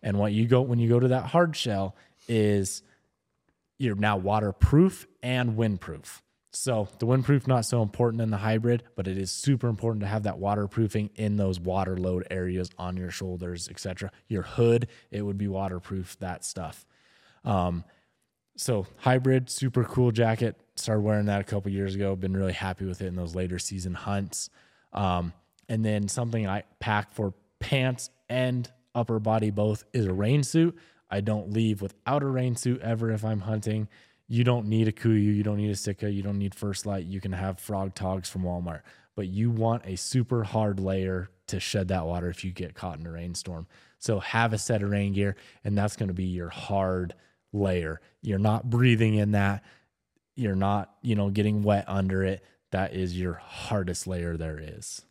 And 0.00 0.16
what 0.16 0.30
you 0.30 0.46
go 0.46 0.60
when 0.62 0.78
you 0.78 0.88
go 0.88 1.00
to 1.00 1.08
that 1.08 1.24
hard 1.24 1.56
shell 1.56 1.96
is 2.28 2.84
you're 3.78 3.96
now 3.96 4.16
waterproof 4.16 5.08
and 5.24 5.56
windproof. 5.56 6.20
So 6.60 6.88
the 6.98 7.06
windproof 7.06 7.46
not 7.46 7.66
so 7.66 7.82
important 7.82 8.20
in 8.20 8.30
the 8.30 8.36
hybrid, 8.36 8.82
but 8.96 9.06
it 9.06 9.16
is 9.16 9.30
super 9.30 9.68
important 9.68 10.00
to 10.00 10.08
have 10.08 10.24
that 10.24 10.40
waterproofing 10.40 11.10
in 11.14 11.36
those 11.36 11.60
water 11.60 11.96
load 11.96 12.26
areas 12.32 12.68
on 12.76 12.96
your 12.96 13.12
shoulders, 13.12 13.68
etc. 13.68 14.10
Your 14.26 14.42
hood, 14.42 14.88
it 15.12 15.22
would 15.22 15.38
be 15.38 15.46
waterproof, 15.46 16.18
that 16.18 16.44
stuff. 16.44 16.84
Um, 17.44 17.84
so 18.56 18.88
hybrid, 18.96 19.48
super 19.48 19.84
cool 19.84 20.10
jacket. 20.10 20.56
Started 20.74 21.02
wearing 21.02 21.26
that 21.26 21.40
a 21.40 21.44
couple 21.44 21.70
years 21.70 21.94
ago. 21.94 22.16
Been 22.16 22.36
really 22.36 22.52
happy 22.52 22.86
with 22.86 23.02
it 23.02 23.06
in 23.06 23.14
those 23.14 23.36
later 23.36 23.60
season 23.60 23.94
hunts. 23.94 24.50
Um, 24.92 25.32
and 25.68 25.84
then 25.84 26.08
something 26.08 26.48
I 26.48 26.64
pack 26.80 27.12
for 27.12 27.34
pants 27.60 28.10
and 28.28 28.68
upper 28.96 29.20
body 29.20 29.52
both 29.52 29.84
is 29.92 30.06
a 30.06 30.12
rain 30.12 30.42
suit. 30.42 30.76
I 31.08 31.20
don't 31.20 31.52
leave 31.52 31.80
without 31.80 32.24
a 32.24 32.26
rain 32.26 32.56
suit 32.56 32.80
ever 32.82 33.12
if 33.12 33.24
I'm 33.24 33.42
hunting. 33.42 33.88
You 34.28 34.44
don't 34.44 34.66
need 34.66 34.88
a 34.88 34.92
KUIU, 34.92 35.36
you 35.36 35.42
don't 35.42 35.56
need 35.56 35.70
a 35.70 35.76
Sitka, 35.76 36.10
you 36.10 36.22
don't 36.22 36.38
need 36.38 36.54
First 36.54 36.86
Lite. 36.86 37.06
You 37.06 37.20
can 37.20 37.32
have 37.32 37.58
Frog 37.60 37.94
Togs 37.94 38.28
from 38.30 38.42
Walmart, 38.42 38.82
but 39.16 39.28
you 39.28 39.50
want 39.50 39.84
a 39.86 39.96
super 39.96 40.44
hard 40.44 40.80
layer 40.80 41.30
to 41.48 41.60
shed 41.60 41.88
that 41.88 42.06
water 42.06 42.28
if 42.30 42.44
you 42.44 42.52
get 42.52 42.74
caught 42.74 42.98
in 43.00 43.06
a 43.06 43.12
rainstorm. 43.12 43.66
So 43.98 44.20
have 44.20 44.52
a 44.52 44.58
set 44.58 44.82
of 44.82 44.90
rain 44.90 45.14
gear, 45.14 45.36
and 45.64 45.76
that's 45.78 45.96
going 45.96 46.08
to 46.08 46.14
be 46.14 46.26
your 46.26 46.50
hard 46.50 47.14
layer. 47.52 48.00
You're 48.22 48.38
not 48.38 48.68
breathing 48.70 49.14
in 49.14 49.32
that 49.32 49.64
You're 50.36 50.56
not, 50.56 50.94
you 51.02 51.16
know, 51.16 51.30
getting 51.30 51.62
wet 51.62 51.84
under 51.88 52.22
it. 52.22 52.44
That 52.70 52.94
is 52.94 53.18
your 53.18 53.34
hardest 53.34 54.06
layer 54.06 54.36
there 54.36 54.60
is. 54.62 55.02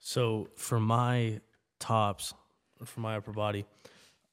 So 0.00 0.48
for 0.56 0.80
my 0.80 1.40
tops, 1.80 2.34
for 2.84 3.00
my 3.00 3.16
upper 3.16 3.32
body, 3.32 3.66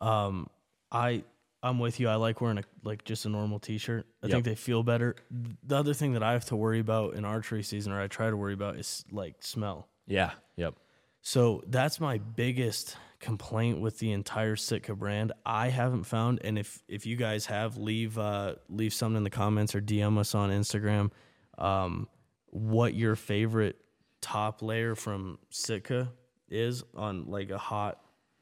um, 0.01 0.49
I 0.91 1.23
I'm 1.65 1.79
with 1.79 1.99
you. 1.99 2.07
I 2.07 2.15
like 2.15 2.41
wearing 2.41 2.59
a 2.59 2.63
like 2.83 3.03
just 3.03 3.25
a 3.25 3.29
normal 3.29 3.59
t-shirt. 3.59 4.05
I 4.21 4.27
Yep. 4.27 4.33
think 4.33 4.45
they 4.45 4.55
feel 4.55 4.83
better. 4.83 5.15
The 5.63 5.75
other 5.75 5.93
thing 5.95 6.13
that 6.13 6.21
I 6.23 6.33
have 6.33 6.45
to 6.45 6.55
worry 6.55 6.79
about 6.79 7.15
in 7.15 7.25
archery 7.25 7.63
season, 7.63 7.91
or 7.91 7.99
I 7.99 8.07
try 8.07 8.29
to 8.29 8.37
worry 8.37 8.53
about, 8.53 8.75
is 8.77 9.03
like 9.11 9.41
smell. 9.41 9.87
Yeah. 10.05 10.31
Yep. 10.57 10.75
So 11.21 11.63
that's 11.65 11.99
my 11.99 12.19
biggest 12.19 12.95
complaint 13.19 13.81
with 13.81 13.97
the 13.97 14.11
entire 14.11 14.55
Sitka 14.55 14.93
brand. 14.95 15.31
I 15.43 15.69
haven't 15.69 16.03
found, 16.03 16.39
and 16.43 16.59
if 16.59 16.83
if 16.87 17.07
you 17.07 17.15
guys 17.15 17.47
have, 17.47 17.77
leave 17.77 18.19
uh, 18.19 18.55
leave 18.69 18.93
something 18.93 19.17
in 19.17 19.23
the 19.23 19.31
comments 19.31 19.73
or 19.73 19.81
DM 19.81 20.19
us 20.19 20.35
on 20.35 20.51
Instagram. 20.51 21.09
Um, 21.57 22.07
what 22.51 22.93
your 22.93 23.15
favorite 23.15 23.77
top 24.21 24.61
layer 24.61 24.93
from 24.95 25.39
Sitka 25.49 26.11
is 26.47 26.83
on 26.95 27.25
like 27.25 27.49
a 27.49 27.57
hot 27.57 27.99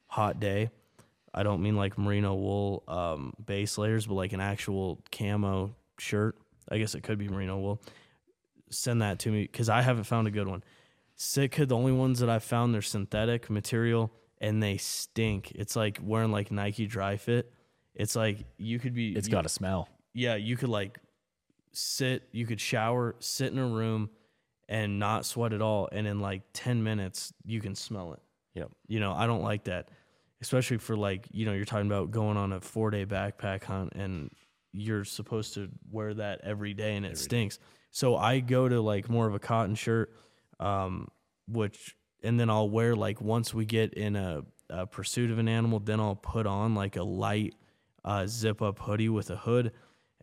hot 0.08 0.42
day. 0.42 0.70
I 1.34 1.44
don't 1.44 1.62
mean 1.62 1.76
like 1.76 1.98
merino 1.98 2.36
wool 2.36 2.84
um, 2.88 3.34
base 3.44 3.78
layers, 3.78 4.06
but 4.08 4.14
like 4.16 4.34
an 4.34 4.42
actual 4.42 5.02
camo 5.12 5.76
shirt. 5.98 6.38
I 6.70 6.78
guess 6.78 6.96
it 6.96 7.02
could 7.04 7.18
be 7.18 7.28
merino 7.28 7.58
wool. 7.60 7.82
Send 8.70 9.02
that 9.02 9.20
to 9.20 9.30
me 9.32 9.44
because 9.44 9.70
I 9.70 9.82
haven't 9.82 10.06
found 10.06 10.28
a 10.28 10.32
good 10.32 10.48
one. 10.48 10.64
Sitka, 11.16 11.66
the 11.66 11.76
only 11.76 11.92
ones 11.92 12.20
that 12.20 12.30
I've 12.30 12.44
found, 12.44 12.74
they're 12.74 12.82
synthetic 12.82 13.50
material 13.50 14.12
and 14.42 14.62
they 14.62 14.78
stink. 14.78 15.52
It's 15.56 15.76
like 15.76 16.00
wearing 16.02 16.32
like 16.32 16.52
Nike 16.52 16.88
Dri-FIT. 16.88 17.52
It's 17.96 18.16
like 18.16 18.46
you 18.58 18.80
could 18.80 18.94
be. 18.94 19.16
It's 19.16 19.28
you- 19.28 19.32
got 19.32 19.46
a 19.46 19.50
smell. 19.50 19.90
yeah, 20.14 20.36
you 20.36 20.58
could 20.58 20.70
like 20.70 20.98
sit, 21.72 22.24
you 22.32 22.46
could 22.46 22.60
shower, 22.62 23.16
sit 23.20 23.52
in 23.52 23.60
a 23.60 23.68
room, 23.68 24.10
and 24.70 24.98
not 25.00 25.26
sweat 25.26 25.54
at 25.54 25.62
all, 25.62 25.90
and 25.92 26.08
in 26.08 26.20
like 26.20 26.42
ten 26.54 26.84
minutes 26.84 27.34
you 27.46 27.60
can 27.62 27.76
smell 27.76 28.14
it. 28.14 28.20
Yep. 28.56 28.72
You 28.88 29.00
know, 29.00 29.12
I 29.14 29.26
don't 29.28 29.44
like 29.44 29.66
that, 29.66 29.90
especially 30.44 30.78
for 30.78 30.98
like 30.98 31.26
you 31.32 31.46
know 31.46 31.54
you're 31.54 31.64
talking 31.64 31.88
about 31.88 32.12
going 32.12 32.36
on 32.36 32.52
a 32.52 32.60
four 32.60 32.92
day 32.92 33.06
backpack 33.06 33.64
hunt 33.64 33.94
and 33.96 34.30
you're 34.74 35.06
supposed 35.06 35.54
to 35.54 35.70
wear 35.90 36.14
that 36.14 36.42
every 36.44 36.74
day 36.74 36.96
and 36.96 37.06
it 37.06 37.18
stinks. 37.18 37.60
So 37.92 38.18
I 38.18 38.40
go 38.40 38.68
to 38.68 38.82
like 38.82 39.10
more 39.10 39.28
of 39.28 39.36
a 39.36 39.40
cotton 39.40 39.76
shirt, 39.76 40.14
um, 40.60 41.08
which 41.48 41.96
and 42.24 42.38
then 42.38 42.50
I'll 42.50 42.70
wear 42.70 42.94
like 42.94 43.22
once 43.22 43.54
we 43.54 43.66
get 43.66 43.94
in 43.94 44.16
a, 44.18 44.42
a 44.70 44.86
pursuit 44.86 45.32
of 45.32 45.40
an 45.40 45.48
animal, 45.48 45.80
then 45.80 46.00
I'll 46.00 46.16
put 46.16 46.46
on 46.46 46.76
like 46.76 46.98
a 46.98 47.04
light 47.04 47.56
uh, 48.04 48.28
zip 48.28 48.62
up 48.62 48.80
hoodie 48.80 49.10
with 49.10 49.30
a 49.30 49.38
hood. 49.38 49.72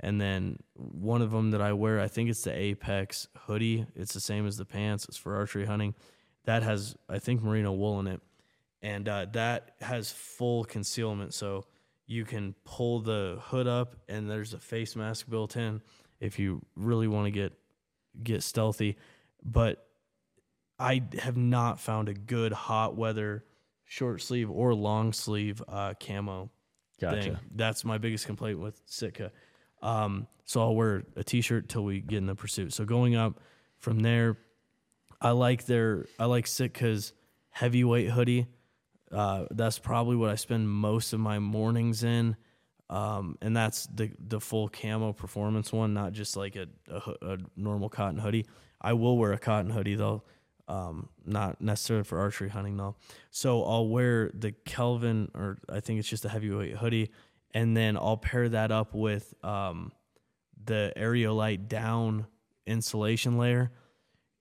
And 0.02 0.20
then 0.20 0.58
one 0.74 1.22
of 1.22 1.30
them 1.30 1.52
that 1.52 1.62
I 1.62 1.72
wear, 1.72 2.00
I 2.00 2.08
think 2.08 2.28
it's 2.28 2.42
the 2.42 2.52
Apex 2.52 3.28
hoodie. 3.46 3.86
It's 3.94 4.14
the 4.14 4.20
same 4.20 4.46
as 4.46 4.56
the 4.56 4.64
pants. 4.64 5.06
It's 5.06 5.16
for 5.16 5.36
archery 5.36 5.66
hunting. 5.66 5.94
That 6.44 6.62
has, 6.62 6.96
I 7.08 7.18
think, 7.18 7.42
merino 7.42 7.72
wool 7.72 8.00
in 8.00 8.06
it, 8.06 8.20
and 8.83 9.09
uh, 9.09 9.26
that 9.33 9.72
has 9.81 10.11
full 10.11 10.64
concealment. 10.64 11.35
So 11.35 11.66
you 12.07 12.24
can 12.24 12.55
pull 12.64 13.01
the 13.01 13.39
hood 13.41 13.66
up, 13.66 13.97
and 14.09 14.28
there's 14.28 14.55
a 14.55 14.59
face 14.59 14.97
mask 14.97 15.28
built 15.28 15.57
in 15.57 15.81
if 16.20 16.39
you 16.39 16.62
really 16.76 17.09
want 17.09 17.26
to 17.26 17.31
get 17.31 17.53
get 18.22 18.43
stealthy. 18.43 18.97
But 19.43 19.87
I 20.78 21.03
have 21.18 21.37
not 21.37 21.81
found 21.81 22.09
a 22.09 22.14
good 22.14 22.53
hot 22.53 22.97
weather 22.97 23.45
short 23.85 24.22
sleeve 24.22 24.51
or 24.51 24.74
long 24.74 25.12
sleeve 25.12 25.62
uh, 25.68 25.95
camo 26.01 26.51
Gotcha. 27.01 27.22
thing. 27.22 27.37
That's 27.55 27.85
my 27.85 27.99
biggest 27.99 28.26
complaint 28.26 28.61
with 28.61 28.81
Sitka. 28.87 29.33
Um, 29.83 30.26
so 30.45 30.61
I'll 30.61 30.74
wear 30.74 31.05
a 31.16 31.24
t-shirt 31.24 31.68
till 31.68 31.85
we 31.85 32.01
get 32.01 32.18
in 32.18 32.26
the 32.26 32.35
pursuit. 32.35 32.72
So 32.72 32.85
going 32.85 33.16
up 33.16 33.41
from 33.78 34.01
there, 34.01 34.37
I 35.20 35.31
like 35.31 35.66
their 35.66 36.07
I 36.18 36.26
like 36.26 36.47
Sitka's 36.47 37.12
heavyweight 37.51 38.11
hoodie. 38.11 38.47
Uh, 39.12 39.46
that's 39.50 39.78
probably 39.78 40.16
what 40.16 40.30
I 40.30 40.36
spend 40.36 40.68
most 40.68 41.12
of 41.12 41.20
my 41.20 41.38
mornings 41.38 42.04
in. 42.04 42.36
Um, 42.88 43.38
and 43.40 43.56
that's 43.56 43.86
the 43.86 44.11
the 44.18 44.40
full 44.40 44.68
camo 44.68 45.12
performance 45.12 45.72
one, 45.72 45.94
not 45.94 46.12
just 46.12 46.36
like 46.36 46.56
a, 46.56 46.66
a, 46.88 47.34
a 47.34 47.38
normal 47.56 47.88
cotton 47.88 48.18
hoodie. 48.18 48.46
I 48.80 48.94
will 48.94 49.16
wear 49.16 49.32
a 49.32 49.38
cotton 49.38 49.70
hoodie 49.70 49.94
though, 49.94 50.24
um, 50.66 51.08
not 51.24 51.61
necessarily 51.61 52.04
for 52.04 52.18
archery 52.18 52.48
hunting 52.48 52.76
though. 52.76 52.96
So 53.30 53.62
I'll 53.62 53.86
wear 53.88 54.30
the 54.34 54.52
Kelvin, 54.52 55.30
or 55.34 55.58
I 55.68 55.78
think 55.78 56.00
it's 56.00 56.08
just 56.08 56.24
a 56.24 56.28
heavyweight 56.28 56.76
hoodie, 56.76 57.11
and 57.52 57.76
then 57.76 57.96
I'll 57.96 58.16
pair 58.16 58.48
that 58.48 58.72
up 58.72 58.92
with 58.92 59.34
um, 59.44 59.92
the 60.64 60.92
Aerolite 60.96 61.68
down 61.68 62.26
insulation 62.66 63.38
layer 63.38 63.70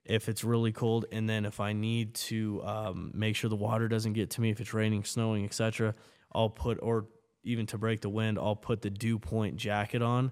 if 0.09 0.27
it's 0.27 0.43
really 0.43 0.71
cold 0.71 1.05
and 1.11 1.29
then 1.29 1.45
if 1.45 1.59
i 1.59 1.71
need 1.71 2.13
to 2.13 2.61
um, 2.63 3.11
make 3.13 3.35
sure 3.35 3.49
the 3.49 3.55
water 3.55 3.87
doesn't 3.87 4.13
get 4.13 4.29
to 4.29 4.41
me 4.41 4.49
if 4.49 4.59
it's 4.59 4.73
raining 4.73 5.03
snowing 5.03 5.45
etc 5.45 5.95
i'll 6.33 6.49
put 6.49 6.77
or 6.81 7.07
even 7.43 7.65
to 7.65 7.77
break 7.77 8.01
the 8.01 8.09
wind 8.09 8.37
i'll 8.37 8.55
put 8.55 8.81
the 8.81 8.89
dew 8.89 9.17
point 9.17 9.55
jacket 9.55 10.01
on. 10.01 10.31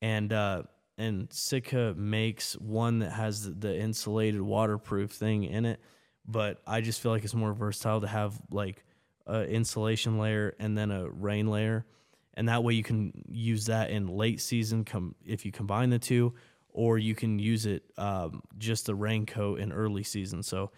And 0.00 0.32
uh 0.32 0.62
and 0.96 1.32
Sitka 1.32 1.94
makes 1.96 2.54
one 2.58 2.98
that 2.98 3.12
has 3.12 3.44
the, 3.44 3.50
the 3.50 3.78
insulated 3.78 4.40
waterproof 4.40 5.10
thing 5.10 5.44
in 5.44 5.66
it 5.66 5.80
but 6.26 6.62
i 6.66 6.80
just 6.80 7.02
feel 7.02 7.12
like 7.12 7.24
it's 7.24 7.34
more 7.34 7.52
versatile 7.52 8.00
to 8.00 8.06
have 8.06 8.40
like 8.50 8.84
a 9.30 9.44
insulation 9.46 10.18
layer 10.18 10.54
and 10.58 10.76
then 10.76 10.90
a 10.90 11.08
rain 11.08 11.46
layer. 11.46 11.86
And 12.34 12.48
that 12.48 12.64
way 12.64 12.74
you 12.74 12.82
can 12.82 13.12
use 13.28 13.66
that 13.66 13.90
in 13.90 14.06
late 14.06 14.40
season 14.40 14.84
come 14.84 15.14
if 15.24 15.44
you 15.44 15.52
combine 15.52 15.90
the 15.90 15.98
two 15.98 16.34
or 16.72 16.98
you 16.98 17.14
can 17.14 17.38
use 17.38 17.66
it 17.66 17.82
um, 17.98 18.42
just 18.58 18.86
the 18.86 18.94
raincoat 18.94 19.58
in 19.60 19.72
early 19.72 20.02
season 20.02 20.42
so 20.42 20.70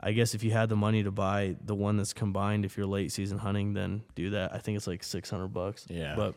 i 0.00 0.12
guess 0.12 0.34
if 0.34 0.42
you 0.42 0.50
had 0.50 0.68
the 0.68 0.76
money 0.76 1.02
to 1.02 1.10
buy 1.10 1.56
the 1.64 1.74
one 1.74 1.96
that's 1.96 2.12
combined 2.12 2.64
if 2.64 2.76
you're 2.76 2.86
late 2.86 3.10
season 3.12 3.38
hunting 3.38 3.72
then 3.74 4.02
do 4.14 4.30
that 4.30 4.54
i 4.54 4.58
think 4.58 4.76
it's 4.76 4.86
like 4.86 5.02
600 5.02 5.48
bucks 5.48 5.86
Yeah. 5.90 6.14
but 6.16 6.34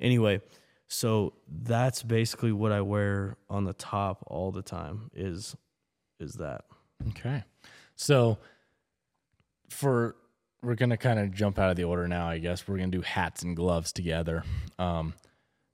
anyway 0.00 0.40
so 0.88 1.32
that's 1.62 2.02
basically 2.02 2.52
what 2.52 2.72
i 2.72 2.80
wear 2.80 3.36
on 3.48 3.64
the 3.64 3.72
top 3.74 4.24
all 4.26 4.50
the 4.52 4.62
time 4.62 5.10
is 5.14 5.56
is 6.20 6.34
that 6.34 6.64
Okay. 7.10 7.42
So 7.96 8.38
for 9.68 10.16
we're 10.62 10.74
gonna 10.74 10.96
kind 10.96 11.18
of 11.18 11.32
jump 11.32 11.58
out 11.58 11.70
of 11.70 11.76
the 11.76 11.84
order 11.84 12.08
now, 12.08 12.26
I 12.28 12.38
guess. 12.38 12.66
We're 12.66 12.78
gonna 12.78 12.88
do 12.90 13.02
hats 13.02 13.42
and 13.42 13.54
gloves 13.56 13.92
together. 13.92 14.44
Um 14.78 15.14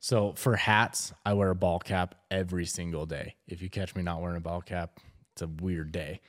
so 0.01 0.33
for 0.33 0.57
hats, 0.57 1.13
I 1.25 1.35
wear 1.35 1.51
a 1.51 1.55
ball 1.55 1.79
cap 1.79 2.15
every 2.31 2.65
single 2.65 3.05
day. 3.05 3.37
If 3.47 3.61
you 3.61 3.69
catch 3.69 3.95
me 3.95 4.03
not 4.03 4.23
wearing 4.23 4.39
a 4.39 4.41
ball 4.41 4.63
cap, 4.63 4.99
it's 5.33 5.43
a 5.43 5.47
weird 5.47 5.93
day. 5.93 6.21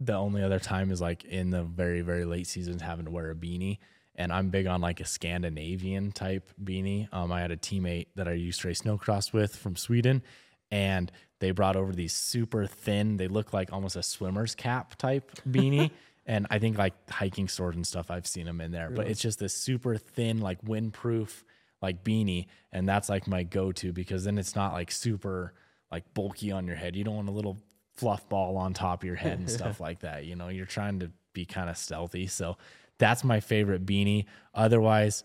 The 0.00 0.14
only 0.14 0.42
other 0.42 0.58
time 0.58 0.90
is 0.90 1.00
like 1.00 1.24
in 1.24 1.50
the 1.50 1.62
very, 1.62 2.00
very 2.00 2.24
late 2.24 2.48
seasons 2.48 2.82
having 2.82 3.04
to 3.04 3.12
wear 3.12 3.30
a 3.30 3.34
beanie. 3.34 3.78
And 4.16 4.32
I'm 4.32 4.50
big 4.50 4.66
on 4.66 4.80
like 4.80 5.00
a 5.00 5.04
Scandinavian 5.04 6.10
type 6.10 6.48
beanie. 6.62 7.08
Um, 7.12 7.30
I 7.30 7.40
had 7.40 7.52
a 7.52 7.56
teammate 7.56 8.08
that 8.16 8.26
I 8.26 8.32
used 8.32 8.60
to 8.62 8.68
race 8.68 8.82
snowcross 8.82 9.32
with 9.32 9.54
from 9.54 9.76
Sweden, 9.76 10.22
and 10.70 11.10
they 11.38 11.52
brought 11.52 11.76
over 11.76 11.92
these 11.92 12.12
super 12.12 12.66
thin, 12.66 13.16
they 13.16 13.28
look 13.28 13.52
like 13.52 13.72
almost 13.72 13.96
a 13.96 14.02
swimmer's 14.02 14.54
cap 14.54 14.96
type 14.96 15.30
beanie. 15.48 15.90
and 16.26 16.46
I 16.50 16.58
think 16.58 16.78
like 16.78 16.94
hiking 17.10 17.48
stores 17.48 17.76
and 17.76 17.86
stuff, 17.86 18.10
I've 18.10 18.26
seen 18.26 18.46
them 18.46 18.60
in 18.60 18.72
there, 18.72 18.90
but 18.90 19.06
it's 19.06 19.20
just 19.20 19.38
this 19.38 19.54
super 19.54 19.96
thin, 19.96 20.40
like 20.40 20.62
windproof, 20.62 21.44
like 21.84 22.02
beanie. 22.02 22.46
And 22.72 22.88
that's 22.88 23.08
like 23.08 23.28
my 23.28 23.42
go 23.42 23.72
to 23.72 23.92
because 23.92 24.24
then 24.24 24.38
it's 24.38 24.56
not 24.56 24.72
like 24.72 24.90
super 24.90 25.54
like 25.92 26.12
bulky 26.14 26.50
on 26.50 26.66
your 26.66 26.76
head. 26.76 26.96
You 26.96 27.04
don't 27.04 27.16
want 27.16 27.28
a 27.28 27.32
little 27.32 27.58
fluff 27.94 28.28
ball 28.28 28.56
on 28.56 28.74
top 28.74 29.02
of 29.02 29.06
your 29.06 29.16
head 29.16 29.38
and 29.38 29.48
stuff 29.48 29.80
like 29.86 30.00
that. 30.00 30.24
You 30.24 30.34
know, 30.34 30.48
you're 30.48 30.66
trying 30.66 31.00
to 31.00 31.10
be 31.32 31.44
kind 31.44 31.70
of 31.70 31.76
stealthy. 31.76 32.26
So 32.26 32.56
that's 32.98 33.22
my 33.22 33.40
favorite 33.40 33.86
beanie. 33.86 34.24
Otherwise, 34.54 35.24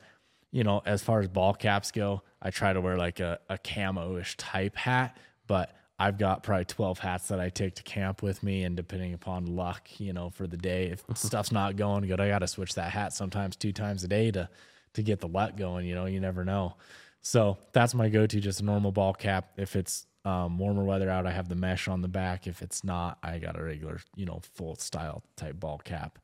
you 0.51 0.63
know, 0.63 0.81
as 0.85 1.01
far 1.01 1.19
as 1.19 1.27
ball 1.27 1.53
caps 1.53 1.91
go, 1.91 2.23
I 2.41 2.49
try 2.49 2.73
to 2.73 2.81
wear 2.81 2.97
like 2.97 3.19
a, 3.19 3.39
a 3.49 3.57
camo-ish 3.57 4.37
type 4.37 4.75
hat, 4.75 5.17
but 5.47 5.75
I've 5.99 6.17
got 6.17 6.43
probably 6.43 6.65
12 6.65 6.99
hats 6.99 7.27
that 7.27 7.39
I 7.39 7.49
take 7.49 7.75
to 7.75 7.83
camp 7.83 8.23
with 8.23 8.41
me. 8.41 8.63
And 8.63 8.75
depending 8.75 9.13
upon 9.13 9.45
luck, 9.45 9.99
you 9.99 10.13
know, 10.13 10.29
for 10.29 10.47
the 10.47 10.57
day, 10.57 10.85
if 10.85 11.03
stuff's 11.15 11.51
not 11.51 11.75
going 11.75 12.07
good, 12.07 12.21
I 12.21 12.29
got 12.29 12.39
to 12.39 12.47
switch 12.47 12.75
that 12.75 12.91
hat 12.91 13.13
sometimes 13.13 13.55
two 13.55 13.73
times 13.73 14.03
a 14.03 14.07
day 14.07 14.31
to, 14.31 14.49
to 14.93 15.03
get 15.03 15.19
the 15.19 15.27
luck 15.27 15.57
going. 15.57 15.85
You 15.85 15.95
know, 15.95 16.05
you 16.05 16.19
never 16.19 16.43
know. 16.45 16.75
So 17.21 17.57
that's 17.73 17.93
my 17.93 18.09
go-to, 18.09 18.39
just 18.39 18.61
a 18.61 18.65
normal 18.65 18.91
ball 18.91 19.13
cap. 19.13 19.51
If 19.57 19.75
it's 19.75 20.05
um, 20.25 20.57
warmer 20.57 20.83
weather 20.83 21.09
out, 21.09 21.25
I 21.25 21.31
have 21.31 21.49
the 21.49 21.55
mesh 21.55 21.87
on 21.87 22.01
the 22.01 22.07
back. 22.07 22.47
If 22.47 22.61
it's 22.61 22.83
not, 22.83 23.17
I 23.23 23.39
got 23.39 23.59
a 23.59 23.63
regular, 23.63 23.99
you 24.15 24.25
know, 24.25 24.41
full 24.55 24.75
style 24.75 25.23
type 25.35 25.59
ball 25.59 25.79
cap. 25.83 26.19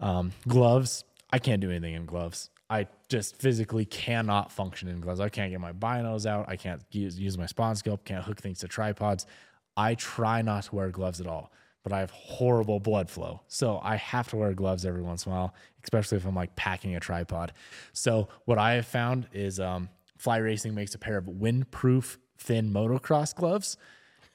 Um, 0.00 0.32
gloves, 0.48 1.04
I 1.30 1.38
can't 1.38 1.60
do 1.60 1.70
anything 1.70 1.94
in 1.94 2.06
gloves. 2.06 2.50
I 2.68 2.88
just 3.08 3.36
physically 3.36 3.84
cannot 3.84 4.50
function 4.50 4.88
in 4.88 5.00
gloves. 5.00 5.20
I 5.20 5.28
can't 5.28 5.50
get 5.50 5.60
my 5.60 5.72
binos 5.72 6.24
out. 6.24 6.46
I 6.48 6.56
can't 6.56 6.82
use, 6.90 7.18
use 7.18 7.36
my 7.36 7.46
spawn 7.46 7.76
scope. 7.76 8.04
Can't 8.04 8.24
hook 8.24 8.40
things 8.40 8.60
to 8.60 8.68
tripods. 8.68 9.26
I 9.76 9.94
try 9.94 10.42
not 10.42 10.64
to 10.64 10.74
wear 10.74 10.90
gloves 10.90 11.20
at 11.20 11.26
all, 11.26 11.52
but 11.82 11.92
I 11.92 12.00
have 12.00 12.10
horrible 12.10 12.80
blood 12.80 13.10
flow. 13.10 13.40
So 13.48 13.80
I 13.82 13.96
have 13.96 14.28
to 14.28 14.36
wear 14.36 14.52
gloves 14.54 14.86
every 14.86 15.02
once 15.02 15.26
in 15.26 15.32
a 15.32 15.34
while, 15.34 15.54
especially 15.82 16.18
if 16.18 16.26
I'm 16.26 16.34
like 16.34 16.54
packing 16.56 16.96
a 16.96 17.00
tripod. 17.00 17.52
So 17.92 18.28
what 18.44 18.58
I 18.58 18.74
have 18.74 18.86
found 18.86 19.26
is 19.32 19.58
um, 19.58 19.88
Fly 20.18 20.38
Racing 20.38 20.74
makes 20.74 20.94
a 20.94 20.98
pair 20.98 21.16
of 21.16 21.24
windproof 21.24 22.18
thin 22.38 22.72
motocross 22.72 23.34
gloves. 23.34 23.76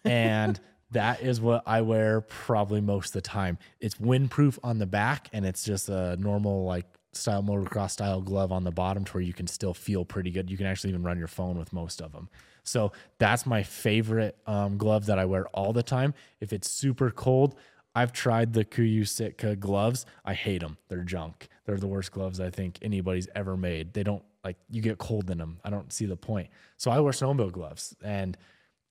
And 0.03 0.59
that 0.91 1.21
is 1.21 1.39
what 1.39 1.63
I 1.65 1.81
wear 1.81 2.21
probably 2.21 2.81
most 2.81 3.07
of 3.07 3.13
the 3.13 3.21
time. 3.21 3.57
It's 3.79 3.95
windproof 3.95 4.59
on 4.63 4.79
the 4.79 4.85
back 4.85 5.29
and 5.33 5.45
it's 5.45 5.63
just 5.63 5.89
a 5.89 6.17
normal 6.17 6.65
like 6.65 6.85
style 7.13 7.43
motocross 7.43 7.91
style 7.91 8.21
glove 8.21 8.51
on 8.51 8.63
the 8.63 8.71
bottom 8.71 9.03
to 9.03 9.13
where 9.13 9.23
you 9.23 9.33
can 9.33 9.47
still 9.47 9.73
feel 9.73 10.05
pretty 10.05 10.31
good. 10.31 10.49
You 10.49 10.57
can 10.57 10.65
actually 10.65 10.91
even 10.91 11.03
run 11.03 11.17
your 11.17 11.27
phone 11.27 11.57
with 11.57 11.73
most 11.73 12.01
of 12.01 12.11
them. 12.11 12.29
So 12.67 12.91
that's 13.17 13.45
my 13.45 13.63
favorite 13.63 14.37
um, 14.45 14.77
glove 14.77 15.05
that 15.07 15.19
I 15.19 15.25
wear 15.25 15.47
all 15.47 15.73
the 15.73 15.83
time. 15.83 16.13
If 16.39 16.53
it's 16.53 16.69
super 16.69 17.09
cold, 17.11 17.55
I've 17.95 18.13
tried 18.13 18.53
the 18.53 18.63
Kuiu 18.63 19.07
Sitka 19.07 19.55
gloves. 19.55 20.05
I 20.23 20.33
hate 20.33 20.61
them. 20.61 20.77
They're 20.87 21.03
junk. 21.03 21.47
They're 21.65 21.77
the 21.77 21.87
worst 21.87 22.11
gloves 22.11 22.39
I 22.39 22.51
think 22.51 22.77
anybody's 22.81 23.27
ever 23.35 23.57
made. 23.57 23.93
They 23.93 24.03
don't 24.03 24.23
like 24.43 24.57
you 24.69 24.81
get 24.81 24.97
cold 24.97 25.29
in 25.31 25.39
them. 25.39 25.59
I 25.63 25.69
don't 25.69 25.91
see 25.91 26.05
the 26.05 26.15
point. 26.15 26.49
So 26.77 26.91
I 26.91 26.99
wear 26.99 27.11
snowmobile 27.11 27.51
gloves, 27.51 27.95
and 28.03 28.37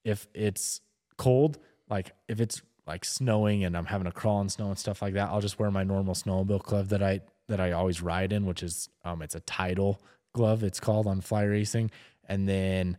if 0.04 0.26
it's 0.34 0.80
cold, 1.16 1.58
like 1.88 2.12
if 2.28 2.40
it's 2.40 2.62
like 2.86 3.04
snowing 3.04 3.64
and 3.64 3.76
I'm 3.76 3.86
having 3.86 4.04
to 4.04 4.12
crawl 4.12 4.40
in 4.40 4.48
snow 4.48 4.68
and 4.68 4.78
stuff 4.78 5.02
like 5.02 5.14
that, 5.14 5.28
I'll 5.28 5.40
just 5.40 5.58
wear 5.58 5.70
my 5.70 5.82
normal 5.84 6.14
snowmobile 6.14 6.62
glove 6.62 6.88
that 6.90 7.02
I 7.02 7.20
that 7.48 7.60
I 7.60 7.72
always 7.72 8.02
ride 8.02 8.32
in, 8.32 8.44
which 8.44 8.62
is 8.62 8.88
um 9.04 9.22
it's 9.22 9.34
a 9.34 9.40
tidal 9.40 10.02
glove. 10.34 10.62
It's 10.62 10.80
called 10.80 11.06
on 11.06 11.20
fly 11.20 11.44
racing, 11.44 11.90
and 12.28 12.48
then 12.48 12.96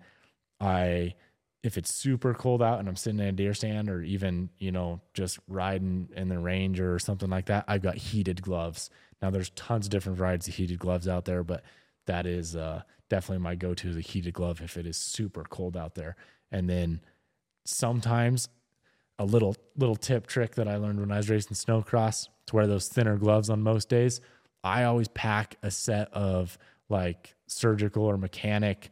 I 0.60 1.16
if 1.64 1.78
it's 1.78 1.94
super 1.94 2.34
cold 2.34 2.62
out 2.62 2.80
and 2.80 2.88
I'm 2.88 2.96
sitting 2.96 3.20
in 3.20 3.26
a 3.26 3.32
deer 3.32 3.54
stand 3.54 3.90
or 3.90 4.02
even, 4.02 4.50
you 4.58 4.72
know, 4.72 5.02
just 5.14 5.40
riding 5.48 6.08
in 6.16 6.30
the 6.30 6.40
range 6.40 6.80
or 6.80 6.98
something 7.00 7.30
like 7.30 7.48
that, 7.48 7.66
I've 7.68 7.82
got 7.82 7.96
heated 7.96 8.42
gloves. 8.42 8.90
Now 9.22 9.32
there's 9.32 9.50
tons 9.50 9.88
of 9.88 9.90
different 9.90 10.18
varieties 10.18 10.48
of 10.48 10.56
heated 10.56 10.80
gloves 10.80 11.08
out 11.08 11.26
there, 11.26 11.44
but 11.44 11.64
that 12.06 12.26
is 12.26 12.56
uh, 12.56 12.84
definitely 13.10 13.44
my 13.44 13.56
go-to 13.56 13.90
is 13.90 13.98
a 13.98 14.02
heated 14.02 14.34
glove 14.34 14.62
if 14.62 14.78
it 14.78 14.86
is 14.86 14.98
super 14.98 15.44
cold 15.44 15.76
out 15.76 15.96
there. 15.96 16.16
And 16.52 16.70
then 16.70 17.02
sometimes 17.66 18.48
a 19.20 19.26
little 19.26 19.56
little 19.76 19.96
tip 19.96 20.28
trick 20.28 20.56
that 20.56 20.68
I 20.68 20.78
learned 20.78 21.00
when 21.00 21.12
I 21.12 21.18
was 21.18 21.30
racing 21.30 21.56
snowcross 21.56 22.28
to 22.46 22.56
wear 22.56 22.68
those 22.68 22.88
thinner 22.88 23.18
gloves 23.18 23.50
on 23.50 23.62
most 23.62 23.90
days. 23.90 24.22
I 24.64 24.84
always 24.84 25.08
pack 25.10 25.56
a 25.64 25.72
set 25.72 26.14
of 26.14 26.58
like 26.88 27.36
surgical 27.48 28.04
or 28.04 28.18
mechanic 28.18 28.90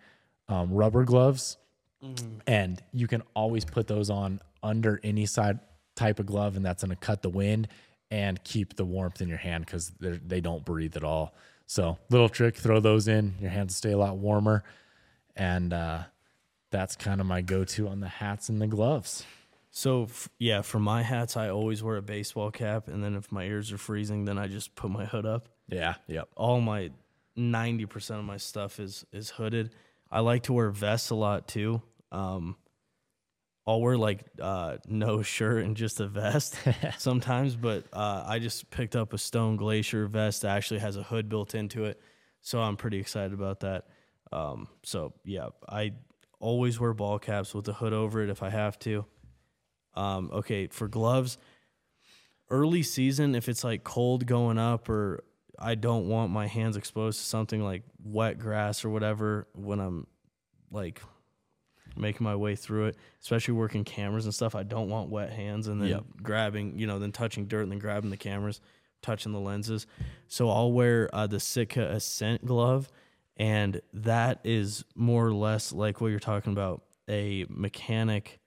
um, 0.48 0.72
rubber 0.72 1.04
gloves, 1.04 1.58
and 2.46 2.82
you 2.94 3.08
can 3.08 3.24
always 3.34 3.66
put 3.66 3.88
those 3.88 4.10
on 4.12 4.40
under 4.62 5.00
any 5.04 5.26
side 5.26 5.60
type 5.96 6.20
of 6.20 6.26
glove, 6.28 6.56
and 6.56 6.64
that's 6.66 6.84
going 6.84 6.92
to 6.92 6.96
cut 6.96 7.22
the 7.24 7.30
wind 7.30 7.68
and 8.12 8.44
keep 8.44 8.76
the 8.76 8.86
warmth 8.86 9.22
in 9.22 9.28
your 9.28 9.40
hand 9.40 9.66
because 9.66 9.92
they 10.00 10.40
don't 10.42 10.64
breathe 10.64 10.96
at 10.96 11.04
all. 11.04 11.34
So 11.66 11.98
little 12.12 12.30
trick, 12.30 12.56
throw 12.56 12.80
those 12.80 13.08
in, 13.08 13.34
your 13.40 13.50
hands 13.50 13.76
stay 13.76 13.92
a 13.92 13.98
lot 13.98 14.18
warmer, 14.18 14.64
and 15.36 15.74
uh, 15.74 16.04
that's 16.70 16.96
kind 16.96 17.20
of 17.20 17.26
my 17.26 17.42
go-to 17.42 17.88
on 17.88 18.02
the 18.02 18.08
hats 18.08 18.50
and 18.50 18.62
the 18.62 18.68
gloves. 18.68 19.26
So 19.72 20.04
f- 20.04 20.30
yeah, 20.38 20.62
for 20.62 20.80
my 20.80 21.02
hats, 21.02 21.36
I 21.36 21.50
always 21.50 21.82
wear 21.82 21.98
a 21.98 22.02
baseball 22.04 22.52
cap, 22.52 22.88
and 22.88 23.04
then 23.04 23.16
if 23.16 23.32
my 23.32 23.46
ears 23.46 23.72
are 23.72 23.80
freezing, 23.80 24.26
then 24.26 24.38
I 24.38 24.48
just 24.48 24.76
put 24.76 24.92
my 24.92 25.06
hood 25.06 25.26
up. 25.26 25.50
Yeah, 25.68 25.96
yep. 26.08 26.30
All 26.36 26.62
my 26.62 26.92
ninety 27.36 27.86
percent 27.88 28.20
of 28.20 28.26
my 28.26 28.38
stuff 28.38 28.80
is 28.80 29.06
is 29.12 29.32
hooded. 29.32 29.72
I 30.12 30.20
like 30.20 30.44
to 30.44 30.54
wear 30.54 30.70
vests 30.70 31.10
a 31.10 31.16
lot 31.16 31.48
too. 31.48 31.82
Um, 32.12 32.56
I'll 33.68 33.82
wear 33.82 33.98
like 33.98 34.24
uh, 34.42 34.78
no 34.88 35.22
shirt 35.24 35.64
and 35.66 35.76
just 35.76 36.00
a 36.00 36.08
vest 36.08 36.56
sometimes, 36.98 37.56
but 37.56 37.86
uh, 37.92 38.24
I 38.26 38.40
just 38.40 38.70
picked 38.70 38.96
up 38.96 39.14
a 39.14 39.18
Stone 39.18 39.58
Glacier 39.58 40.08
vest 40.08 40.44
that 40.44 40.56
actually 40.56 40.80
has 40.80 40.98
a 40.98 41.04
hood 41.04 41.30
built 41.30 41.56
into 41.56 41.86
it, 41.86 42.00
so 42.42 42.62
I'm 42.62 42.78
pretty 42.78 43.00
excited 43.00 43.34
about 43.34 43.62
that. 43.62 43.88
Um, 44.32 44.68
so 44.84 45.14
yeah, 45.24 45.50
I 45.68 45.94
always 46.40 46.80
wear 46.80 46.94
ball 46.94 47.20
caps 47.20 47.54
with 47.54 47.66
the 47.66 47.74
hood 47.74 47.94
over 47.94 48.22
it 48.22 48.30
if 48.30 48.44
I 48.44 48.50
have 48.50 48.78
to. 48.80 49.06
Um, 49.96 50.30
okay, 50.32 50.68
for 50.68 50.88
gloves, 50.88 51.38
early 52.50 52.84
season, 52.84 53.34
if 53.34 53.50
it's 53.50 53.64
like 53.64 53.84
cold 53.84 54.26
going 54.26 54.58
up 54.58 54.90
or 54.90 55.24
I 55.60 55.76
don't 55.76 56.08
want 56.08 56.32
my 56.32 56.48
hands 56.48 56.78
exposed 56.78 57.20
to 57.20 57.26
something 57.26 57.62
like 57.64 57.84
wet 58.04 58.38
grass 58.40 58.84
or 58.86 58.90
whatever 58.90 59.48
when 59.54 59.80
I'm 59.80 60.08
like 60.72 61.02
making 61.96 62.24
my 62.26 62.36
way 62.36 62.56
through 62.56 62.86
it, 62.88 62.98
especially 63.22 63.54
working 63.54 63.84
cameras 63.84 64.26
and 64.26 64.34
stuff. 64.34 64.54
I 64.56 64.64
don't 64.64 64.90
want 64.90 65.10
wet 65.10 65.32
hands 65.32 65.68
and 65.68 65.82
then 65.82 65.90
Yep. 65.90 66.04
grabbing, 66.24 66.78
you 66.78 66.88
know, 66.88 67.00
then 67.00 67.12
touching 67.12 67.46
dirt 67.48 67.62
and 67.64 67.72
then 67.72 67.80
grabbing 67.80 68.10
the 68.10 68.18
cameras, 68.18 68.60
touching 69.02 69.32
the 69.32 69.40
lenses. 69.40 69.88
So 70.28 70.50
I'll 70.50 70.72
wear 70.74 71.10
uh, 71.14 71.28
the 71.28 71.40
Sitka 71.40 71.90
Ascent 71.92 72.44
glove, 72.46 72.90
and 73.38 73.80
that 73.94 74.40
is 74.44 74.84
more 74.96 75.26
or 75.26 75.34
less 75.34 75.72
like 75.72 76.02
what 76.02 76.08
you're 76.08 76.20
talking 76.20 76.52
about 76.52 76.84
a 77.10 77.46
mechanic 77.50 78.40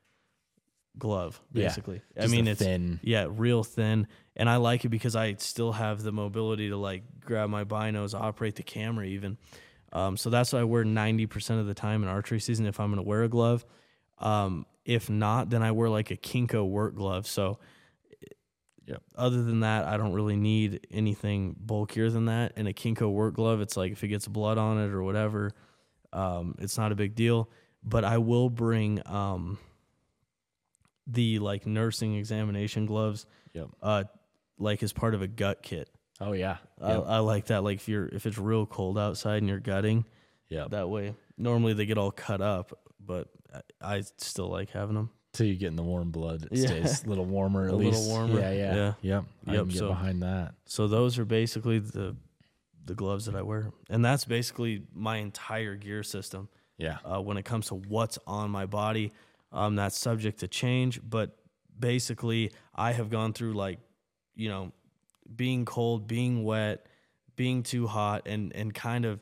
glove, 0.99 1.41
Yeah, 1.53 1.65
basically. 1.69 2.03
I 2.21 2.27
mean, 2.27 2.49
it's 2.49 2.61
thin- 2.61 2.99
yeah, 3.03 3.27
real 3.31 3.63
thin. 3.65 4.09
And 4.39 4.49
I 4.49 4.57
like 4.57 4.84
it 4.84 4.89
because 4.89 5.16
I 5.16 5.34
still 5.34 5.72
have 5.72 6.03
the 6.03 6.12
mobility 6.12 6.68
to 6.68 6.76
like 6.76 7.03
grab 7.20 7.51
my 7.51 7.64
binos, 7.64 8.18
operate 8.18 8.55
the 8.55 8.62
camera 8.62 9.05
even. 9.05 9.36
Um, 9.93 10.16
so 10.16 10.30
that's 10.30 10.53
what 10.53 10.61
I 10.61 10.64
wear 10.64 10.84
90% 10.84 11.61
of 11.61 11.66
the 11.66 11.74
time 11.74 12.03
in 12.03 12.09
archery 12.09 12.39
season 12.41 12.66
if 12.66 12.78
I'm 12.78 12.89
going 12.91 13.03
to 13.03 13.09
wear 13.09 13.24
a 13.24 13.28
glove. 13.28 13.64
Um, 14.18 14.64
if 14.84 15.11
not, 15.11 15.51
then 15.51 15.62
I 15.62 15.72
wear 15.72 15.89
like 15.89 16.11
a 16.11 16.16
Kinco 16.16 16.64
work 16.68 16.95
glove. 16.95 17.26
So 17.26 17.59
Yep. 18.86 19.03
other 19.16 19.43
than 19.43 19.61
that, 19.61 19.84
I 19.84 19.99
don't 19.99 20.14
really 20.14 20.36
need 20.36 20.86
anything 20.91 21.55
bulkier 21.59 22.09
than 22.09 22.24
that. 22.24 22.55
And 22.57 22.66
a 22.66 22.72
Kinco 22.72 23.12
work 23.12 23.34
glove, 23.34 23.61
it's 23.61 23.76
like 23.76 23.93
if 23.93 24.03
it 24.03 24.09
gets 24.09 24.26
blood 24.26 24.57
on 24.57 24.78
it 24.78 24.89
or 24.95 25.03
whatever, 25.03 25.53
um, 26.14 26.55
it's 26.59 26.78
not 26.78 26.91
a 26.91 26.95
big 26.95 27.14
deal. 27.14 27.51
But 27.84 28.05
I 28.05 28.16
will 28.16 28.49
bring 28.49 29.03
um, 29.05 29.59
the 31.07 31.39
like 31.39 31.66
nursing 31.66 32.14
examination 32.14 32.86
gloves, 32.86 33.26
Yep. 33.53 33.68
uh, 33.82 34.05
like 34.59 34.83
as 34.83 34.93
part 34.93 35.15
of 35.15 35.23
a 35.23 35.27
gut 35.29 35.63
kit. 35.63 35.89
Oh 36.21 36.33
yeah. 36.33 36.57
I, 36.81 36.95
Yep. 36.95 37.05
I 37.07 37.19
like 37.21 37.47
that. 37.47 37.63
Like 37.65 37.77
if 37.77 37.89
you're 37.89 38.07
if 38.07 38.27
it's 38.27 38.39
real 38.39 38.67
cold 38.67 38.99
outside 38.99 39.39
and 39.39 39.49
you're 39.49 39.61
gutting, 39.61 40.05
yeah, 40.49 40.67
that 40.71 40.89
way. 40.89 41.15
Normally 41.37 41.75
they 41.75 41.87
get 41.87 41.99
all 41.99 42.11
cut 42.11 42.41
up, 42.41 42.73
but 43.05 43.29
I, 43.81 43.97
I 43.97 44.01
still 44.19 44.49
like 44.49 44.71
having 44.71 44.95
them. 44.97 45.11
Till 45.33 45.47
you 45.47 45.55
get 45.57 45.69
in 45.69 45.77
the 45.77 45.83
warm 45.83 46.11
blood, 46.11 46.49
it 46.51 46.59
Yeah. 46.59 46.67
stays 46.69 47.05
a 47.05 47.09
little 47.09 47.27
warmer 47.27 47.67
at 47.67 47.73
A 47.75 47.77
little 47.77 48.07
warmer. 48.09 48.41
Yeah, 48.41 48.51
yeah. 48.51 48.75
Yeah. 48.75 48.93
Yep. 49.03 49.25
I 49.47 49.55
Yep, 49.55 49.69
get 49.69 49.79
so- 49.79 49.89
behind 49.89 50.23
that. 50.23 50.55
So 50.65 50.89
those 50.89 51.19
are 51.19 51.25
basically 51.25 51.79
the 51.79 52.17
the 52.85 52.95
gloves 52.95 53.27
that 53.27 53.35
I 53.37 53.43
wear, 53.43 53.71
and 53.91 54.03
that's 54.05 54.25
basically 54.25 54.83
my 54.95 55.19
entire 55.19 55.75
gear 55.77 56.03
system. 56.03 56.49
Yeah. 56.79 56.99
uh, 57.05 57.21
when 57.21 57.37
it 57.37 57.45
comes 57.45 57.67
to 57.69 57.75
what's 57.75 58.19
on 58.27 58.51
my 58.51 58.65
body. 58.67 59.13
Um, 59.53 59.75
that's 59.77 59.99
subject 59.99 60.41
to 60.41 60.49
change, 60.49 61.01
but 61.03 61.37
basically, 61.79 62.53
I 62.75 62.93
have 62.93 63.11
gone 63.11 63.33
through 63.33 63.55
like, 63.55 63.79
you 64.39 64.49
know, 64.49 64.72
being 65.36 65.66
cold, 65.66 66.07
being 66.07 66.45
wet, 66.45 66.86
being 67.36 67.62
too 67.62 67.86
hot, 67.86 68.22
and 68.26 68.55
and 68.55 68.72
kind 68.72 69.05
of 69.05 69.20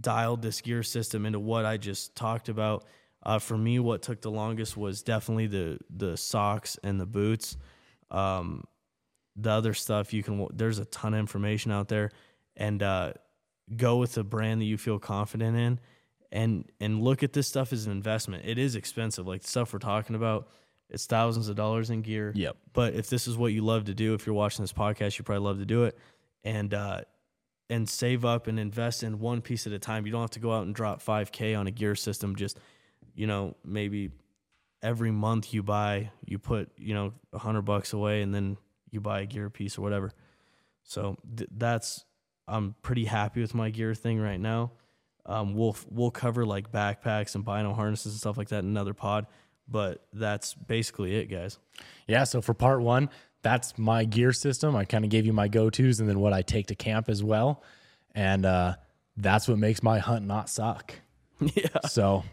dialed 0.00 0.42
this 0.42 0.60
gear 0.60 0.82
system 0.82 1.26
into 1.26 1.40
what 1.40 1.64
I 1.64 1.78
just 1.78 2.14
talked 2.14 2.48
about. 2.48 2.84
Uh, 3.24 3.40
for 3.40 3.56
me, 3.56 3.80
what 3.80 4.02
took 4.02 4.20
the 4.20 4.30
longest 4.30 4.76
was 4.76 5.02
definitely 5.02 5.48
the 5.48 5.78
the 5.90 6.16
socks 6.16 6.78
and 6.84 7.00
the 7.00 7.06
boots. 7.06 7.56
Um, 8.10 8.64
the 9.34 9.50
other 9.50 9.74
stuff 9.74 10.12
you 10.12 10.22
can 10.22 10.46
there's 10.52 10.78
a 10.78 10.84
ton 10.84 11.14
of 11.14 11.18
information 11.18 11.72
out 11.72 11.88
there, 11.88 12.10
and 12.56 12.82
uh, 12.82 13.14
go 13.74 13.96
with 13.96 14.16
a 14.18 14.22
brand 14.22 14.60
that 14.60 14.66
you 14.66 14.78
feel 14.78 14.98
confident 14.98 15.56
in 15.56 15.80
and 16.30 16.70
and 16.78 17.02
look 17.02 17.22
at 17.22 17.32
this 17.32 17.48
stuff 17.48 17.72
as 17.72 17.86
an 17.86 17.92
investment. 17.92 18.44
It 18.46 18.58
is 18.58 18.76
expensive. 18.76 19.26
Like 19.26 19.42
the 19.42 19.48
stuff 19.48 19.72
we're 19.72 19.78
talking 19.78 20.14
about, 20.14 20.48
it's 20.90 21.06
thousands 21.06 21.48
of 21.48 21.56
dollars 21.56 21.90
in 21.90 22.02
gear. 22.02 22.32
Yep. 22.34 22.56
But 22.72 22.94
if 22.94 23.08
this 23.08 23.26
is 23.26 23.36
what 23.36 23.52
you 23.52 23.62
love 23.62 23.86
to 23.86 23.94
do, 23.94 24.14
if 24.14 24.26
you're 24.26 24.34
watching 24.34 24.62
this 24.62 24.72
podcast, 24.72 25.18
you 25.18 25.24
probably 25.24 25.44
love 25.44 25.58
to 25.58 25.66
do 25.66 25.84
it. 25.84 25.98
And 26.44 26.72
uh 26.72 27.02
and 27.68 27.88
save 27.88 28.24
up 28.24 28.46
and 28.46 28.60
invest 28.60 29.02
in 29.02 29.18
one 29.18 29.40
piece 29.42 29.66
at 29.66 29.72
a 29.72 29.78
time. 29.80 30.06
You 30.06 30.12
don't 30.12 30.20
have 30.20 30.30
to 30.30 30.40
go 30.40 30.52
out 30.52 30.64
and 30.66 30.74
drop 30.74 31.02
5k 31.02 31.58
on 31.58 31.66
a 31.66 31.72
gear 31.72 31.96
system 31.96 32.36
just 32.36 32.58
you 33.16 33.26
know, 33.26 33.56
maybe 33.64 34.10
every 34.82 35.10
month 35.10 35.52
you 35.52 35.62
buy, 35.62 36.10
you 36.24 36.38
put, 36.38 36.70
you 36.76 36.94
know, 36.94 37.06
a 37.32 37.38
100 37.38 37.62
bucks 37.62 37.92
away 37.92 38.22
and 38.22 38.32
then 38.34 38.58
you 38.90 39.00
buy 39.00 39.20
a 39.22 39.26
gear 39.26 39.50
piece 39.50 39.78
or 39.78 39.82
whatever. 39.82 40.12
So 40.84 41.16
th- 41.36 41.50
that's 41.56 42.04
I'm 42.46 42.76
pretty 42.82 43.06
happy 43.06 43.40
with 43.40 43.54
my 43.54 43.70
gear 43.70 43.94
thing 43.94 44.20
right 44.20 44.38
now. 44.38 44.72
Um, 45.24 45.54
we'll 45.54 45.76
we'll 45.90 46.12
cover 46.12 46.46
like 46.46 46.70
backpacks 46.70 47.34
and 47.34 47.44
bino 47.44 47.74
harnesses 47.74 48.12
and 48.12 48.20
stuff 48.20 48.38
like 48.38 48.50
that 48.50 48.60
in 48.60 48.66
another 48.66 48.94
pod, 48.94 49.26
but 49.68 50.06
that's 50.12 50.54
basically 50.54 51.16
it, 51.16 51.26
guys. 51.26 51.58
Yeah, 52.06 52.24
so 52.24 52.40
for 52.40 52.54
part 52.54 52.80
one, 52.82 53.10
that's 53.42 53.78
my 53.78 54.04
gear 54.04 54.32
system. 54.32 54.74
I 54.76 54.84
kind 54.84 55.04
of 55.04 55.10
gave 55.10 55.26
you 55.26 55.32
my 55.32 55.48
go 55.48 55.70
tos 55.70 56.00
and 56.00 56.08
then 56.08 56.20
what 56.20 56.32
I 56.32 56.42
take 56.42 56.66
to 56.68 56.74
camp 56.74 57.08
as 57.08 57.22
well. 57.22 57.62
And 58.14 58.44
uh, 58.44 58.76
that's 59.16 59.48
what 59.48 59.58
makes 59.58 59.82
my 59.82 59.98
hunt 59.98 60.26
not 60.26 60.48
suck. 60.48 60.94
yeah. 61.40 61.80
So 61.88 62.24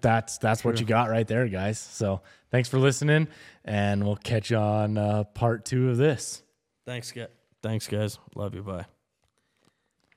that's 0.00 0.38
that's 0.38 0.64
what 0.64 0.78
you 0.78 0.86
got 0.86 1.10
right 1.10 1.26
there, 1.26 1.48
guys. 1.48 1.78
So 1.78 2.22
thanks 2.50 2.68
for 2.68 2.78
listening, 2.78 3.28
and 3.64 4.04
we'll 4.04 4.16
catch 4.16 4.50
you 4.50 4.56
on 4.56 4.96
uh, 4.96 5.24
part 5.24 5.64
two 5.64 5.90
of 5.90 5.96
this. 5.96 6.42
Thanks, 6.86 7.10
guys. 7.10 7.28
Thanks, 7.62 7.88
guys. 7.88 8.18
Love 8.34 8.54
you. 8.54 8.62
Bye. 8.62 8.86